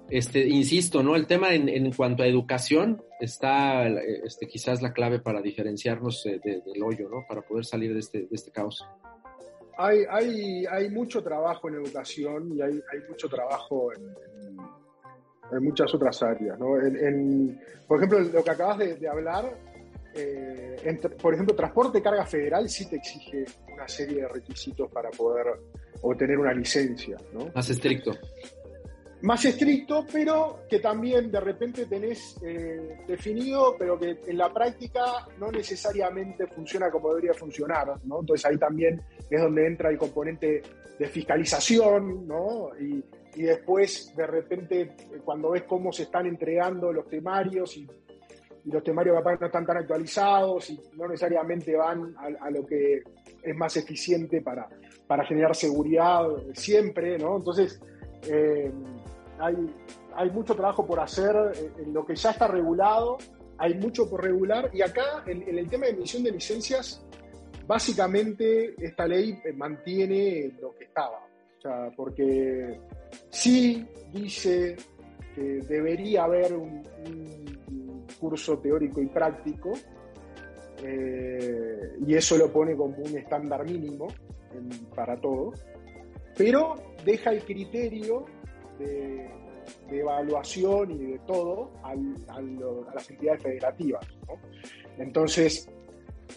este, 0.09 0.47
insisto, 0.47 1.01
¿no? 1.01 1.15
El 1.15 1.25
tema 1.25 1.53
en, 1.53 1.67
en 1.67 1.91
cuanto 1.91 2.23
a 2.23 2.27
educación 2.27 3.01
está 3.19 3.87
este, 3.87 4.47
quizás 4.47 4.81
la 4.81 4.93
clave 4.93 5.19
para 5.19 5.41
diferenciarnos 5.41 6.23
del 6.23 6.83
hoyo, 6.83 7.09
¿no? 7.09 7.25
Para 7.27 7.41
poder 7.41 7.65
salir 7.65 7.93
de 7.93 7.99
este, 7.99 8.19
de 8.19 8.29
este 8.31 8.51
caos. 8.51 8.85
Hay, 9.77 10.03
hay, 10.09 10.65
hay 10.67 10.89
mucho 10.89 11.21
trabajo 11.23 11.67
en 11.69 11.75
educación 11.75 12.55
y 12.55 12.61
hay, 12.61 12.73
hay 12.73 13.09
mucho 13.09 13.27
trabajo 13.27 13.91
en, 13.93 14.57
en, 15.51 15.63
muchas 15.63 15.93
otras 15.93 16.21
áreas, 16.23 16.57
¿no? 16.59 16.79
En, 16.79 17.59
por 17.87 17.97
ejemplo, 17.97 18.19
lo 18.19 18.43
que 18.43 18.51
acabas 18.51 18.77
de, 18.77 19.07
hablar, 19.07 19.57
eh, 20.13 20.97
por 21.21 21.33
ejemplo, 21.33 21.55
transporte 21.55 21.97
de 21.97 22.03
carga 22.03 22.25
federal 22.25 22.69
sí 22.69 22.87
te 22.87 22.95
exige 22.95 23.43
una 23.73 23.87
serie 23.87 24.21
de 24.21 24.27
requisitos 24.29 24.89
para 24.91 25.09
poder 25.11 25.47
obtener 26.01 26.37
una 26.37 26.53
licencia, 26.53 27.17
¿no? 27.33 27.49
Más 27.53 27.69
estricto 27.69 28.11
más 29.21 29.45
estricto, 29.45 30.05
pero 30.11 30.59
que 30.69 30.79
también 30.79 31.31
de 31.31 31.39
repente 31.39 31.85
tenés 31.85 32.37
eh, 32.43 32.97
definido, 33.07 33.75
pero 33.77 33.97
que 33.97 34.19
en 34.27 34.37
la 34.37 34.53
práctica 34.53 35.27
no 35.39 35.51
necesariamente 35.51 36.47
funciona 36.47 36.91
como 36.91 37.09
debería 37.09 37.33
funcionar, 37.33 37.99
¿no? 38.05 38.19
Entonces 38.19 38.45
ahí 38.45 38.57
también 38.57 39.01
es 39.29 39.41
donde 39.41 39.65
entra 39.65 39.89
el 39.89 39.97
componente 39.97 40.61
de 40.99 41.07
fiscalización, 41.07 42.27
¿no? 42.27 42.69
Y, 42.79 43.03
después, 43.35 44.15
de 44.15 44.27
repente, 44.27 44.95
cuando 45.25 45.51
ves 45.51 45.63
cómo 45.63 45.91
se 45.91 46.03
están 46.03 46.25
entregando 46.25 46.93
los 46.93 47.07
temarios 47.09 47.75
y, 47.75 47.87
los 48.65 48.83
temarios 48.83 49.15
capaz 49.17 49.39
no 49.39 49.45
están 49.45 49.65
tan 49.65 49.77
actualizados 49.77 50.71
y 50.71 50.79
no 50.95 51.07
necesariamente 51.07 51.75
van 51.75 52.15
a, 52.17 52.49
lo 52.49 52.65
que 52.65 53.03
es 53.43 53.55
más 53.55 53.77
eficiente 53.77 54.41
para, 54.41 54.67
para 55.05 55.23
generar 55.23 55.55
seguridad 55.55 56.25
siempre, 56.53 57.19
¿no? 57.19 57.37
Entonces, 57.37 57.79
eh, 58.27 58.71
hay, 59.39 60.29
mucho 60.31 60.55
trabajo 60.55 60.85
por 60.85 60.99
hacer 60.99 61.35
en 61.77 61.93
lo 61.93 62.05
que 62.05 62.15
ya 62.15 62.31
está 62.31 62.47
regulado, 62.47 63.17
hay 63.57 63.73
mucho 63.75 64.09
por 64.09 64.23
regular 64.23 64.69
y 64.73 64.81
acá 64.81 65.23
en, 65.25 65.57
el 65.57 65.69
tema 65.69 65.85
de 65.85 65.93
emisión 65.93 66.23
de 66.23 66.31
licencias, 66.31 67.05
básicamente 67.67 68.75
esta 68.77 69.07
ley 69.07 69.37
mantiene 69.55 70.55
lo 70.61 70.75
que 70.75 70.85
estaba, 70.85 71.25
o 71.57 71.61
sea, 71.61 71.91
porque 71.95 72.79
sí 73.29 73.85
dice 74.11 74.75
que 75.33 75.41
debería 75.67 76.23
haber 76.23 76.53
un, 76.53 76.83
curso 78.19 78.57
teórico 78.59 79.01
y 79.01 79.07
práctico, 79.07 79.73
eh, 80.81 81.95
y 82.07 82.15
eso 82.15 82.37
lo 82.37 82.51
pone 82.51 82.75
como 82.75 82.95
un 82.95 83.17
estándar 83.17 83.65
mínimo 83.65 84.07
para 84.95 85.19
todos, 85.19 85.65
pero 86.37 86.75
deja 87.03 87.31
el 87.31 87.43
criterio 87.43 88.25
de, 88.79 89.29
evaluación 89.89 90.91
y 90.91 91.11
de 91.11 91.19
todo 91.19 91.71
a, 91.83 91.95
las 92.93 93.09
entidades 93.09 93.41
federativas. 93.41 94.05
Entonces, 94.97 95.69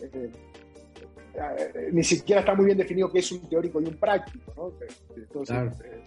eh, 0.00 0.30
eh, 1.34 1.90
ni 1.92 2.02
siquiera 2.02 2.40
está 2.40 2.54
muy 2.54 2.64
bien 2.66 2.78
definido 2.78 3.10
qué 3.10 3.18
es 3.20 3.32
un 3.32 3.48
teórico 3.48 3.80
y 3.80 3.86
un 3.86 3.96
práctico. 3.96 4.74
Entonces, 5.14 5.56
eh, 5.84 6.02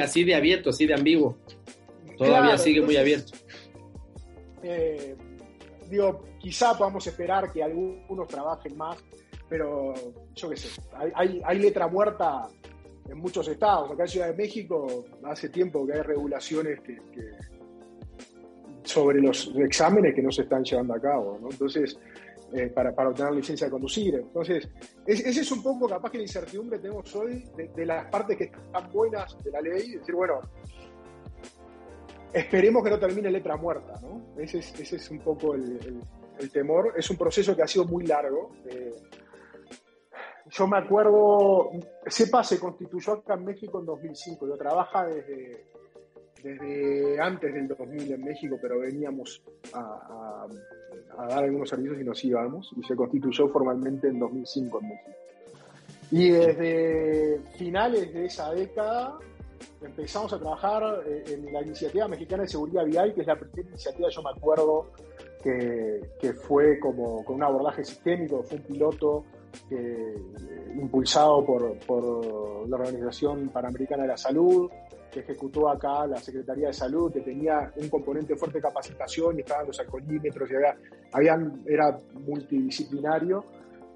así, 0.00 0.24
de 0.24 0.34
abierto, 0.34 0.70
así 0.70 0.86
de 0.86 0.94
ambiguo. 0.94 1.36
Todavía 2.16 2.58
sigue 2.58 2.82
muy 2.82 2.96
abierto. 2.96 3.32
digo, 5.88 6.24
quizá 6.38 6.76
podamos 6.76 7.06
esperar 7.06 7.52
que 7.52 7.62
algunos 7.62 8.26
trabajen 8.28 8.76
más, 8.76 8.98
pero 9.48 9.94
yo 10.34 10.50
qué 10.50 10.56
sé, 10.56 10.68
hay, 11.14 11.40
hay 11.44 11.58
letra 11.58 11.86
muerta 11.88 12.48
en 13.10 13.18
muchos 13.18 13.46
estados. 13.48 13.90
Acá 13.90 14.04
en 14.04 14.08
Ciudad 14.08 14.28
de 14.28 14.34
México 14.34 15.04
hace 15.24 15.48
tiempo 15.48 15.86
que 15.86 15.94
hay 15.94 16.02
regulaciones 16.02 16.80
sobre 18.82 19.20
los 19.20 19.52
exámenes 19.56 20.14
que 20.14 20.22
no 20.22 20.30
se 20.30 20.42
están 20.42 20.64
llevando 20.64 20.94
a 20.94 21.00
cabo. 21.00 21.38
Entonces, 21.50 21.98
eh, 22.52 22.66
para, 22.68 22.94
para, 22.94 23.10
obtener 23.10 23.32
licencia 23.32 23.66
de 23.66 23.70
conducir. 23.70 24.14
Entonces, 24.14 24.68
ese 25.06 25.40
es 25.40 25.52
un 25.52 25.62
poco 25.62 25.88
capaz 25.88 26.10
que 26.10 26.18
la 26.18 26.24
incertidumbre 26.24 26.78
tenemos 26.78 27.14
hoy 27.14 27.44
de, 27.56 27.86
las 27.86 28.06
partes 28.06 28.36
que 28.36 28.44
están 28.44 28.90
buenas 28.92 29.36
de 29.44 29.50
la 29.50 29.60
ley, 29.60 29.92
decir, 29.92 30.14
bueno, 30.14 30.40
esperemos 32.32 32.82
que 32.82 32.90
no 32.90 32.98
termine 32.98 33.30
letra 33.30 33.56
muerta, 33.56 33.94
¿no? 34.02 34.34
Ese 34.36 34.58
es, 34.58 34.80
ese 34.80 34.96
es 34.96 35.10
un 35.10 35.20
poco 35.20 35.54
el, 35.54 36.00
el 36.40 36.50
temor. 36.50 36.94
Es 36.96 37.08
un 37.10 37.16
proceso 37.16 37.54
que 37.54 37.62
ha 37.62 37.68
sido 37.68 37.84
muy 37.84 38.06
largo. 38.06 38.50
Eh, 38.66 38.94
yo 40.48 40.66
me 40.66 40.78
acuerdo, 40.78 41.70
CEPA 42.06 42.42
se 42.42 42.58
constituyó 42.58 43.14
acá 43.14 43.34
en 43.34 43.44
México 43.44 43.80
en 43.80 43.86
2005. 43.86 44.48
Yo 44.48 44.56
trabaja 44.56 45.06
desde, 45.06 45.66
desde 46.42 47.20
antes 47.20 47.52
del 47.52 47.68
2000 47.68 48.12
en 48.12 48.24
México, 48.24 48.56
pero 48.60 48.80
veníamos 48.80 49.42
a, 49.72 50.46
a, 51.18 51.26
dar 51.26 51.44
algunos 51.44 51.68
servicios 51.68 52.00
y 52.00 52.04
nos 52.04 52.24
íbamos. 52.24 52.72
Y 52.76 52.82
se 52.84 52.96
constituyó 52.96 53.48
formalmente 53.48 54.08
en 54.08 54.18
2005 54.18 54.80
en 54.80 54.88
México. 54.88 55.10
Y 56.10 56.30
desde 56.30 57.40
finales 57.56 58.12
de 58.12 58.24
esa 58.24 58.52
década 58.52 59.18
empezamos 59.82 60.32
a 60.32 60.38
trabajar 60.38 61.02
eh, 61.06 61.24
en 61.28 61.52
la 61.52 61.62
Iniciativa 61.62 62.08
Mexicana 62.08 62.42
de 62.42 62.48
Seguridad 62.48 62.84
Vial, 62.84 63.14
que 63.14 63.20
es 63.20 63.26
la 63.26 63.36
primera 63.36 63.68
iniciativa, 63.68 64.08
yo 64.08 64.22
me 64.22 64.30
acuerdo, 64.30 64.90
que, 65.42 66.00
que 66.20 66.32
fue 66.32 66.78
como 66.78 67.24
con 67.24 67.36
un 67.36 67.42
abordaje 67.42 67.84
sistémico, 67.84 68.42
fue 68.42 68.58
un 68.58 68.64
piloto 68.64 69.24
que, 69.68 70.14
impulsado 70.76 71.44
por, 71.44 72.68
la 72.68 72.76
Organización 72.76 73.48
Panamericana 73.48 74.02
de 74.02 74.08
la 74.08 74.16
Salud, 74.16 74.70
que 75.10 75.20
ejecutó 75.20 75.68
acá 75.68 76.06
la 76.06 76.18
Secretaría 76.18 76.68
de 76.68 76.72
Salud, 76.72 77.12
que 77.12 77.20
tenía 77.20 77.72
un 77.76 77.88
componente 77.88 78.34
de 78.34 78.38
fuerte 78.38 78.60
capacitación 78.60 79.38
y 79.38 79.40
estaban 79.40 79.66
los 79.66 79.80
alcoholímetros, 79.80 80.48
y 80.50 80.54
había, 81.12 81.52
era 81.66 81.98
multidisciplinario, 82.14 83.44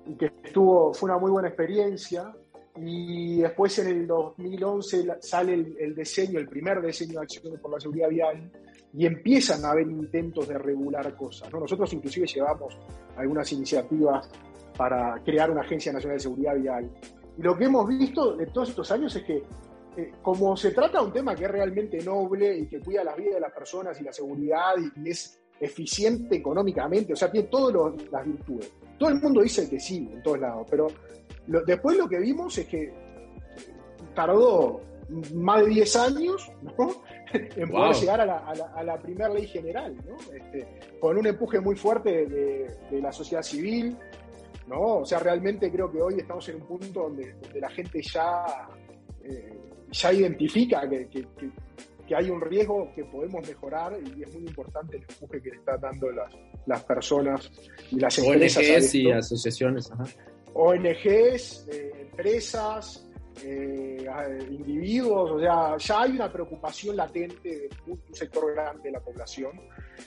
y 0.06 0.14
que 0.14 0.32
estuvo, 0.42 0.92
fue 0.92 1.10
una 1.10 1.18
muy 1.18 1.30
buena 1.30 1.48
experiencia 1.48 2.34
y 2.76 3.40
después 3.40 3.78
en 3.78 3.86
el 3.86 4.06
2011 4.06 5.16
sale 5.20 5.54
el, 5.54 5.94
diseño, 5.94 6.40
el 6.40 6.48
primer 6.48 6.82
diseño 6.82 7.20
de 7.20 7.20
acción 7.20 7.56
por 7.60 7.70
la 7.70 7.78
seguridad 7.78 8.08
vial, 8.08 8.50
y 8.92 9.06
empiezan 9.06 9.64
a 9.64 9.70
haber 9.70 9.88
intentos 9.88 10.48
de 10.48 10.56
regular 10.56 11.16
cosas. 11.16 11.52
Nosotros 11.52 11.92
inclusive 11.92 12.26
llevamos 12.26 12.78
algunas 13.16 13.50
iniciativas 13.52 14.28
para 14.76 15.20
crear 15.24 15.50
una 15.50 15.62
Agencia 15.62 15.92
Nacional 15.92 16.18
de 16.18 16.22
Seguridad 16.22 16.56
Vial. 16.56 16.90
Y 17.36 17.42
lo 17.42 17.56
que 17.56 17.64
hemos 17.64 17.88
visto 17.88 18.36
de 18.36 18.46
todos 18.46 18.70
estos 18.70 18.90
años 18.90 19.14
es 19.16 19.22
que, 19.22 19.42
eh, 19.96 20.12
como 20.22 20.56
se 20.56 20.72
trata 20.72 21.00
de 21.00 21.06
un 21.06 21.12
tema 21.12 21.34
que 21.34 21.44
es 21.44 21.50
realmente 21.50 21.98
noble 22.02 22.58
y 22.58 22.66
que 22.66 22.80
cuida 22.80 23.04
la 23.04 23.14
vida 23.14 23.34
de 23.34 23.40
las 23.40 23.52
personas 23.52 24.00
y 24.00 24.04
la 24.04 24.12
seguridad 24.12 24.74
y, 24.96 25.08
es 25.08 25.40
eficiente 25.60 26.36
económicamente, 26.36 27.12
o 27.12 27.16
sea, 27.16 27.30
tiene 27.30 27.48
todas 27.48 27.94
las 28.10 28.26
virtudes. 28.26 28.72
Todo 28.98 29.08
el 29.10 29.20
mundo 29.20 29.40
dice 29.40 29.68
que 29.68 29.78
sí, 29.78 30.08
en 30.12 30.22
todos 30.22 30.40
lados, 30.40 30.66
pero 30.68 30.88
después 31.46 31.96
lo 31.96 32.08
que 32.08 32.18
vimos 32.18 32.58
es 32.58 32.66
que 32.66 32.92
tardó 34.14 34.80
más 35.34 35.62
de 35.62 35.70
10 35.70 35.96
años 35.96 36.52
en 37.32 37.70
poder 37.70 37.94
llegar 37.96 38.20
a 38.20 38.84
la, 38.84 38.98
primera 38.98 39.28
ley 39.28 39.46
general, 39.46 39.96
este, 40.34 40.66
con 41.00 41.18
un 41.18 41.26
empuje 41.26 41.60
muy 41.60 41.76
fuerte 41.76 42.26
de, 42.26 43.00
la 43.00 43.12
sociedad 43.12 43.42
civil. 43.42 43.96
¿No? 44.66 44.98
O 44.98 45.04
sea, 45.04 45.18
realmente 45.18 45.70
creo 45.70 45.90
que 45.90 46.00
hoy 46.00 46.14
estamos 46.18 46.48
en 46.48 46.56
un 46.56 46.66
punto 46.66 47.02
donde, 47.02 47.34
la 47.54 47.70
gente 47.70 48.00
ya, 48.02 48.68
eh, 49.22 49.58
ya 49.90 50.12
identifica 50.12 50.88
que, 50.88 51.26
hay 52.14 52.30
un 52.30 52.40
riesgo 52.40 52.92
que 52.94 53.04
podemos 53.04 53.46
mejorar 53.48 53.96
y 53.98 54.22
es 54.22 54.34
muy 54.34 54.46
importante 54.46 54.98
el 54.98 55.02
empuje 55.08 55.40
que 55.40 55.50
le 55.50 55.56
están 55.56 55.80
dando 55.80 56.10
las, 56.10 56.30
las 56.66 56.84
personas 56.84 57.50
y 57.90 57.98
las 57.98 58.18
empresas. 58.18 58.94
y 58.94 59.10
asociaciones. 59.10 59.90
Ajá. 59.90 60.04
ONGs, 60.54 61.66
eh, 61.68 61.92
empresas, 62.02 63.08
eh, 63.42 64.46
individuos, 64.50 65.32
o 65.32 65.40
sea, 65.40 65.76
ya 65.76 66.02
hay 66.02 66.12
una 66.12 66.32
preocupación 66.32 66.96
latente 66.96 67.48
de 67.48 67.68
un, 67.86 68.00
sector 68.12 68.54
grande 68.54 68.82
de 68.84 68.92
la 68.92 69.00
población 69.00 69.60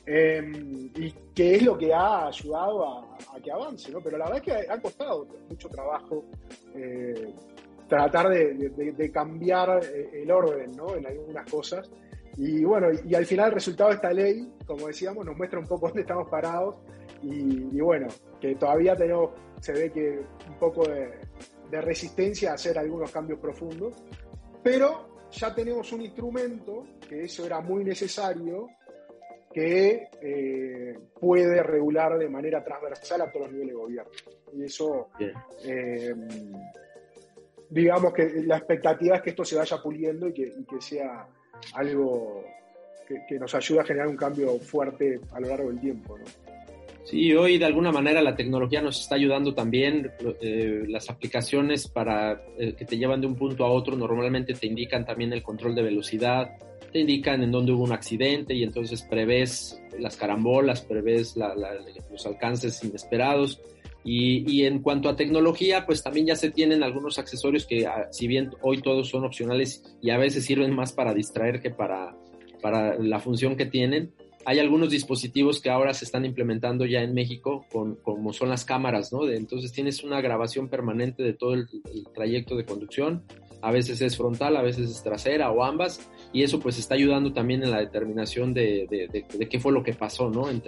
em, 0.06 0.90
y 0.96 1.12
que 1.36 1.56
es 1.56 1.64
lo 1.64 1.78
que 1.78 1.94
ha 1.94 2.28
ayudado 2.28 2.88
a, 2.88 3.18
que 3.44 3.52
avance, 3.52 3.92
¿no? 3.92 4.02
Pero 4.02 4.18
la 4.18 4.26
verdad 4.26 4.44
es 4.46 4.66
que 4.66 4.72
ha 4.72 4.82
costado 4.82 5.28
mucho 5.50 5.68
trabajo 5.70 6.26
eh, 6.74 7.34
tratar 7.88 8.30
de, 8.30 9.12
cambiar 9.14 9.82
el 10.14 10.32
orden, 10.32 10.72
¿no? 10.72 10.96
En 10.96 11.06
algunas 11.06 11.50
cosas. 11.50 11.90
Y 12.38 12.64
bueno, 12.64 12.88
y, 13.06 13.16
al 13.16 13.26
final 13.26 13.48
el 13.48 13.54
resultado 13.56 13.90
de 13.90 13.96
esta 13.96 14.14
ley, 14.14 14.48
como 14.66 14.88
decíamos, 14.88 15.26
nos 15.26 15.36
muestra 15.36 15.60
un 15.60 15.66
poco 15.66 15.88
dónde 15.88 16.02
estamos 16.02 16.30
parados 16.30 16.78
y, 17.22 17.80
bueno, 17.82 18.08
que 18.40 18.56
todavía 18.56 18.96
tenemos, 18.96 19.32
se 19.60 19.74
ve 19.74 19.92
que 19.92 20.22
un 20.48 20.60
poco 20.60 20.88
de, 20.88 21.20
resistencia 21.72 22.52
a 22.52 22.54
hacer 22.56 22.78
algunos 22.78 23.12
cambios 23.12 23.40
profundos, 23.40 23.96
pero 24.64 25.08
ya 25.32 25.54
tenemos 25.54 25.92
un 25.92 26.02
instrumento, 26.02 26.86
que 27.08 27.24
eso 27.24 27.46
era 27.46 27.60
muy 27.62 27.84
necesario, 27.84 28.68
que 29.54 30.10
eh, 30.22 31.00
puede 31.20 31.64
regular 31.64 32.18
de 32.18 32.30
manera 32.30 32.64
transversal 32.64 33.22
a 33.22 33.32
todos 33.32 33.48
los 33.48 33.54
niveles 33.54 33.74
de 33.74 33.82
gobierno. 33.82 34.12
Y 34.54 34.64
eso, 34.64 35.10
eh, 35.64 36.14
digamos 37.70 38.14
que 38.14 38.44
la 38.46 38.58
expectativa 38.58 39.18
es 39.18 39.22
que 39.22 39.30
esto 39.32 39.44
se 39.44 39.56
vaya 39.56 39.82
puliendo 39.82 40.28
y 40.28 40.34
que, 40.34 40.82
sea 40.82 41.28
algo 41.74 42.44
que, 43.08 43.26
que, 43.28 43.40
nos 43.40 43.54
ayude 43.56 43.80
a 43.80 43.84
generar 43.84 44.08
un 44.08 44.18
cambio 44.18 44.60
fuerte 44.60 45.20
a 45.32 45.40
lo 45.40 45.48
largo 45.48 45.70
del 45.70 45.80
tiempo. 45.80 46.18
¿no? 46.18 46.26
Sí, 47.10 47.34
hoy 47.34 47.58
de 47.58 47.64
alguna 47.64 47.94
manera 47.94 48.22
la 48.22 48.36
tecnología 48.36 48.82
nos 48.82 49.00
está 49.00 49.16
ayudando 49.16 49.54
también. 49.54 50.12
Eh, 50.42 50.84
las 50.90 51.10
aplicaciones 51.10 51.88
para 51.88 52.42
eh, 52.58 52.74
que 52.78 52.84
te 52.84 52.98
llevan 52.98 53.22
de 53.22 53.28
un 53.28 53.36
punto 53.36 53.64
a 53.64 53.72
otro 53.72 53.96
normalmente 53.96 54.54
te 54.54 54.68
indican 54.68 55.06
también 55.06 55.32
el 55.32 55.42
control 55.42 55.74
de 55.74 55.84
velocidad, 55.84 56.58
te 56.92 57.00
indican 57.00 57.42
en 57.44 57.52
dónde 57.52 57.72
hubo 57.72 57.86
un 57.86 57.94
accidente 57.94 58.54
y 58.56 58.64
entonces 58.64 59.04
prevés 59.04 59.82
las 59.98 60.18
carambolas, 60.18 60.82
prevés 60.82 61.38
los 62.12 62.26
alcances 62.26 62.84
inesperados. 62.84 63.62
Y, 64.04 64.44
y, 64.50 64.66
en 64.66 64.80
cuanto 64.82 65.08
a 65.10 65.16
tecnología, 65.16 65.86
pues 65.86 66.04
también 66.04 66.28
ya 66.28 66.36
se 66.36 66.52
tienen 66.52 66.84
algunos 66.84 67.20
accesorios 67.20 67.66
que, 67.66 67.88
ah, 67.88 68.08
si 68.12 68.28
bien 68.28 68.52
hoy 68.62 68.82
todos 68.82 69.10
son 69.10 69.26
opcionales 69.26 69.84
y 70.02 70.12
a 70.12 70.18
veces 70.18 70.46
sirven 70.46 70.74
más 70.74 70.94
para 70.94 71.14
distraer 71.14 71.62
que 71.62 71.72
para, 71.72 72.16
para 72.62 72.98
la 73.00 73.20
función 73.20 73.58
que 73.58 73.66
tienen, 73.66 74.14
hay 74.48 74.60
algunos 74.60 74.92
dispositivos 74.92 75.60
que 75.60 75.70
ahora 75.70 75.94
se 75.94 76.06
están 76.06 76.24
implementando 76.24 76.86
ya 76.86 77.02
en 77.02 77.14
México, 77.14 77.66
con, 77.70 77.96
como 77.98 78.32
son 78.32 78.48
las 78.48 78.64
cámaras, 78.64 79.12
¿no? 79.12 79.28
entonces 79.28 79.74
tienes 79.74 80.06
una 80.06 80.22
grabación 80.22 80.70
permanente 80.70 81.22
de 81.22 81.34
todo 81.34 81.54
el, 81.54 81.68
trayecto 82.16 82.56
de 82.56 82.64
conducción. 82.64 83.26
A 83.62 83.74
veces 83.74 84.00
es 84.02 84.16
frontal, 84.16 84.56
a 84.56 84.62
veces 84.62 84.90
es 84.90 85.04
trasera 85.04 85.52
o 85.52 85.66
ambas, 85.66 86.10
y 86.32 86.44
eso 86.44 86.62
pues 86.62 86.80
está 86.80 86.96
ayudando 86.96 87.34
también 87.34 87.62
en 87.62 87.72
la 87.72 87.80
determinación 87.80 88.54
de, 88.54 88.88
de, 88.90 89.50
qué 89.50 89.60
fue 89.60 89.74
lo 89.74 89.84
que 89.84 89.92
pasó, 89.92 90.30
¿no? 90.30 90.50
En, 90.50 90.62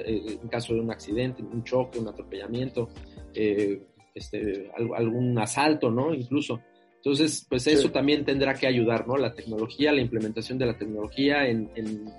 caso 0.50 0.74
de 0.74 0.82
un 0.82 0.92
accidente, 0.92 1.42
un 1.42 1.64
choque, 1.64 2.00
un 2.00 2.10
atropellamiento, 2.10 2.90
eh, 3.34 3.82
este, 4.14 4.70
algún 4.76 5.40
asalto, 5.40 5.90
¿no? 5.90 6.14
Incluso. 6.14 6.60
Entonces, 7.00 7.46
pues 7.48 7.66
eso 7.68 7.92
también 7.92 8.26
tendrá 8.26 8.54
que 8.56 8.68
ayudar, 8.68 9.08
¿no? 9.08 9.16
La 9.16 9.34
tecnología, 9.34 9.94
la 9.94 10.02
implementación 10.02 10.58
de 10.58 10.66
la 10.66 10.78
tecnología 10.78 11.48
en, 11.48 11.70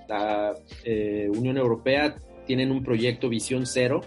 la 0.09 0.55
eh, 0.83 1.29
Unión 1.29 1.57
Europea 1.57 2.15
tienen 2.47 2.71
un 2.71 2.83
proyecto 2.83 3.29
Visión 3.29 3.67
Cero 3.67 4.01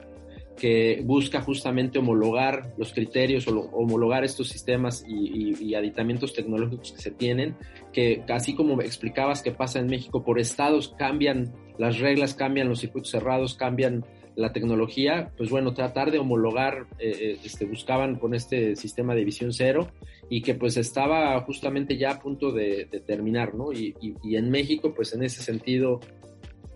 que 0.57 1.01
busca 1.05 1.41
justamente 1.41 1.99
homologar 1.99 2.75
los 2.77 2.93
criterios 2.93 3.47
o 3.49 3.59
homologar 3.73 4.25
estos 4.25 4.49
sistemas 4.49 5.05
y, 5.07 5.75
aditamientos 5.75 6.33
tecnológicos 6.33 6.93
que 6.93 7.03
se 7.03 7.11
tienen, 7.11 7.57
que 7.93 8.23
así 8.29 8.55
como 8.55 8.81
explicabas 8.81 9.43
que 9.43 9.51
pasa 9.51 9.81
en 9.81 9.87
México, 9.87 10.25
por 10.25 10.39
estados 10.39 10.95
cambian 10.97 11.53
las 11.79 11.99
reglas, 11.99 12.35
cambian 12.35 12.69
los 12.69 12.81
circuitos 12.81 13.11
cerrados, 13.11 13.55
cambian 13.55 14.05
la 14.37 14.53
tecnología, 14.53 15.33
pues 15.37 15.51
bueno, 15.51 15.75
tratar 15.75 16.11
de 16.11 16.19
homologar, 16.19 16.87
eh, 16.99 17.17
eh, 17.21 17.39
este, 17.45 17.67
buscaban 17.67 18.17
con 18.17 18.35
este 18.35 18.75
sistema 18.77 19.15
de 19.15 19.25
visión 19.25 19.53
cero 19.53 19.89
y 20.29 20.43
que 20.43 20.55
pues 20.55 20.77
estaba 20.77 21.41
justamente 21.43 21.97
ya 21.97 22.13
a 22.13 22.19
punto 22.19 22.51
de, 22.51 22.87
terminar, 23.07 23.55
¿no? 23.55 23.73
Y, 23.73 23.95
en 24.25 24.51
México, 24.51 24.93
pues 24.95 25.15
en 25.15 25.23
ese 25.23 25.43
sentido, 25.43 26.01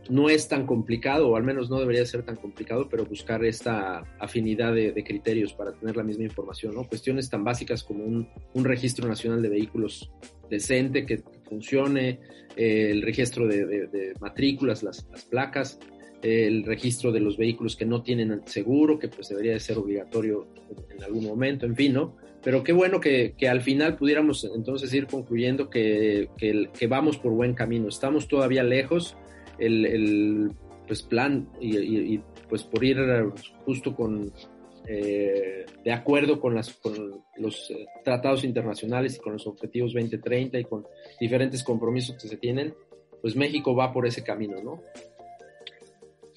no 0.08 0.28
es 0.30 0.48
tan 0.48 0.66
complicado, 0.66 1.28
o 1.28 1.36
al 1.36 1.42
menos 1.42 1.68
no 1.68 1.80
debería 1.80 2.04
ser 2.06 2.22
tan 2.22 2.36
complicado, 2.36 2.88
pero 2.88 3.04
buscar 3.04 3.44
esta 3.44 4.04
afinidad 4.20 4.74
de, 4.74 5.04
criterios 5.04 5.52
para 5.52 5.72
tener 5.72 5.96
la 5.96 6.04
misma 6.04 6.24
información, 6.24 6.74
¿no? 6.74 6.84
Cuestiones 6.84 7.28
tan 7.28 7.42
básicas 7.42 7.82
como 7.82 8.04
un, 8.04 8.64
registro 8.64 9.08
nacional 9.08 9.42
de 9.42 9.48
vehículos 9.48 10.10
decente, 10.48 11.04
que, 11.04 11.22
funcione, 11.48 12.20
eh, 12.56 12.90
el 12.90 13.02
registro 13.02 13.48
de, 13.48 14.12
matrículas, 14.20 14.82
las, 14.82 15.06
las 15.10 15.24
placas, 15.24 15.78
el 16.22 16.64
registro 16.64 17.12
de 17.12 17.20
los 17.20 17.36
vehículos 17.36 17.76
que 17.76 17.84
no 17.84 18.02
tienen 18.02 18.42
seguro, 18.46 18.98
que 18.98 19.08
pues 19.08 19.28
debería 19.28 19.52
de 19.52 19.60
ser 19.60 19.78
obligatorio 19.78 20.48
en 20.90 21.02
algún 21.02 21.24
momento, 21.24 21.66
en 21.66 21.76
fin, 21.76 21.92
¿no? 21.92 22.16
Pero 22.42 22.62
qué 22.62 22.72
bueno 22.72 23.00
que, 23.00 23.34
que 23.36 23.48
al 23.48 23.60
final 23.60 23.96
pudiéramos 23.96 24.48
entonces 24.54 24.92
ir 24.94 25.06
concluyendo 25.06 25.68
que, 25.70 26.28
que, 26.36 26.86
vamos 26.86 27.18
por 27.18 27.32
buen 27.32 27.54
camino. 27.54 27.88
Estamos 27.88 28.28
todavía 28.28 28.62
lejos, 28.62 29.16
el, 29.58 29.84
el 29.84 30.52
pues, 30.86 31.02
plan 31.02 31.48
y, 31.60 32.18
pues 32.48 32.62
por 32.62 32.84
ir 32.84 32.98
justo 33.64 33.94
con, 33.94 34.32
eh, 34.86 35.66
de 35.84 35.92
acuerdo 35.92 36.40
con, 36.40 36.54
las, 36.54 36.72
con 36.74 37.22
los 37.36 37.70
eh, 37.70 37.86
tratados 38.04 38.44
internacionales 38.44 39.16
y 39.16 39.18
con 39.18 39.34
los 39.34 39.46
objetivos 39.46 39.92
2030 39.92 40.58
y 40.58 40.64
con 40.64 40.86
diferentes 41.20 41.62
compromisos 41.62 42.16
que 42.16 42.28
se 42.28 42.36
tienen, 42.36 42.72
pues 43.20 43.36
México 43.36 43.74
va 43.74 43.92
por 43.92 44.06
ese 44.06 44.22
camino, 44.22 44.62
¿no? 44.62 44.82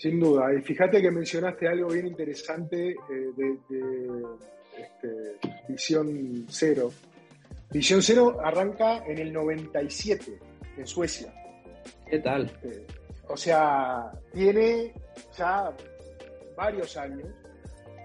Sin 0.01 0.19
duda, 0.19 0.51
y 0.51 0.63
fíjate 0.63 0.99
que 0.99 1.11
mencionaste 1.11 1.67
algo 1.67 1.89
bien 1.89 2.07
interesante 2.07 2.89
eh, 2.89 2.95
de, 3.37 3.57
este, 4.75 5.47
Visión 5.69 6.47
Cero. 6.49 6.91
Visión 7.69 8.01
Cero 8.01 8.39
arranca 8.43 9.05
en 9.05 9.19
el 9.19 9.31
97, 9.31 10.39
en 10.75 10.87
Suecia. 10.87 11.31
¿Qué 12.09 12.17
tal? 12.17 12.51
Eh, 12.63 12.83
o 13.27 13.37
sea, 13.37 14.11
tiene 14.33 14.91
ya 15.37 15.71
varios 16.57 16.97
años 16.97 17.27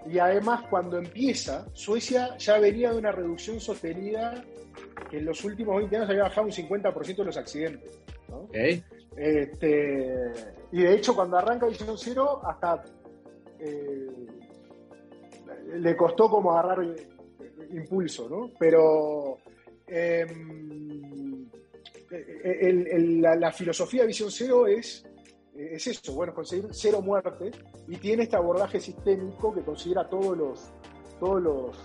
y 0.07 0.19
además 0.19 0.65
cuando 0.69 0.99
empieza, 0.99 1.67
Suecia 1.73 2.37
ya 2.37 2.59
venía 2.59 2.93
de 2.93 2.99
una 2.99 3.13
reducción 3.13 3.59
sostenida 3.59 4.45
que 5.11 5.17
en 5.17 5.25
los 5.25 5.43
últimos 5.45 5.79
20 5.79 5.97
años 5.97 6.11
había 6.11 6.25
bajado 6.25 6.49
un 6.49 6.53
50% 6.53 7.17
de 7.17 7.25
los 7.25 7.39
accidentes. 7.39 7.91
Este, 9.17 10.31
y 10.73 10.83
de 10.83 10.95
hecho 10.95 11.15
cuando 11.15 11.39
arranca 11.39 11.67
Visión 11.67 11.97
Cero 11.97 12.41
hasta 12.45 12.85
eh, 13.59 14.27
le 15.75 15.97
costó 15.97 16.29
como 16.29 16.53
agarrar 16.53 16.85
impulso, 17.71 18.29
¿no? 18.29 18.51
Pero 18.59 19.39
em, 19.87 21.49
la, 23.21 23.53
filosofía 23.53 24.03
de 24.03 24.09
Visión 24.09 24.31
Cero 24.31 24.67
es, 24.67 25.05
es 25.55 25.87
eso, 25.87 26.15
bueno, 26.15 26.35
conseguir 26.35 26.69
cero 26.71 27.01
muertes 27.01 27.57
y 27.89 27.97
tiene 27.97 28.25
este 28.25 28.37
abordaje 28.37 28.81
sistémico 28.81 29.55
que 29.55 29.63
considera 29.63 30.09
todos 30.09 30.37
los, 30.37 30.73
todos 31.19 31.43
los 31.43 31.77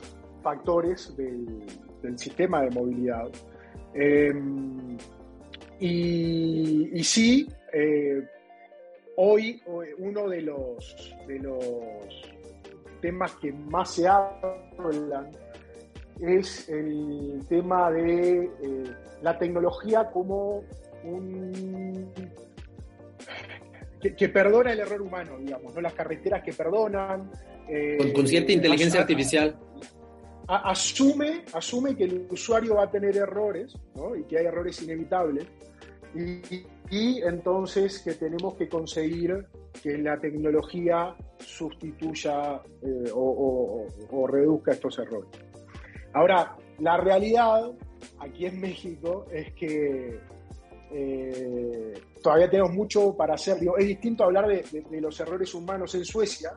factores 0.42 1.16
del, 1.16 1.66
sistema 2.18 2.62
de 2.64 2.72
movilidad. 2.72 3.30
Em, 3.94 4.98
y, 5.80 7.04
sí, 7.04 7.48
eh, 7.74 8.24
hoy 9.18 9.62
uno 9.98 10.28
de 10.30 10.42
los, 10.42 11.16
de 11.28 11.40
los 11.40 12.32
temas 13.02 13.34
que 13.36 13.52
más 13.52 13.96
se 13.96 14.08
hablan 14.08 15.32
es 16.20 16.70
el 16.70 17.44
tema 17.50 17.92
de 17.92 18.44
eh, 18.44 18.84
la 19.22 19.38
tecnología 19.38 20.10
como 20.12 20.64
un 21.04 22.12
que, 24.02 24.30
perdona 24.30 24.74
el 24.74 24.80
error 24.80 25.02
humano, 25.02 25.38
digamos, 25.38 25.76
¿no? 25.76 25.82
Las 25.82 25.94
carreteras 25.94 26.42
que 26.44 26.54
perdonan. 26.54 27.32
Eh, 27.68 27.98
Con 27.98 28.12
consciente 28.14 28.52
inteligencia 28.52 29.02
artificial. 29.02 29.56
asume, 30.48 31.44
asume 31.54 31.96
que 31.96 32.06
el 32.06 32.28
usuario 32.30 32.76
va 32.76 32.86
a 32.86 32.92
tener 32.92 33.16
errores, 33.16 33.78
¿no? 33.96 34.16
Y 34.16 34.24
que 34.24 34.40
hay 34.40 34.46
errores 34.46 34.82
inevitables. 34.82 35.46
Y, 36.14 37.22
entonces 37.22 38.00
que 38.00 38.14
tenemos 38.16 38.56
que 38.56 38.68
conseguir 38.68 39.46
que 39.82 39.98
la 39.98 40.20
tecnología 40.20 41.16
sustituya 41.40 42.62
eh, 42.82 43.12
o 43.14 44.28
reduzca 44.28 44.74
estos 44.74 45.00
errores. 45.00 45.30
Ahora, 46.14 46.58
la 46.80 46.98
realidad 46.98 47.72
aquí 48.20 48.46
en 48.46 48.60
México 48.60 49.26
es 49.32 49.54
que 49.54 50.20
eh, 50.94 51.94
todavía 52.22 52.50
tenemos 52.50 52.74
mucho 52.74 53.16
para 53.16 53.36
hacer. 53.36 53.58
es 53.78 53.88
distinto 53.88 54.26
hablar 54.26 54.48
de, 54.48 55.02
los 55.02 55.20
errores 55.20 55.54
humanos 55.54 55.96
en 55.96 56.04
Suecia, 56.04 56.52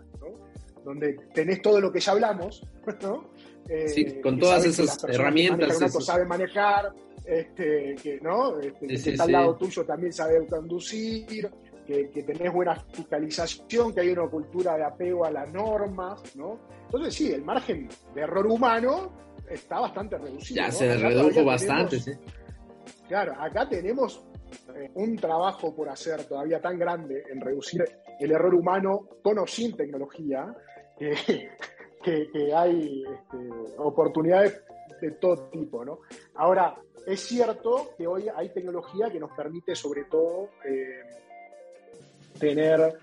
donde 0.85 1.17
tenés 1.33 1.63
todo 1.63 1.81
lo 1.81 1.93
que 1.93 2.01
ya 2.01 2.13
hablamos, 2.13 2.67
¿no? 3.03 3.31
Eh, 3.69 4.21
con 4.21 4.39
todas 4.39 4.67
esas 4.67 5.03
herramientas. 5.05 5.79
Que 5.79 5.89
sabe 5.89 6.25
manejar, 6.27 6.93
este, 7.25 7.97
que, 8.03 8.21
¿no? 8.21 8.59
Este, 8.61 8.87
que 8.87 8.95
está 8.95 9.25
al 9.25 9.33
lado 9.33 9.57
tuyo 9.57 9.85
también 9.85 10.13
sabe 10.13 10.47
conducir, 10.47 11.51
que, 11.87 12.23
tenés 12.27 12.53
buena 12.53 12.77
fiscalización, 12.77 13.95
que 13.95 14.01
hay 14.01 14.11
una 14.11 14.29
cultura 14.29 14.77
de 14.77 14.85
apego 14.85 15.25
a 15.25 15.31
las 15.31 15.53
normas, 15.53 16.23
¿no? 16.37 16.59
Entonces 16.87 17.15
sí, 17.15 17.33
el 17.33 17.43
margen 17.43 17.89
de 18.15 18.21
error 18.21 18.47
humano 18.47 19.13
está 19.49 19.81
bastante 19.81 20.19
reducido. 20.19 20.63
Ya 20.63 20.71
se 20.71 20.97
redujo 20.97 21.45
bastante, 21.45 21.99
sí. 21.99 22.13
Claro, 23.09 23.35
acá 23.39 23.69
tenemos 23.69 24.25
eh, 24.75 24.91
un 24.95 25.17
trabajo 25.17 25.75
por 25.75 25.89
hacer 25.89 26.25
todavía 26.25 26.61
tan 26.61 26.79
grande 26.79 27.23
en 27.31 27.41
reducir 27.41 27.85
el 28.19 28.31
error 28.31 28.55
humano 28.55 29.09
con 29.23 29.39
o 29.39 29.47
sin 29.47 29.77
tecnología, 29.77 30.55
que, 30.99 31.15
hay 32.55 33.03
este, 33.03 33.51
oportunidades 33.79 34.63
de 35.01 35.11
todo 35.13 35.49
tipo, 35.51 35.85
¿no? 35.85 36.01
Ahora, 36.37 36.77
es 37.07 37.21
cierto 37.21 37.91
que 37.97 38.07
hoy 38.07 38.27
hay 38.35 38.49
tecnología 38.51 39.11
que 39.11 39.21
nos 39.21 39.31
permite 39.33 39.75
sobre 39.75 40.05
todo 40.05 40.51
eh, 40.65 41.01
tener 42.39 42.99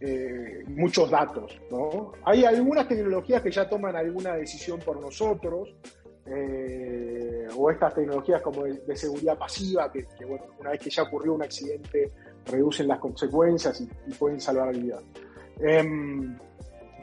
eh, 0.00 0.62
muchos 0.68 1.10
datos. 1.10 1.60
¿no? 1.70 2.12
Hay 2.24 2.44
algunas 2.44 2.88
tecnologías 2.88 3.42
que 3.42 3.50
ya 3.50 3.68
toman 3.68 3.96
alguna 3.96 4.34
decisión 4.34 4.80
por 4.80 5.00
nosotros, 5.00 5.74
eh, 6.26 7.48
o 7.56 7.70
estas 7.70 7.94
tecnologías 7.94 8.40
como 8.40 8.64
de, 8.64 8.96
seguridad 8.96 9.36
pasiva, 9.36 9.90
que, 9.90 10.06
una 10.58 10.70
vez 10.70 10.80
que 10.80 10.90
ya 10.90 11.02
ocurrió 11.02 11.34
un 11.34 11.42
accidente 11.42 12.12
reducen 12.46 12.88
las 12.88 12.98
consecuencias 12.98 13.80
y, 13.80 14.12
pueden 14.14 14.40
salvar 14.40 14.74
vidas. 14.76 15.02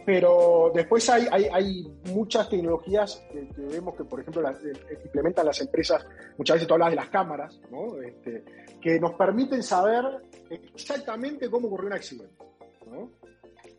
Pero 0.07 0.71
después 0.73 1.09
hay, 1.09 1.27
hay, 1.51 1.85
muchas 2.13 2.49
tecnologías 2.49 3.21
que, 3.29 3.45
vemos 3.57 3.93
que, 3.93 4.05
por 4.05 4.21
ejemplo, 4.21 4.41
las, 4.41 4.63
eh, 4.63 4.71
implementan 5.03 5.45
las 5.45 5.59
empresas, 5.59 6.07
muchas 6.37 6.55
veces 6.55 6.65
tú 6.65 6.75
hablas 6.75 6.91
de 6.91 6.95
las 6.95 7.09
cámaras. 7.09 7.59
Este, 8.05 8.45
que 8.79 9.01
nos 9.01 9.15
permiten 9.15 9.61
saber 9.61 10.05
exactamente 10.49 11.49
cómo 11.49 11.67
ocurrió 11.67 11.87
un 11.87 11.93
accidente. 11.93 12.33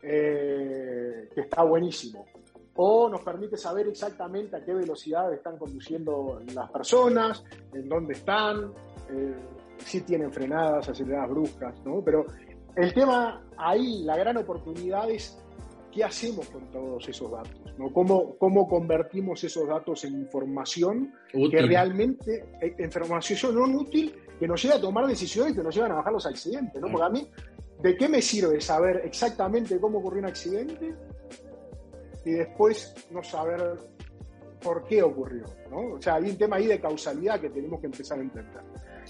Eh, 0.03 1.29
que 1.33 1.41
está 1.41 1.63
buenísimo. 1.63 2.23
O 2.75 3.09
nos 3.09 3.21
permite 3.23 3.57
saber 3.57 3.87
exactamente 3.87 4.55
a 4.55 4.63
qué 4.63 4.75
velocidad 4.75 5.33
están 5.33 5.57
conduciendo 5.57 6.43
las 6.53 6.69
personas, 6.69 7.43
en 7.73 7.89
dónde 7.89 8.13
están, 8.13 8.71
eh, 9.09 9.33
si 9.79 10.01
tienen 10.01 10.31
frenadas, 10.31 10.89
aceleradas 10.89 11.29
bruscas, 11.31 11.73
¿no? 11.83 12.03
Pero 12.03 12.27
el 12.75 12.93
tema 12.93 13.43
ahí, 13.57 14.03
la 14.03 14.15
gran 14.15 14.37
oportunidad 14.37 15.09
es 15.09 15.35
qué 15.91 16.03
hacemos 16.03 16.47
con 16.49 16.69
todos 16.71 17.07
esos 17.07 17.31
datos, 17.31 17.73
¿no? 17.77 17.91
¿Cómo, 17.91 18.37
cómo 18.37 18.67
convertimos 18.67 19.43
esos 19.43 19.67
datos 19.67 20.03
en 20.05 20.13
información 20.15 21.13
que 21.31 21.61
realmente, 21.61 22.45
eh, 22.61 22.75
información 22.79 23.55
no 23.55 23.79
útil, 23.79 24.13
que 24.39 24.47
nos 24.47 24.61
lleve 24.61 24.75
a 24.75 24.81
tomar 24.81 25.05
decisiones 25.07 25.55
que 25.55 25.63
nos 25.63 25.75
llevan 25.75 25.91
a 25.91 25.95
bajar 25.95 26.13
los 26.13 26.25
accidentes, 26.25 26.81
¿no? 26.81 26.89
Porque 26.91 27.05
a 27.05 27.09
mí 27.09 27.27
¿De 27.81 27.95
qué 27.95 28.09
me 28.09 28.21
sirve 28.21 28.59
saber 28.59 29.01
exactamente 29.05 29.79
cómo 29.79 29.99
ocurrió 29.99 30.19
un 30.19 30.25
accidente 30.25 30.95
y 32.25 32.31
después 32.31 32.93
no 33.09 33.23
saber 33.23 33.77
por 34.61 34.85
qué 34.85 35.01
ocurrió? 35.01 35.45
¿no? 35.71 35.93
O 35.93 36.01
sea, 36.01 36.15
hay 36.15 36.29
un 36.29 36.37
tema 36.37 36.57
ahí 36.57 36.67
de 36.67 36.81
causalidad 36.81 37.39
que 37.39 37.49
tenemos 37.49 37.79
que 37.79 37.85
empezar 37.85 38.19
a 38.19 38.21
entender. 38.21 38.61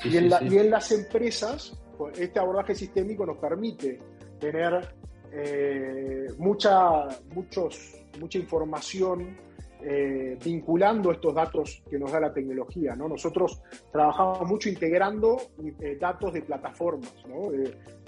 y, 0.03 0.17
en 0.17 0.69
las 0.69 0.91
empresas, 0.91 1.81
pues, 1.97 2.19
este 2.19 2.39
abordaje 2.39 2.75
sistémico 2.75 3.25
nos 3.25 3.37
permite 3.37 3.99
tener 4.39 4.95
eh, 5.31 6.27
mucha, 6.37 7.07
muchos, 7.33 8.01
mucha 8.19 8.37
información 8.37 9.37
eh, 9.81 10.37
vinculando 10.43 11.09
estos 11.09 11.33
datos 11.33 11.81
que 11.89 11.97
nos 11.97 12.11
da 12.11 12.19
la 12.19 12.33
tecnología. 12.33 12.97
¿no? 12.97 13.07
Nosotros 13.07 13.61
trabajamos 13.93 14.45
mucho 14.45 14.67
integrando 14.67 15.37
eh, 15.79 15.97
datos 15.97 16.33
de 16.33 16.41
plataformas, 16.41 17.13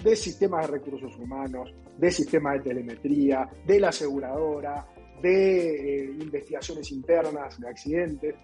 de, 0.04 0.14
sistemas 0.14 0.66
de 0.66 0.72
recursos 0.72 1.16
humanos, 1.16 1.72
de 1.96 2.10
sistemas 2.10 2.54
de 2.54 2.68
telemetría, 2.68 3.48
de 3.64 3.80
la 3.80 3.88
aseguradora, 3.88 4.86
de 5.22 6.02
eh, 6.02 6.16
investigaciones 6.20 6.92
internas 6.92 7.58
de 7.58 7.68
accidentes. 7.68 8.34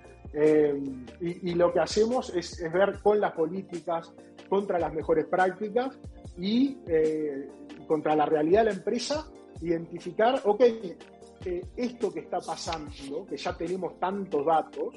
Y, 1.20 1.54
lo 1.54 1.72
que 1.72 1.80
hacemos 1.80 2.34
es, 2.34 2.60
es, 2.60 2.72
ver 2.72 2.98
con 3.02 3.20
las 3.20 3.32
políticas 3.32 4.12
contra 4.48 4.78
las 4.78 4.92
mejores 4.92 5.26
prácticas 5.26 5.98
y 6.38 6.78
contra 7.86 8.14
la 8.14 8.26
realidad 8.26 8.60
de 8.60 8.70
la 8.70 8.76
empresa, 8.76 9.26
identificar, 9.60 10.40
ok, 10.44 10.62
esto 11.76 12.12
que 12.12 12.20
está 12.20 12.38
pasando, 12.40 13.26
que 13.26 13.36
ya 13.36 13.56
tenemos 13.56 13.98
tantos 13.98 14.44
datos, 14.44 14.94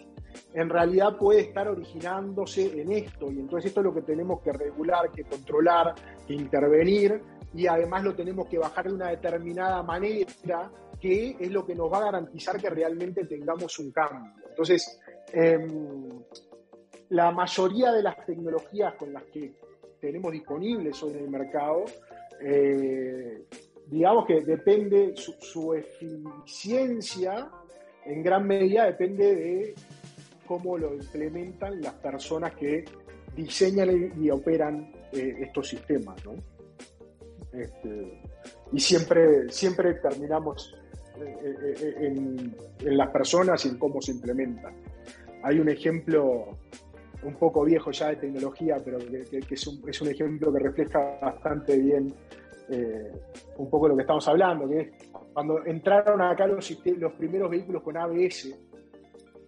en 0.54 0.70
realidad 0.70 1.18
puede 1.18 1.42
estar 1.42 1.68
originándose 1.68 2.82
en 2.82 2.92
esto. 2.92 3.32
Y 3.32 3.40
entonces 3.40 3.70
esto 3.70 3.82
es 3.82 3.86
lo 3.86 3.94
que 3.94 4.02
tenemos 4.02 4.42
que 4.42 4.52
regular, 4.52 5.12
que 5.12 5.24
controlar, 5.24 5.96
que 6.26 6.34
intervenir 6.34 7.22
y 7.54 7.68
además 7.68 8.04
lo 8.04 8.16
tenemos 8.16 8.48
que 8.48 8.58
bajar 8.58 8.88
de 8.88 8.94
una 8.94 9.10
determinada 9.10 9.84
manera 9.84 10.72
que 11.00 11.36
es 11.40 11.52
lo 11.52 11.66
que 11.66 11.76
nos 11.76 11.92
va 11.92 11.98
a 11.98 12.06
garantizar 12.06 12.62
que 12.62 12.70
realmente 12.70 13.26
tengamos 13.26 13.78
un 13.80 13.92
cambio. 13.92 14.34
Entonces, 14.48 15.00
em, 15.34 16.10
la 17.10 17.32
mayoría 17.32 17.92
de 17.92 18.04
las 18.04 18.26
tecnologías 18.26 18.94
con 18.96 19.12
las 19.12 19.24
que 19.24 19.54
tenemos 20.02 20.32
disponibles 20.34 21.02
hoy 21.04 21.14
en 21.14 21.20
el 21.20 21.30
mercado 21.30 21.86
eh, 22.42 23.44
digamos 23.86 24.26
que 24.26 24.42
depende, 24.42 25.14
su, 25.16 25.74
eficiencia 25.74 27.50
en 28.06 28.24
gran 28.24 28.48
medida 28.48 28.86
depende 28.86 29.36
de 29.36 29.76
cómo 30.48 30.78
lo 30.78 30.96
implementan 30.96 31.80
las 31.82 31.94
personas 31.96 32.56
que 32.56 32.84
diseñan 33.36 34.12
y 34.20 34.30
operan 34.32 34.92
eh, 35.12 35.36
estos 35.42 35.70
sistemas. 35.70 36.20
Este, 37.54 38.22
y 38.72 38.80
siempre, 38.80 39.50
siempre 39.50 39.94
terminamos 39.96 40.74
en, 41.20 42.56
las 42.80 43.10
personas 43.12 43.64
y 43.66 43.70
en 43.70 43.78
cómo 43.78 44.02
se 44.02 44.14
implementan. 44.14 44.74
Hay 45.44 45.60
un 45.60 45.70
ejemplo 45.70 46.58
un 47.24 47.36
poco 47.36 47.64
viejo 47.64 47.92
ya 47.92 48.10
de 48.10 48.16
tecnología, 48.18 48.78
pero 48.84 48.98
que, 49.00 49.40
es, 49.50 50.02
un, 50.02 50.08
ejemplo 50.08 50.52
que 50.52 50.60
refleja 50.60 51.20
bastante 51.22 51.78
bien 51.78 52.14
un 53.58 53.70
poco 53.70 53.90
lo 53.90 53.96
que 53.98 54.04
estamos 54.04 54.26
hablando, 54.30 54.68
que 54.70 54.80
es 54.80 54.90
cuando 55.34 55.66
entraron 55.66 56.22
acá 56.22 56.48
los, 56.48 56.72
primeros 57.18 57.52
vehículos 57.52 57.84
con 57.84 57.98
ABS, 57.98 58.56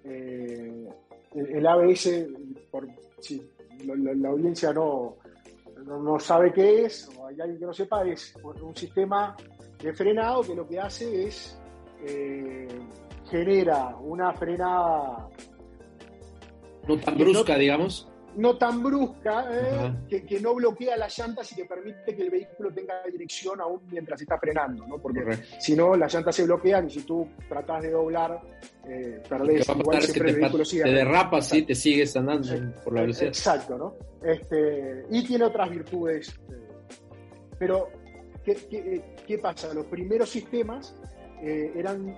el, 0.04 1.68
ABS, 1.68 2.28
por, 2.70 2.86
si 3.20 3.42
la, 3.86 4.30
audiencia 4.30 4.74
no, 4.74 5.16
no, 5.86 6.20
sabe 6.20 6.52
qué 6.52 6.84
es, 6.84 7.10
o 7.18 7.28
hay 7.28 7.40
alguien 7.40 7.60
que 7.60 7.66
no 7.66 7.74
sepa, 7.74 8.06
es 8.06 8.36
un 8.44 8.76
sistema 8.76 9.36
de 9.82 9.94
frenado 9.94 10.42
que 10.42 10.56
lo 10.56 10.68
que 10.68 10.80
hace 10.80 11.28
es 11.28 11.58
eh, 12.06 12.68
genera 13.30 13.96
una 13.98 14.34
frenada 14.34 15.30
no 16.88 16.98
tan 16.98 17.18
brusca, 17.18 17.58
digamos 17.58 18.08
no 18.36 18.58
tan 18.58 18.82
brusca, 18.82 19.46
eh, 19.52 20.24
que, 20.28 20.40
no 20.40 20.56
bloquea 20.56 20.98
las 20.98 21.18
llantas 21.18 21.52
y 21.52 21.56
que 21.56 21.66
permite 21.66 22.16
que 22.16 22.22
el 22.24 22.30
vehículo 22.30 22.74
tenga 22.74 23.04
dirección 23.12 23.62
aún 23.62 23.82
mientras 23.92 24.22
está 24.22 24.38
frenando, 24.38 24.86
¿no? 24.88 24.98
Porque 24.98 25.22
si 25.60 25.76
no, 25.76 25.96
las 25.96 26.14
llantas 26.14 26.36
se 26.36 26.44
bloquean 26.44 26.88
y 26.88 26.90
si 26.92 27.02
tú 27.02 27.28
tratas 27.48 27.84
de 27.84 27.92
doblar, 27.92 28.42
eh, 28.88 29.22
perdés. 29.28 29.68
Igual 29.70 30.02
siempre 30.02 30.32
el 30.32 30.36
vehículo 30.38 30.66
sigue. 30.66 30.84
Te 30.84 30.92
derrapas, 30.92 31.48
sí, 31.48 31.62
te 31.64 31.76
sigues 31.76 32.16
andando 32.16 32.50
por 32.84 32.94
la 32.94 33.02
velocidad. 33.02 33.28
Exacto, 33.28 33.78
¿no? 33.78 33.96
Este, 34.24 35.06
y 35.10 35.24
tiene 35.26 35.46
otras 35.46 35.70
virtudes. 35.70 36.30
Eh, 36.30 36.54
pero, 37.60 37.90
¿qué, 38.44 39.04
qué, 39.28 39.38
pasa? 39.38 39.74
Los 39.74 39.86
primeros 39.86 40.30
sistemas 40.30 40.96
eran 41.42 42.16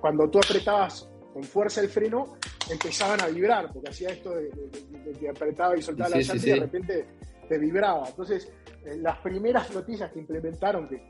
cuando 0.00 0.30
tú 0.30 0.38
apretabas 0.38 1.06
con 1.38 1.44
fuerza 1.44 1.80
el 1.80 1.88
freno, 1.88 2.36
empezaban 2.68 3.20
a 3.20 3.28
vibrar, 3.28 3.72
porque 3.72 3.90
hacía 3.90 4.08
esto 4.08 4.34
de, 4.34 4.50
que 5.20 5.28
apretaba 5.28 5.76
y 5.76 5.82
soltaba 5.82 6.10
la 6.10 6.16
llanta 6.18 6.34
y 6.44 6.50
de 6.50 6.56
repente 6.56 7.04
te 7.48 7.58
vibraba. 7.58 8.08
Entonces, 8.08 8.50
eh, 8.84 8.96
las 8.96 9.18
primeras 9.18 9.72
noticias 9.72 10.10
que 10.10 10.18
implementaron, 10.18 10.88
que, 10.88 11.00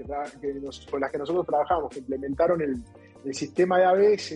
con 0.90 1.00
las 1.00 1.10
que 1.10 1.16
nosotros 1.16 1.46
trabajamos, 1.46 1.90
que 1.90 2.00
implementaron 2.00 2.60
el, 2.60 3.34
sistema 3.34 3.78
de 3.78 3.84
ABS, 3.86 4.30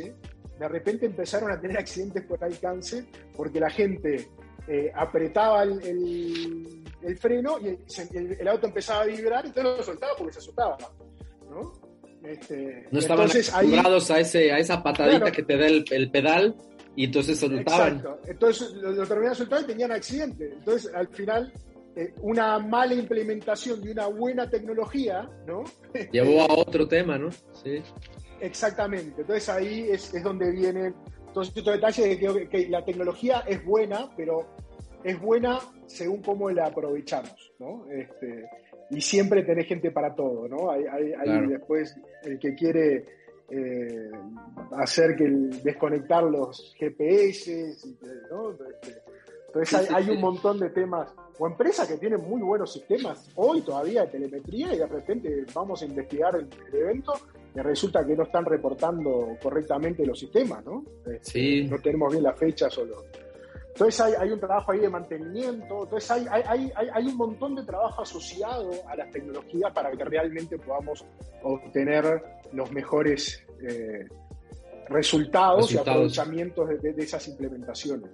de 0.59 0.69
repente 0.69 1.05
empezaron 1.05 1.53
a 1.53 1.61
tener 1.61 1.77
accidentes 1.77 2.25
por 2.25 2.43
alcance 2.43 3.07
porque 3.37 3.61
la 3.61 3.69
gente 3.69 4.29
eh, 4.69 4.91
apretaba 4.95 5.63
el, 5.65 7.19
freno 7.19 7.59
y 7.61 7.79
el, 8.15 8.49
auto 8.49 8.67
empezaba 8.67 9.03
a 9.03 9.07
vibrar 9.07 9.45
y 9.45 9.49
entonces 9.49 9.77
lo 9.79 9.83
soltaba 9.83 10.13
porque 10.17 10.33
se 10.33 10.39
asustaba. 10.39 10.79
¿no? 11.51 11.82
Este, 12.25 12.87
no 12.91 12.99
estaban 12.99 13.29
acostumbrados 13.29 14.11
a, 14.11 14.21
ese, 14.21 14.53
a 14.53 14.59
esa 14.59 14.83
patadita 14.83 15.33
que 15.33 15.43
te 15.43 15.57
da 15.57 15.67
el, 15.67 16.11
pedal 16.11 16.55
y 16.95 17.05
entonces 17.05 17.39
soltaban. 17.39 17.97
Exacto. 17.97 18.21
Entonces 18.27 18.73
lo, 18.75 19.07
terminaban 19.07 19.35
soltando 19.35 19.65
y 19.65 19.67
tenían 19.67 19.93
accidente. 19.93 20.53
Entonces 20.53 20.93
al 20.95 21.09
final 21.09 21.53
eh, 21.97 22.15
una 22.21 22.59
mala 22.59 22.95
implementación 22.95 23.83
de 23.83 23.93
una 23.93 24.07
buena 24.07 24.49
tecnología, 24.49 25.29
¿no? 25.47 25.65
Llevó 26.13 26.43
a 26.43 26.55
otro 26.55 26.87
tema, 26.87 27.19
¿no? 27.19 27.31
Sí. 27.31 27.83
Exactamente. 28.41 29.23
Entonces 29.23 29.49
ahí 29.49 29.89
es, 29.91 30.15
es 30.15 30.23
donde 30.23 30.51
vienen 30.53 30.95
todos 31.35 31.49
estos 31.49 31.65
detalles 31.65 32.09
de 32.09 32.19
que, 32.19 32.49
que, 32.49 32.69
la 32.69 32.85
tecnología 32.85 33.43
es 33.47 33.65
buena, 33.65 34.11
pero 34.17 34.47
es 35.03 35.21
buena 35.21 35.59
según 35.87 36.23
cómo 36.23 36.51
la 36.51 36.67
aprovechamos, 36.67 37.53
¿no? 37.59 37.87
Este, 37.91 38.45
y 38.93 39.01
siempre 39.01 39.43
tenés 39.43 39.67
gente 39.67 39.91
para 39.91 40.15
todo, 40.15 40.47
¿no? 40.49 40.71
Hay, 40.71 40.85
después 41.49 41.97
el 42.25 42.39
que 42.39 42.55
quiere 42.55 43.05
eh, 43.49 44.11
hacer 44.73 45.17
que 45.17 45.25
desconectar 45.65 46.23
los 46.25 46.75
GPS, 46.79 47.75
¿no? 48.31 48.55
Entonces 49.47 49.91
hay, 49.91 50.09
un 50.11 50.21
montón 50.21 50.59
de 50.59 50.71
temas, 50.71 51.13
o 51.39 51.47
empresas 51.47 51.89
que 51.89 51.97
tienen 51.97 52.21
muy 52.23 52.41
buenos 52.41 52.73
sistemas 52.73 53.29
hoy 53.35 53.63
todavía 53.63 54.03
de 54.03 54.09
telemetría 54.09 54.75
y 54.75 54.79
de 54.79 54.87
repente 54.87 55.45
vamos 55.55 55.83
a 55.83 55.87
investigar 55.87 56.37
el, 56.37 56.49
evento 56.73 57.13
y 57.55 57.61
resulta 57.61 58.07
que 58.07 58.17
no 58.17 58.23
están 58.23 58.47
reportando 58.47 59.37
correctamente 59.43 60.07
los 60.07 60.19
sistemas, 60.19 60.65
¿no? 60.65 60.85
Este, 61.05 61.21
sí. 61.23 61.65
No 61.65 61.79
tenemos 61.79 62.13
bien 62.13 62.25
las 62.25 62.39
fechas 62.39 62.77
o 62.79 62.85
los 62.87 63.05
entonces 63.75 64.01
hay, 64.01 64.31
un 64.31 64.39
trabajo 64.39 64.73
ahí 64.73 64.81
de 64.81 64.89
mantenimiento, 64.91 65.85
entonces 65.85 66.11
hay, 66.11 67.07
un 67.07 67.17
montón 67.17 67.55
de 67.55 67.65
trabajo 67.65 68.03
asociado 68.03 68.71
a 68.87 68.97
las 68.97 69.11
tecnologías 69.11 69.73
para 69.73 69.91
que 69.93 70.05
realmente 70.05 70.59
podamos 70.59 71.05
obtener 71.43 72.23
los 72.53 72.71
mejores 72.71 73.43
eh, 73.67 74.07
resultados, 74.89 75.73
y 75.73 75.79
aprovechamientos 75.79 76.69
de, 76.83 76.95
esas 76.99 77.27
implementaciones. 77.29 78.11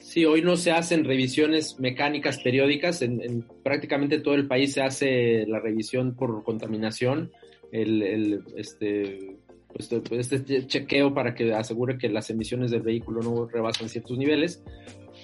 Sí, 0.00 0.24
hoy 0.24 0.40
no 0.40 0.56
se 0.56 0.70
hacen 0.70 1.04
revisiones 1.04 1.78
mecánicas 1.78 2.40
periódicas, 2.40 3.02
en, 3.02 3.46
prácticamente 3.62 4.20
todo 4.20 4.34
el 4.34 4.48
país 4.48 4.72
se 4.72 4.82
hace 4.82 5.44
la 5.46 5.60
revisión 5.60 6.14
por 6.16 6.42
contaminación, 6.44 7.30
el, 7.72 8.42
este, 8.56 9.36
pues, 9.74 10.32
este 10.32 10.66
chequeo 10.66 11.12
para 11.12 11.34
que 11.34 11.52
asegure 11.52 11.98
que 11.98 12.08
las 12.08 12.30
emisiones 12.30 12.70
del 12.70 12.82
vehículo 12.82 13.22
no 13.22 13.46
rebasan 13.46 13.88
ciertos 13.88 14.16
niveles. 14.16 14.62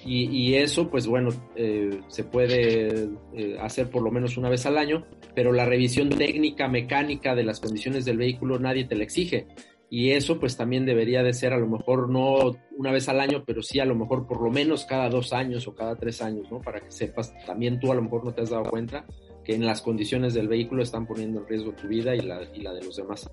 Y, 0.03 0.55
eso, 0.55 0.89
pues 0.89 1.05
bueno, 1.05 1.29
eh, 1.55 2.01
se 2.07 2.23
puede 2.23 3.07
eh, 3.35 3.57
hacer 3.61 3.89
por 3.91 4.01
lo 4.01 4.09
menos 4.09 4.35
una 4.35 4.49
vez 4.49 4.65
al 4.65 4.79
año, 4.79 5.05
pero 5.35 5.53
la 5.53 5.65
revisión 5.65 6.09
técnica, 6.09 6.67
mecánica 6.67 7.35
de 7.35 7.43
las 7.43 7.59
condiciones 7.59 8.03
del 8.03 8.17
vehículo 8.17 8.57
nadie 8.57 8.85
te 8.85 8.95
la 8.95 9.03
exige. 9.03 9.45
Y 9.91 10.11
eso 10.11 10.39
pues 10.39 10.57
también 10.57 10.85
debería 10.85 11.21
de 11.21 11.33
ser 11.33 11.53
a 11.53 11.59
lo 11.59 11.67
mejor 11.67 12.09
no 12.09 12.57
una 12.77 12.91
vez 12.91 13.09
al 13.09 13.19
año, 13.19 13.43
pero 13.45 13.61
sí 13.61 13.79
a 13.79 13.85
lo 13.85 13.93
mejor 13.93 14.25
por 14.25 14.41
lo 14.41 14.49
menos 14.49 14.85
cada 14.85 15.09
dos 15.09 15.33
años 15.33 15.67
o 15.67 15.75
cada 15.75 15.97
tres 15.97 16.21
años, 16.21 16.49
¿no? 16.49 16.61
Para 16.61 16.79
que 16.79 16.91
sepas, 16.91 17.33
también 17.45 17.79
tú 17.79 17.91
a 17.91 17.95
lo 17.95 18.01
mejor 18.01 18.23
no 18.23 18.33
te 18.33 18.41
has 18.41 18.49
dado 18.49 18.63
cuenta 18.63 19.05
que 19.43 19.53
en 19.53 19.65
las 19.65 19.81
condiciones 19.81 20.33
del 20.33 20.47
vehículo 20.47 20.81
están 20.81 21.05
poniendo 21.05 21.41
en 21.41 21.47
riesgo 21.47 21.73
tu 21.73 21.87
vida 21.87 22.15
y 22.15 22.21
la, 22.21 22.41
y 22.55 22.61
la 22.61 22.73
de 22.73 22.83
los 22.83 22.95
demás. 22.95 23.29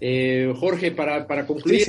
Eh, 0.00 0.52
Jorge, 0.56 0.92
para, 0.92 1.26
para 1.26 1.46
concluir, 1.46 1.86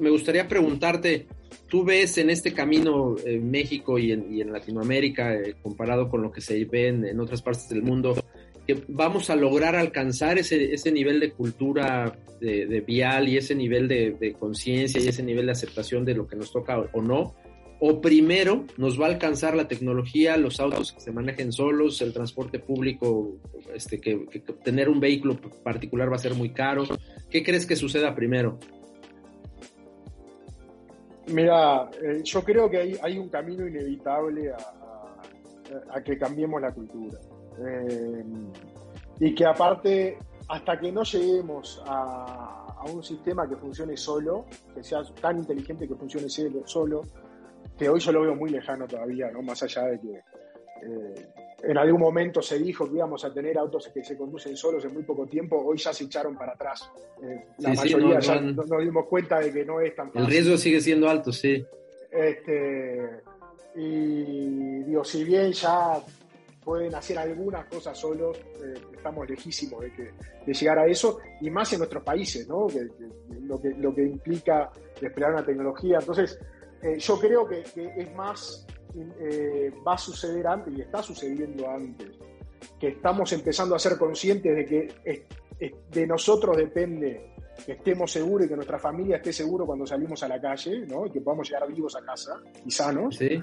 Me, 0.00 0.10
gustaría 0.10 0.48
preguntarte, 0.48 1.26
¿tú 1.68 1.84
ves 1.84 2.18
en 2.18 2.30
este 2.30 2.52
camino 2.52 3.16
en 3.24 3.50
México 3.50 3.98
y 3.98 4.12
en, 4.12 4.52
Latinoamérica, 4.52 5.34
eh, 5.34 5.54
comparado 5.62 6.08
con 6.08 6.22
lo 6.22 6.32
que 6.32 6.40
se 6.40 6.64
ve 6.64 6.88
en, 6.88 7.20
otras 7.20 7.42
partes 7.42 7.68
del 7.68 7.82
mundo, 7.82 8.14
que 8.66 8.82
vamos 8.88 9.30
a 9.30 9.36
lograr 9.36 9.76
alcanzar 9.76 10.38
ese, 10.38 10.74
ese 10.74 10.90
nivel 10.90 11.20
de 11.20 11.30
cultura 11.30 12.18
de, 12.40 12.82
vial 12.86 13.28
y 13.28 13.36
ese 13.36 13.54
nivel 13.54 13.86
de, 13.86 14.10
de 14.18 14.32
conciencia 14.32 15.00
y 15.00 15.06
ese 15.06 15.22
nivel 15.22 15.46
de 15.46 15.52
aceptación 15.52 16.04
de 16.04 16.14
lo 16.14 16.26
que 16.26 16.36
nos 16.36 16.50
toca 16.50 16.78
o 16.92 17.00
no? 17.00 17.34
o 17.78 18.00
primero 18.00 18.64
nos 18.76 19.00
va 19.00 19.06
a 19.06 19.10
alcanzar 19.10 19.54
la 19.54 19.68
tecnología, 19.68 20.36
los 20.36 20.60
autos 20.60 20.92
que 20.92 21.00
se 21.00 21.12
manejen 21.12 21.52
solos, 21.52 22.00
el 22.00 22.12
transporte 22.12 22.58
público, 22.58 23.36
este, 23.74 24.00
que, 24.00 24.26
tener 24.64 24.88
un 24.88 25.00
vehículo 25.00 25.38
particular 25.62 26.10
va 26.10 26.16
a 26.16 26.20
ser 26.20 26.34
muy 26.34 26.50
caro. 26.50 26.84
¿Qué 27.36 27.42
crees 27.42 27.66
que 27.66 27.76
suceda 27.76 28.14
primero? 28.14 28.58
Mira, 31.26 31.90
eh, 32.02 32.22
yo 32.24 32.42
creo 32.42 32.70
que 32.70 32.98
hay, 32.98 33.18
un 33.18 33.28
camino 33.28 33.66
inevitable 33.66 34.52
a, 34.52 36.00
que 36.00 36.16
cambiemos 36.16 36.62
la 36.62 36.72
cultura. 36.72 37.18
Eh, 37.58 38.24
y 39.20 39.34
que 39.34 39.44
aparte, 39.44 40.16
hasta 40.48 40.80
que 40.80 40.90
no 40.90 41.02
lleguemos 41.02 41.82
a, 41.86 42.74
un 42.90 43.04
sistema 43.04 43.46
que 43.46 43.56
funcione 43.56 43.98
solo, 43.98 44.46
que 44.74 44.82
sea 44.82 45.02
tan 45.20 45.36
inteligente 45.36 45.86
que 45.86 45.94
funcione 45.94 46.30
solo, 46.64 47.02
que 47.76 47.90
hoy 47.90 48.00
yo 48.00 48.12
lo 48.12 48.22
veo 48.22 48.34
muy 48.34 48.48
lejano 48.48 48.86
todavía, 48.86 49.30
¿no? 49.30 49.42
Más 49.42 49.62
allá 49.62 49.82
de 49.88 50.00
que 50.00 50.14
eh, 50.14 51.28
en 51.62 51.78
algún 51.78 52.00
momento 52.00 52.42
se 52.42 52.58
dijo 52.58 52.88
que 52.88 52.96
íbamos 52.96 53.24
a 53.24 53.32
tener 53.32 53.58
autos 53.58 53.88
que 53.88 54.04
se 54.04 54.16
conducen 54.16 54.56
solos 54.56 54.84
en 54.84 54.92
muy 54.92 55.02
poco 55.02 55.26
tiempo, 55.26 55.56
hoy 55.64 55.78
ya 55.78 55.92
se 55.92 56.04
echaron 56.04 56.36
para 56.36 56.52
atrás. 56.52 56.90
Eh, 57.22 57.46
la 57.58 57.72
mayoría 57.72 58.20
ya 58.20 58.40
nos 58.40 58.80
dimos 58.80 59.06
cuenta 59.06 59.40
de 59.40 59.52
que 59.52 59.64
no 59.64 59.80
es 59.80 59.94
tan 59.94 60.08
fácil. 60.08 60.22
El 60.22 60.26
riesgo 60.26 60.56
sigue 60.56 60.80
siendo 60.80 61.08
alto, 61.08 61.32
sí. 61.32 61.64
Este, 62.10 63.22
y 63.74 64.82
digo, 64.84 65.04
si 65.04 65.24
bien 65.24 65.52
ya 65.52 66.00
pueden 66.62 66.94
hacer 66.94 67.18
algunas 67.18 67.66
cosas 67.66 67.96
solos, 67.96 68.36
eh, 68.36 68.74
estamos 68.94 69.28
lejísimos 69.28 69.80
de, 69.82 69.92
que, 69.92 70.10
de 70.44 70.52
llegar 70.52 70.80
a 70.80 70.86
eso, 70.86 71.18
y 71.40 71.48
más 71.48 71.72
en 71.72 71.78
nuestros 71.78 72.02
países, 72.02 72.48
¿no? 72.48 72.66
lo, 73.42 73.60
que, 73.60 73.70
lo 73.70 73.94
que 73.94 74.02
implica 74.02 74.70
desplegar 75.00 75.32
una 75.32 75.44
tecnología. 75.44 75.98
Entonces, 76.00 76.38
eh, 76.82 76.98
yo 76.98 77.18
creo 77.18 77.46
que, 77.46 77.62
es 77.96 78.14
más, 78.14 78.66
eh, 79.20 79.72
va 79.86 79.94
a 79.94 79.98
suceder 79.98 80.46
antes 80.46 80.76
y 80.76 80.80
está 80.80 81.02
sucediendo 81.02 81.68
antes, 81.68 82.08
que 82.78 82.88
estamos 82.88 83.32
empezando 83.32 83.74
a 83.74 83.78
ser 83.78 83.96
conscientes 83.98 84.54
de 84.54 84.64
que 84.64 85.26
de 85.90 86.06
nosotros 86.06 86.56
depende 86.56 87.36
que 87.64 87.72
estemos 87.72 88.10
seguros 88.10 88.46
y 88.46 88.48
que 88.48 88.56
nuestra 88.56 88.78
familia 88.78 89.16
esté 89.16 89.32
seguro 89.32 89.64
cuando 89.64 89.86
salimos 89.86 90.22
a 90.22 90.28
la 90.28 90.40
calle, 90.40 90.86
¿no? 90.86 91.06
y 91.06 91.10
que 91.10 91.20
podamos 91.20 91.48
llegar 91.48 91.72
vivos 91.72 91.96
a 91.96 92.04
casa 92.04 92.40
y 92.64 92.70
sanos, 92.70 93.20
eh, 93.20 93.38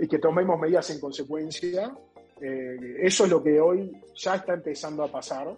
y 0.00 0.06
que 0.06 0.18
tomemos 0.18 0.58
medidas 0.60 0.90
en 0.90 1.00
consecuencia. 1.00 1.94
Eh, 2.40 2.96
eso 3.00 3.24
es 3.24 3.30
lo 3.30 3.42
que 3.42 3.60
hoy 3.60 3.92
ya 4.14 4.36
está 4.36 4.54
empezando 4.54 5.04
a 5.04 5.08
pasar 5.08 5.56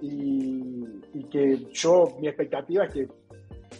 y, 0.00 1.22
que 1.30 1.66
yo, 1.72 2.16
mi 2.20 2.28
expectativa 2.28 2.84
es 2.84 2.92
que, 2.92 3.08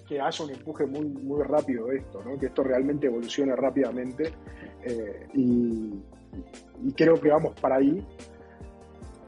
que, 0.08 0.20
haya 0.20 0.44
un 0.44 0.50
empuje 0.50 0.86
muy, 0.86 1.06
muy 1.06 1.42
rápido 1.42 1.86
de 1.86 1.98
esto, 1.98 2.22
¿no? 2.24 2.38
que 2.38 2.46
esto 2.46 2.62
realmente 2.62 3.06
evolucione 3.06 3.54
rápidamente 3.54 4.32
eh, 4.84 5.28
y, 5.34 5.94
y 6.84 6.92
creo 6.96 7.20
que 7.20 7.28
vamos 7.28 7.58
para 7.60 7.76
ahí 7.76 8.04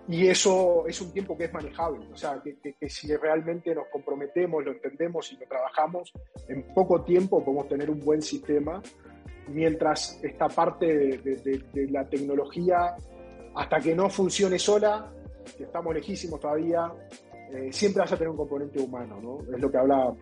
y 0.09 0.29
eso 0.29 0.87
es 0.87 1.01
un 1.01 1.13
tiempo 1.13 1.37
que 1.37 1.45
es 1.45 1.53
manejable, 1.53 2.07
o 2.13 2.17
sea, 2.17 2.41
que, 2.41 2.89
si 2.89 3.15
realmente 3.17 3.75
nos 3.75 3.89
comprometemos, 3.89 4.65
lo 4.65 4.71
entendemos 4.71 5.33
y 5.33 5.37
lo 5.37 5.47
trabajamos, 5.47 6.13
en 6.49 6.63
poco 6.75 7.03
tiempo 7.03 7.45
podemos 7.45 7.69
tener 7.69 7.91
un 7.91 7.99
buen 7.99 8.23
sistema, 8.23 8.81
mientras 9.49 10.21
esta 10.23 10.49
parte 10.49 10.87
de, 11.19 11.89
la 11.91 12.09
tecnología, 12.09 12.95
hasta 13.57 13.81
que 13.81 13.97
no 13.97 14.09
funcione 14.09 14.61
sola, 14.61 15.13
que 15.57 15.65
estamos 15.65 15.93
lejísimos 15.93 16.39
todavía, 16.39 16.93
eh, 17.53 17.73
siempre 17.73 18.01
vas 18.01 18.13
a 18.13 18.17
tener 18.17 18.31
un 18.31 18.37
componente 18.37 18.81
humano, 18.81 19.21
¿no? 19.21 19.55
Es 19.55 19.61
lo 19.61 19.71
que 19.71 19.79
hablaba, 19.79 20.15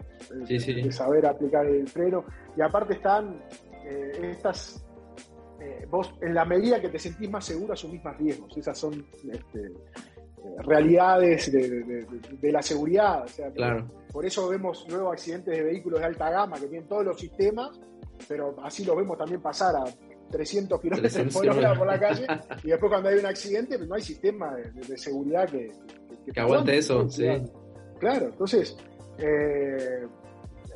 eh, 0.48 0.58
de 0.58 0.92
saber 0.92 1.26
aplicar 1.26 1.66
el 1.66 1.88
freno. 1.88 2.24
Y 2.54 2.60
aparte 2.60 2.94
están 2.94 3.42
eh, 3.86 4.30
estas 4.30 4.83
vos 5.90 6.14
en 6.20 6.34
la 6.34 6.44
medida 6.44 6.80
que 6.80 6.88
te 6.88 6.98
sentís 6.98 7.30
más 7.30 7.44
seguro 7.44 7.72
asumís 7.72 8.02
más 8.04 8.16
riesgos. 8.18 8.56
Esas 8.56 8.78
son 8.78 9.06
este, 9.30 9.72
realidades 10.58 11.50
de, 11.52 12.52
la 12.52 12.62
seguridad. 12.62 13.24
Por 14.12 14.24
eso 14.24 14.48
vemos 14.48 14.86
nuevos 14.88 15.12
accidentes 15.12 15.56
de 15.56 15.62
vehículos 15.62 16.00
de 16.00 16.06
alta 16.06 16.30
gama 16.30 16.58
que 16.58 16.66
tienen 16.66 16.88
todos 16.88 17.04
los 17.04 17.18
sistemas, 17.18 17.78
pero 18.28 18.56
así 18.62 18.84
lo 18.84 18.96
vemos 18.96 19.18
también 19.18 19.40
pasar 19.40 19.74
a 19.76 19.84
300 20.30 20.80
kilómetros 20.80 21.34
por 21.34 21.48
hora 21.48 21.74
por 21.74 21.86
la 21.86 21.98
calle 21.98 22.26
y 22.62 22.68
después 22.68 22.90
cuando 22.90 23.08
hay 23.08 23.18
un 23.18 23.26
accidente 23.26 23.76
pues 23.76 23.88
no 23.88 23.94
hay 23.94 24.02
sistema 24.02 24.54
de, 24.54 24.98
seguridad 24.98 25.48
que, 25.48 25.70
que, 26.32 26.40
aguante 26.40 26.78
eso. 26.78 27.06
Claro, 27.98 28.26
entonces... 28.26 28.76
Eh, 29.18 30.06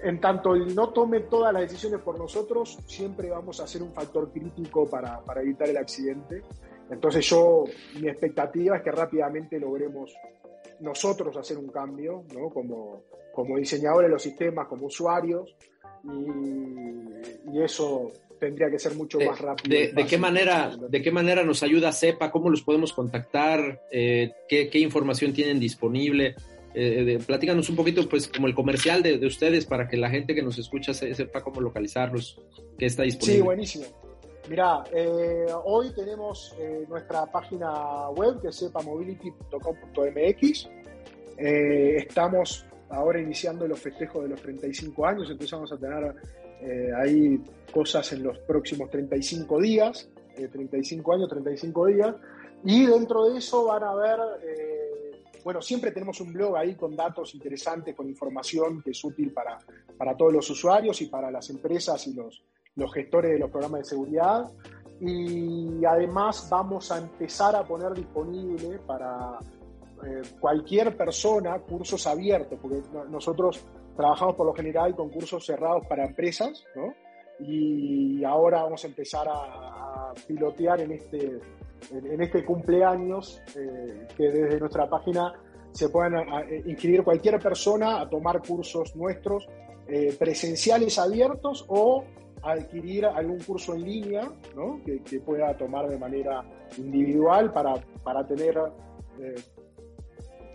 en 0.03 0.20
tanto 0.20 0.55
el 0.55 0.74
no 0.74 0.90
tome 0.90 1.20
todas 1.20 1.53
las 1.53 1.62
decisiones 1.62 2.01
por 2.01 2.18
nosotros, 2.18 2.78
siempre 2.86 3.30
vamos 3.30 3.61
a 3.61 3.66
ser 3.66 3.82
un 3.82 3.92
factor 3.92 4.30
crítico 4.32 4.88
para, 4.88 5.20
para 5.20 5.42
evitar 5.42 5.68
el 5.68 5.76
accidente. 5.76 6.42
Entonces 6.90 7.28
yo, 7.28 7.64
mi 8.01 8.09
expectativa 8.09 8.76
es 8.76 8.82
que 8.82 8.90
rápidamente 8.90 9.59
logremos 9.59 10.14
nosotros 10.80 11.36
hacer 11.36 11.59
un 11.59 11.68
cambio, 11.68 12.24
¿no? 12.34 12.49
como, 12.51 13.03
como 13.32 13.59
diseñadores 13.59 14.09
de 14.09 14.12
los 14.12 14.22
sistemas, 14.22 14.68
como 14.68 14.86
usuarios, 14.86 15.55
y, 16.05 17.53
y 17.53 17.62
eso 17.62 18.12
tendría 18.38 18.70
que 18.70 18.78
ser 18.78 18.94
mucho 18.94 19.18
más 19.20 19.40
rápido. 19.40 19.76
De, 19.94 20.07
qué 20.07 20.16
manera, 20.16 20.76
¿De 20.76 21.03
qué 21.03 21.11
manera 21.11 21.42
nos 21.42 21.62
ayuda 21.62 21.92
CEPA? 21.92 22.30
¿Cómo 22.30 22.51
los 22.51 22.62
podemos 22.62 22.92
contactar? 22.92 23.82
Eh, 23.90 24.32
¿qué, 24.49 24.70
¿qué, 24.70 24.78
información 24.78 25.32
tienen 25.32 25.59
disponible? 25.59 26.36
Eh, 26.81 27.18
platícanos 27.26 27.68
un 27.68 27.76
poquito, 27.76 28.09
pues, 28.09 28.29
como 28.29 28.47
el 28.47 28.55
comercial 28.55 29.03
de, 29.03 29.26
ustedes 29.26 29.66
para 29.66 29.89
que 29.89 29.97
la 29.97 30.11
gente 30.11 30.35
que 30.35 30.43
nos 30.43 30.59
escucha 30.59 30.95
sepa 30.95 31.43
cómo 31.43 31.61
localizarlos, 31.61 32.41
que 32.79 32.87
está 32.87 33.03
disponible. 33.03 33.37
Sí, 33.37 33.43
buenísimo. 33.43 33.85
Mira, 34.49 34.83
eh, 34.93 35.47
hoy 35.64 35.93
tenemos 35.95 36.55
eh, 36.59 36.85
nuestra 36.89 37.26
página 37.26 38.09
web 38.11 38.41
que 38.41 38.49
es 38.49 38.57
sepamobility.com.mx. 38.57 40.68
Eh, 41.37 41.97
estamos 41.99 42.64
ahora 42.89 43.20
iniciando 43.20 43.68
los 43.68 43.79
festejos 43.79 44.22
de 44.22 44.31
los 44.31 44.41
35 44.41 45.07
años, 45.07 45.31
vamos 45.53 45.70
a 45.72 45.76
tener 45.76 46.14
ahí 46.97 47.39
cosas 47.70 48.11
en 48.14 48.22
los 48.24 48.39
próximos 48.39 48.91
35 48.91 49.61
días, 49.61 50.09
35 50.35 51.12
años, 51.12 51.29
35 51.29 51.87
días, 51.87 52.14
y 52.64 52.87
dentro 52.87 53.29
de 53.29 53.39
eso 53.39 53.66
van 53.66 53.85
a 53.85 53.95
ver 53.95 54.18
bueno, 55.49 55.62
siempre 55.62 55.92
tenemos 55.92 56.20
un 56.20 56.30
blog 56.30 56.59
ahí 56.59 56.74
con 56.74 56.94
datos 56.94 57.34
interesantes, 57.34 57.94
con 57.94 58.07
información 58.07 58.82
que 58.82 58.90
es 58.90 59.03
útil 59.03 59.32
para, 59.32 59.57
para 59.96 60.14
todos 60.14 60.30
los 60.30 60.51
usuarios 60.51 61.01
y 61.01 61.07
para 61.07 61.30
las 61.30 61.49
empresas 61.49 62.07
y 62.07 62.12
los, 62.12 62.42
gestores 62.92 63.30
de 63.30 63.38
los 63.38 63.51
programas 63.51 63.80
de 63.80 63.84
seguridad. 63.86 64.44
Y 65.01 65.82
además 65.86 66.49
vamos 66.51 66.92
a 66.92 66.99
empezar 66.99 67.57
a 67.57 67.64
poner 67.64 67.94
disponible 67.94 68.78
para 68.86 69.38
eh, 70.05 70.20
cualquier 70.38 70.94
persona 70.94 71.59
cursos 71.61 72.07
abiertos, 72.07 72.59
porque 72.61 72.82
nosotros 73.09 73.64
trabajamos 73.96 74.34
por 74.34 74.44
lo 74.44 74.53
general 74.53 74.94
con 74.94 75.09
cursos 75.09 75.46
cerrados 75.46 75.86
para 75.86 76.05
empresas, 76.05 76.62
¿no? 76.76 76.92
Y 77.40 78.22
ahora 78.22 78.64
vamos 78.64 78.84
a 78.84 78.88
empezar 78.88 79.26
a 79.26 80.12
pilotear 80.26 80.82
en 80.82 80.92
este 80.92 81.40
en, 81.91 82.20
este 82.20 82.45
cumpleaños, 82.45 83.43
eh, 83.57 84.07
que 84.16 84.31
desde 84.31 84.61
nuestra 84.61 84.89
página 84.89 85.33
se 85.72 85.89
puedan 85.89 86.16
eh, 86.16 86.62
inscribir 86.66 87.03
cualquier 87.03 87.39
persona 87.39 88.01
a 88.01 88.09
tomar 88.09 88.41
cursos 88.47 88.95
nuestros 88.97 89.47
eh, 89.87 90.14
presenciales 90.18 90.99
abiertos 90.99 91.64
o 91.68 92.05
adquirir 92.43 93.07
algún 93.07 93.39
curso 93.41 93.74
en 93.74 93.85
línea 93.85 94.31
que, 94.85 95.20
pueda 95.20 95.57
tomar 95.57 95.89
de 95.89 95.99
manera 95.99 96.45
individual 96.76 97.53
para, 97.53 97.74
para 98.05 98.24
tener 98.24 98.57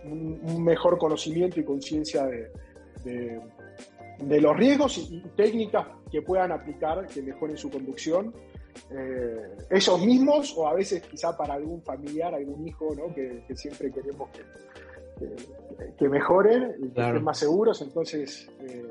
un, 0.04 0.64
mejor 0.64 0.98
conocimiento 0.98 1.60
y 1.60 1.64
conciencia 1.64 2.24
de, 2.24 2.50
de, 4.18 4.40
los 4.40 4.56
riesgos 4.56 4.96
y 4.96 5.20
técnicas 5.36 5.86
que 6.10 6.22
puedan 6.22 6.52
aplicar 6.52 7.06
que 7.06 7.20
mejoren 7.20 7.58
su 7.58 7.70
conducción 7.70 8.32
eh, 8.90 9.56
ellos 9.70 10.04
mismos 10.04 10.54
o 10.56 10.66
a 10.68 10.74
veces 10.74 11.02
quizá 11.02 11.36
para 11.36 11.54
algún 11.54 11.82
familiar, 11.82 12.34
algún 12.34 12.66
hijo, 12.66 12.94
¿no? 12.94 13.14
que, 13.14 13.42
siempre 13.54 13.90
queremos 13.90 14.30
que, 14.30 15.36
que, 15.96 16.08
mejoren 16.08 16.74
y 16.78 16.90
que 16.90 17.00
estén 17.00 17.22
más 17.22 17.38
seguros. 17.38 17.80
Entonces, 17.82 18.48
eh, 18.60 18.86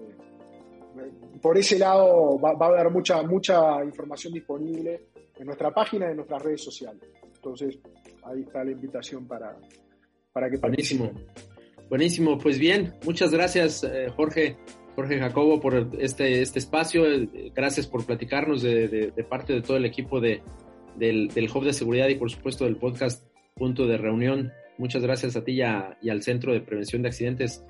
por 1.41 1.57
ese 1.57 1.77
lado 1.77 2.39
va, 2.39 2.51
a 2.51 2.69
haber 2.69 2.89
mucha, 2.89 3.21
mucha 3.23 3.83
información 3.83 4.33
disponible 4.33 5.07
en 5.37 5.45
nuestra 5.45 5.73
página 5.73 6.07
y 6.07 6.11
en 6.11 6.17
nuestras 6.17 6.41
redes 6.41 6.63
sociales. 6.63 7.09
Entonces, 7.35 7.77
ahí 8.23 8.41
está 8.41 8.63
la 8.63 8.71
invitación 8.71 9.27
para, 9.27 9.57
para 10.31 10.49
que 10.49 10.57
Buenísimo. 10.57 11.11
Buenísimo, 11.89 12.37
pues 12.37 12.57
bien, 12.57 12.93
muchas 13.05 13.31
gracias 13.31 13.83
eh, 13.83 14.07
Jorge 14.15 14.57
Jorge 14.95 15.19
Jacobo, 15.19 15.59
por 15.59 15.89
este, 15.99 16.41
este 16.41 16.59
espacio. 16.59 17.03
Gracias 17.55 17.87
por 17.87 18.05
platicarnos 18.05 18.61
de, 18.61 19.11
parte 19.27 19.53
de 19.53 19.61
todo 19.61 19.77
el 19.77 19.85
equipo 19.85 20.19
de, 20.19 20.41
del, 20.95 21.29
del, 21.29 21.49
Hub 21.49 21.63
de 21.63 21.73
Seguridad 21.73 22.07
y, 22.09 22.15
por 22.15 22.29
supuesto, 22.29 22.65
del 22.65 22.77
podcast 22.77 23.25
Punto 23.55 23.87
de 23.87 23.97
Reunión. 23.97 24.51
Muchas 24.77 25.01
gracias 25.01 25.35
a 25.35 25.43
ti 25.43 25.53
y, 25.53 25.61
al 26.09 26.21
Centro 26.21 26.53
de 26.53 26.61
Prevención 26.61 27.01
de 27.01 27.09
Accidentes. 27.09 27.63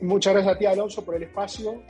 muchas 0.00 0.32
gracias 0.34 0.54
a 0.54 0.58
ti, 0.58 0.66
Alonso, 0.66 1.04
por 1.04 1.16
el 1.16 1.24
espacio. 1.24 1.82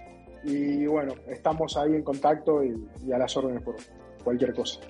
Y 0.45 0.87
bueno, 0.87 1.15
estamos 1.29 1.77
ahí 1.77 1.95
en 1.95 2.03
contacto 2.03 2.63
y, 2.65 3.13
a 3.13 3.19
las 3.19 3.37
órdenes 3.37 3.63
por 3.63 3.77
cualquier 4.25 4.53
cosa. 4.53 4.81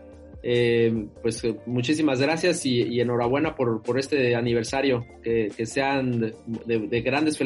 Eh, 0.43 1.09
pues 1.20 1.43
eh, 1.43 1.57
muchísimas 1.66 2.20
gracias 2.20 2.64
y, 2.64 3.01
enhorabuena 3.01 3.55
por, 3.55 3.83
por, 3.83 3.99
este 3.99 4.37
aniversario, 4.37 5.05
que, 5.22 5.51
que 5.55 5.66
sean 5.66 6.20
de, 6.20 6.79
de, 6.79 7.01
grandes 7.01 7.37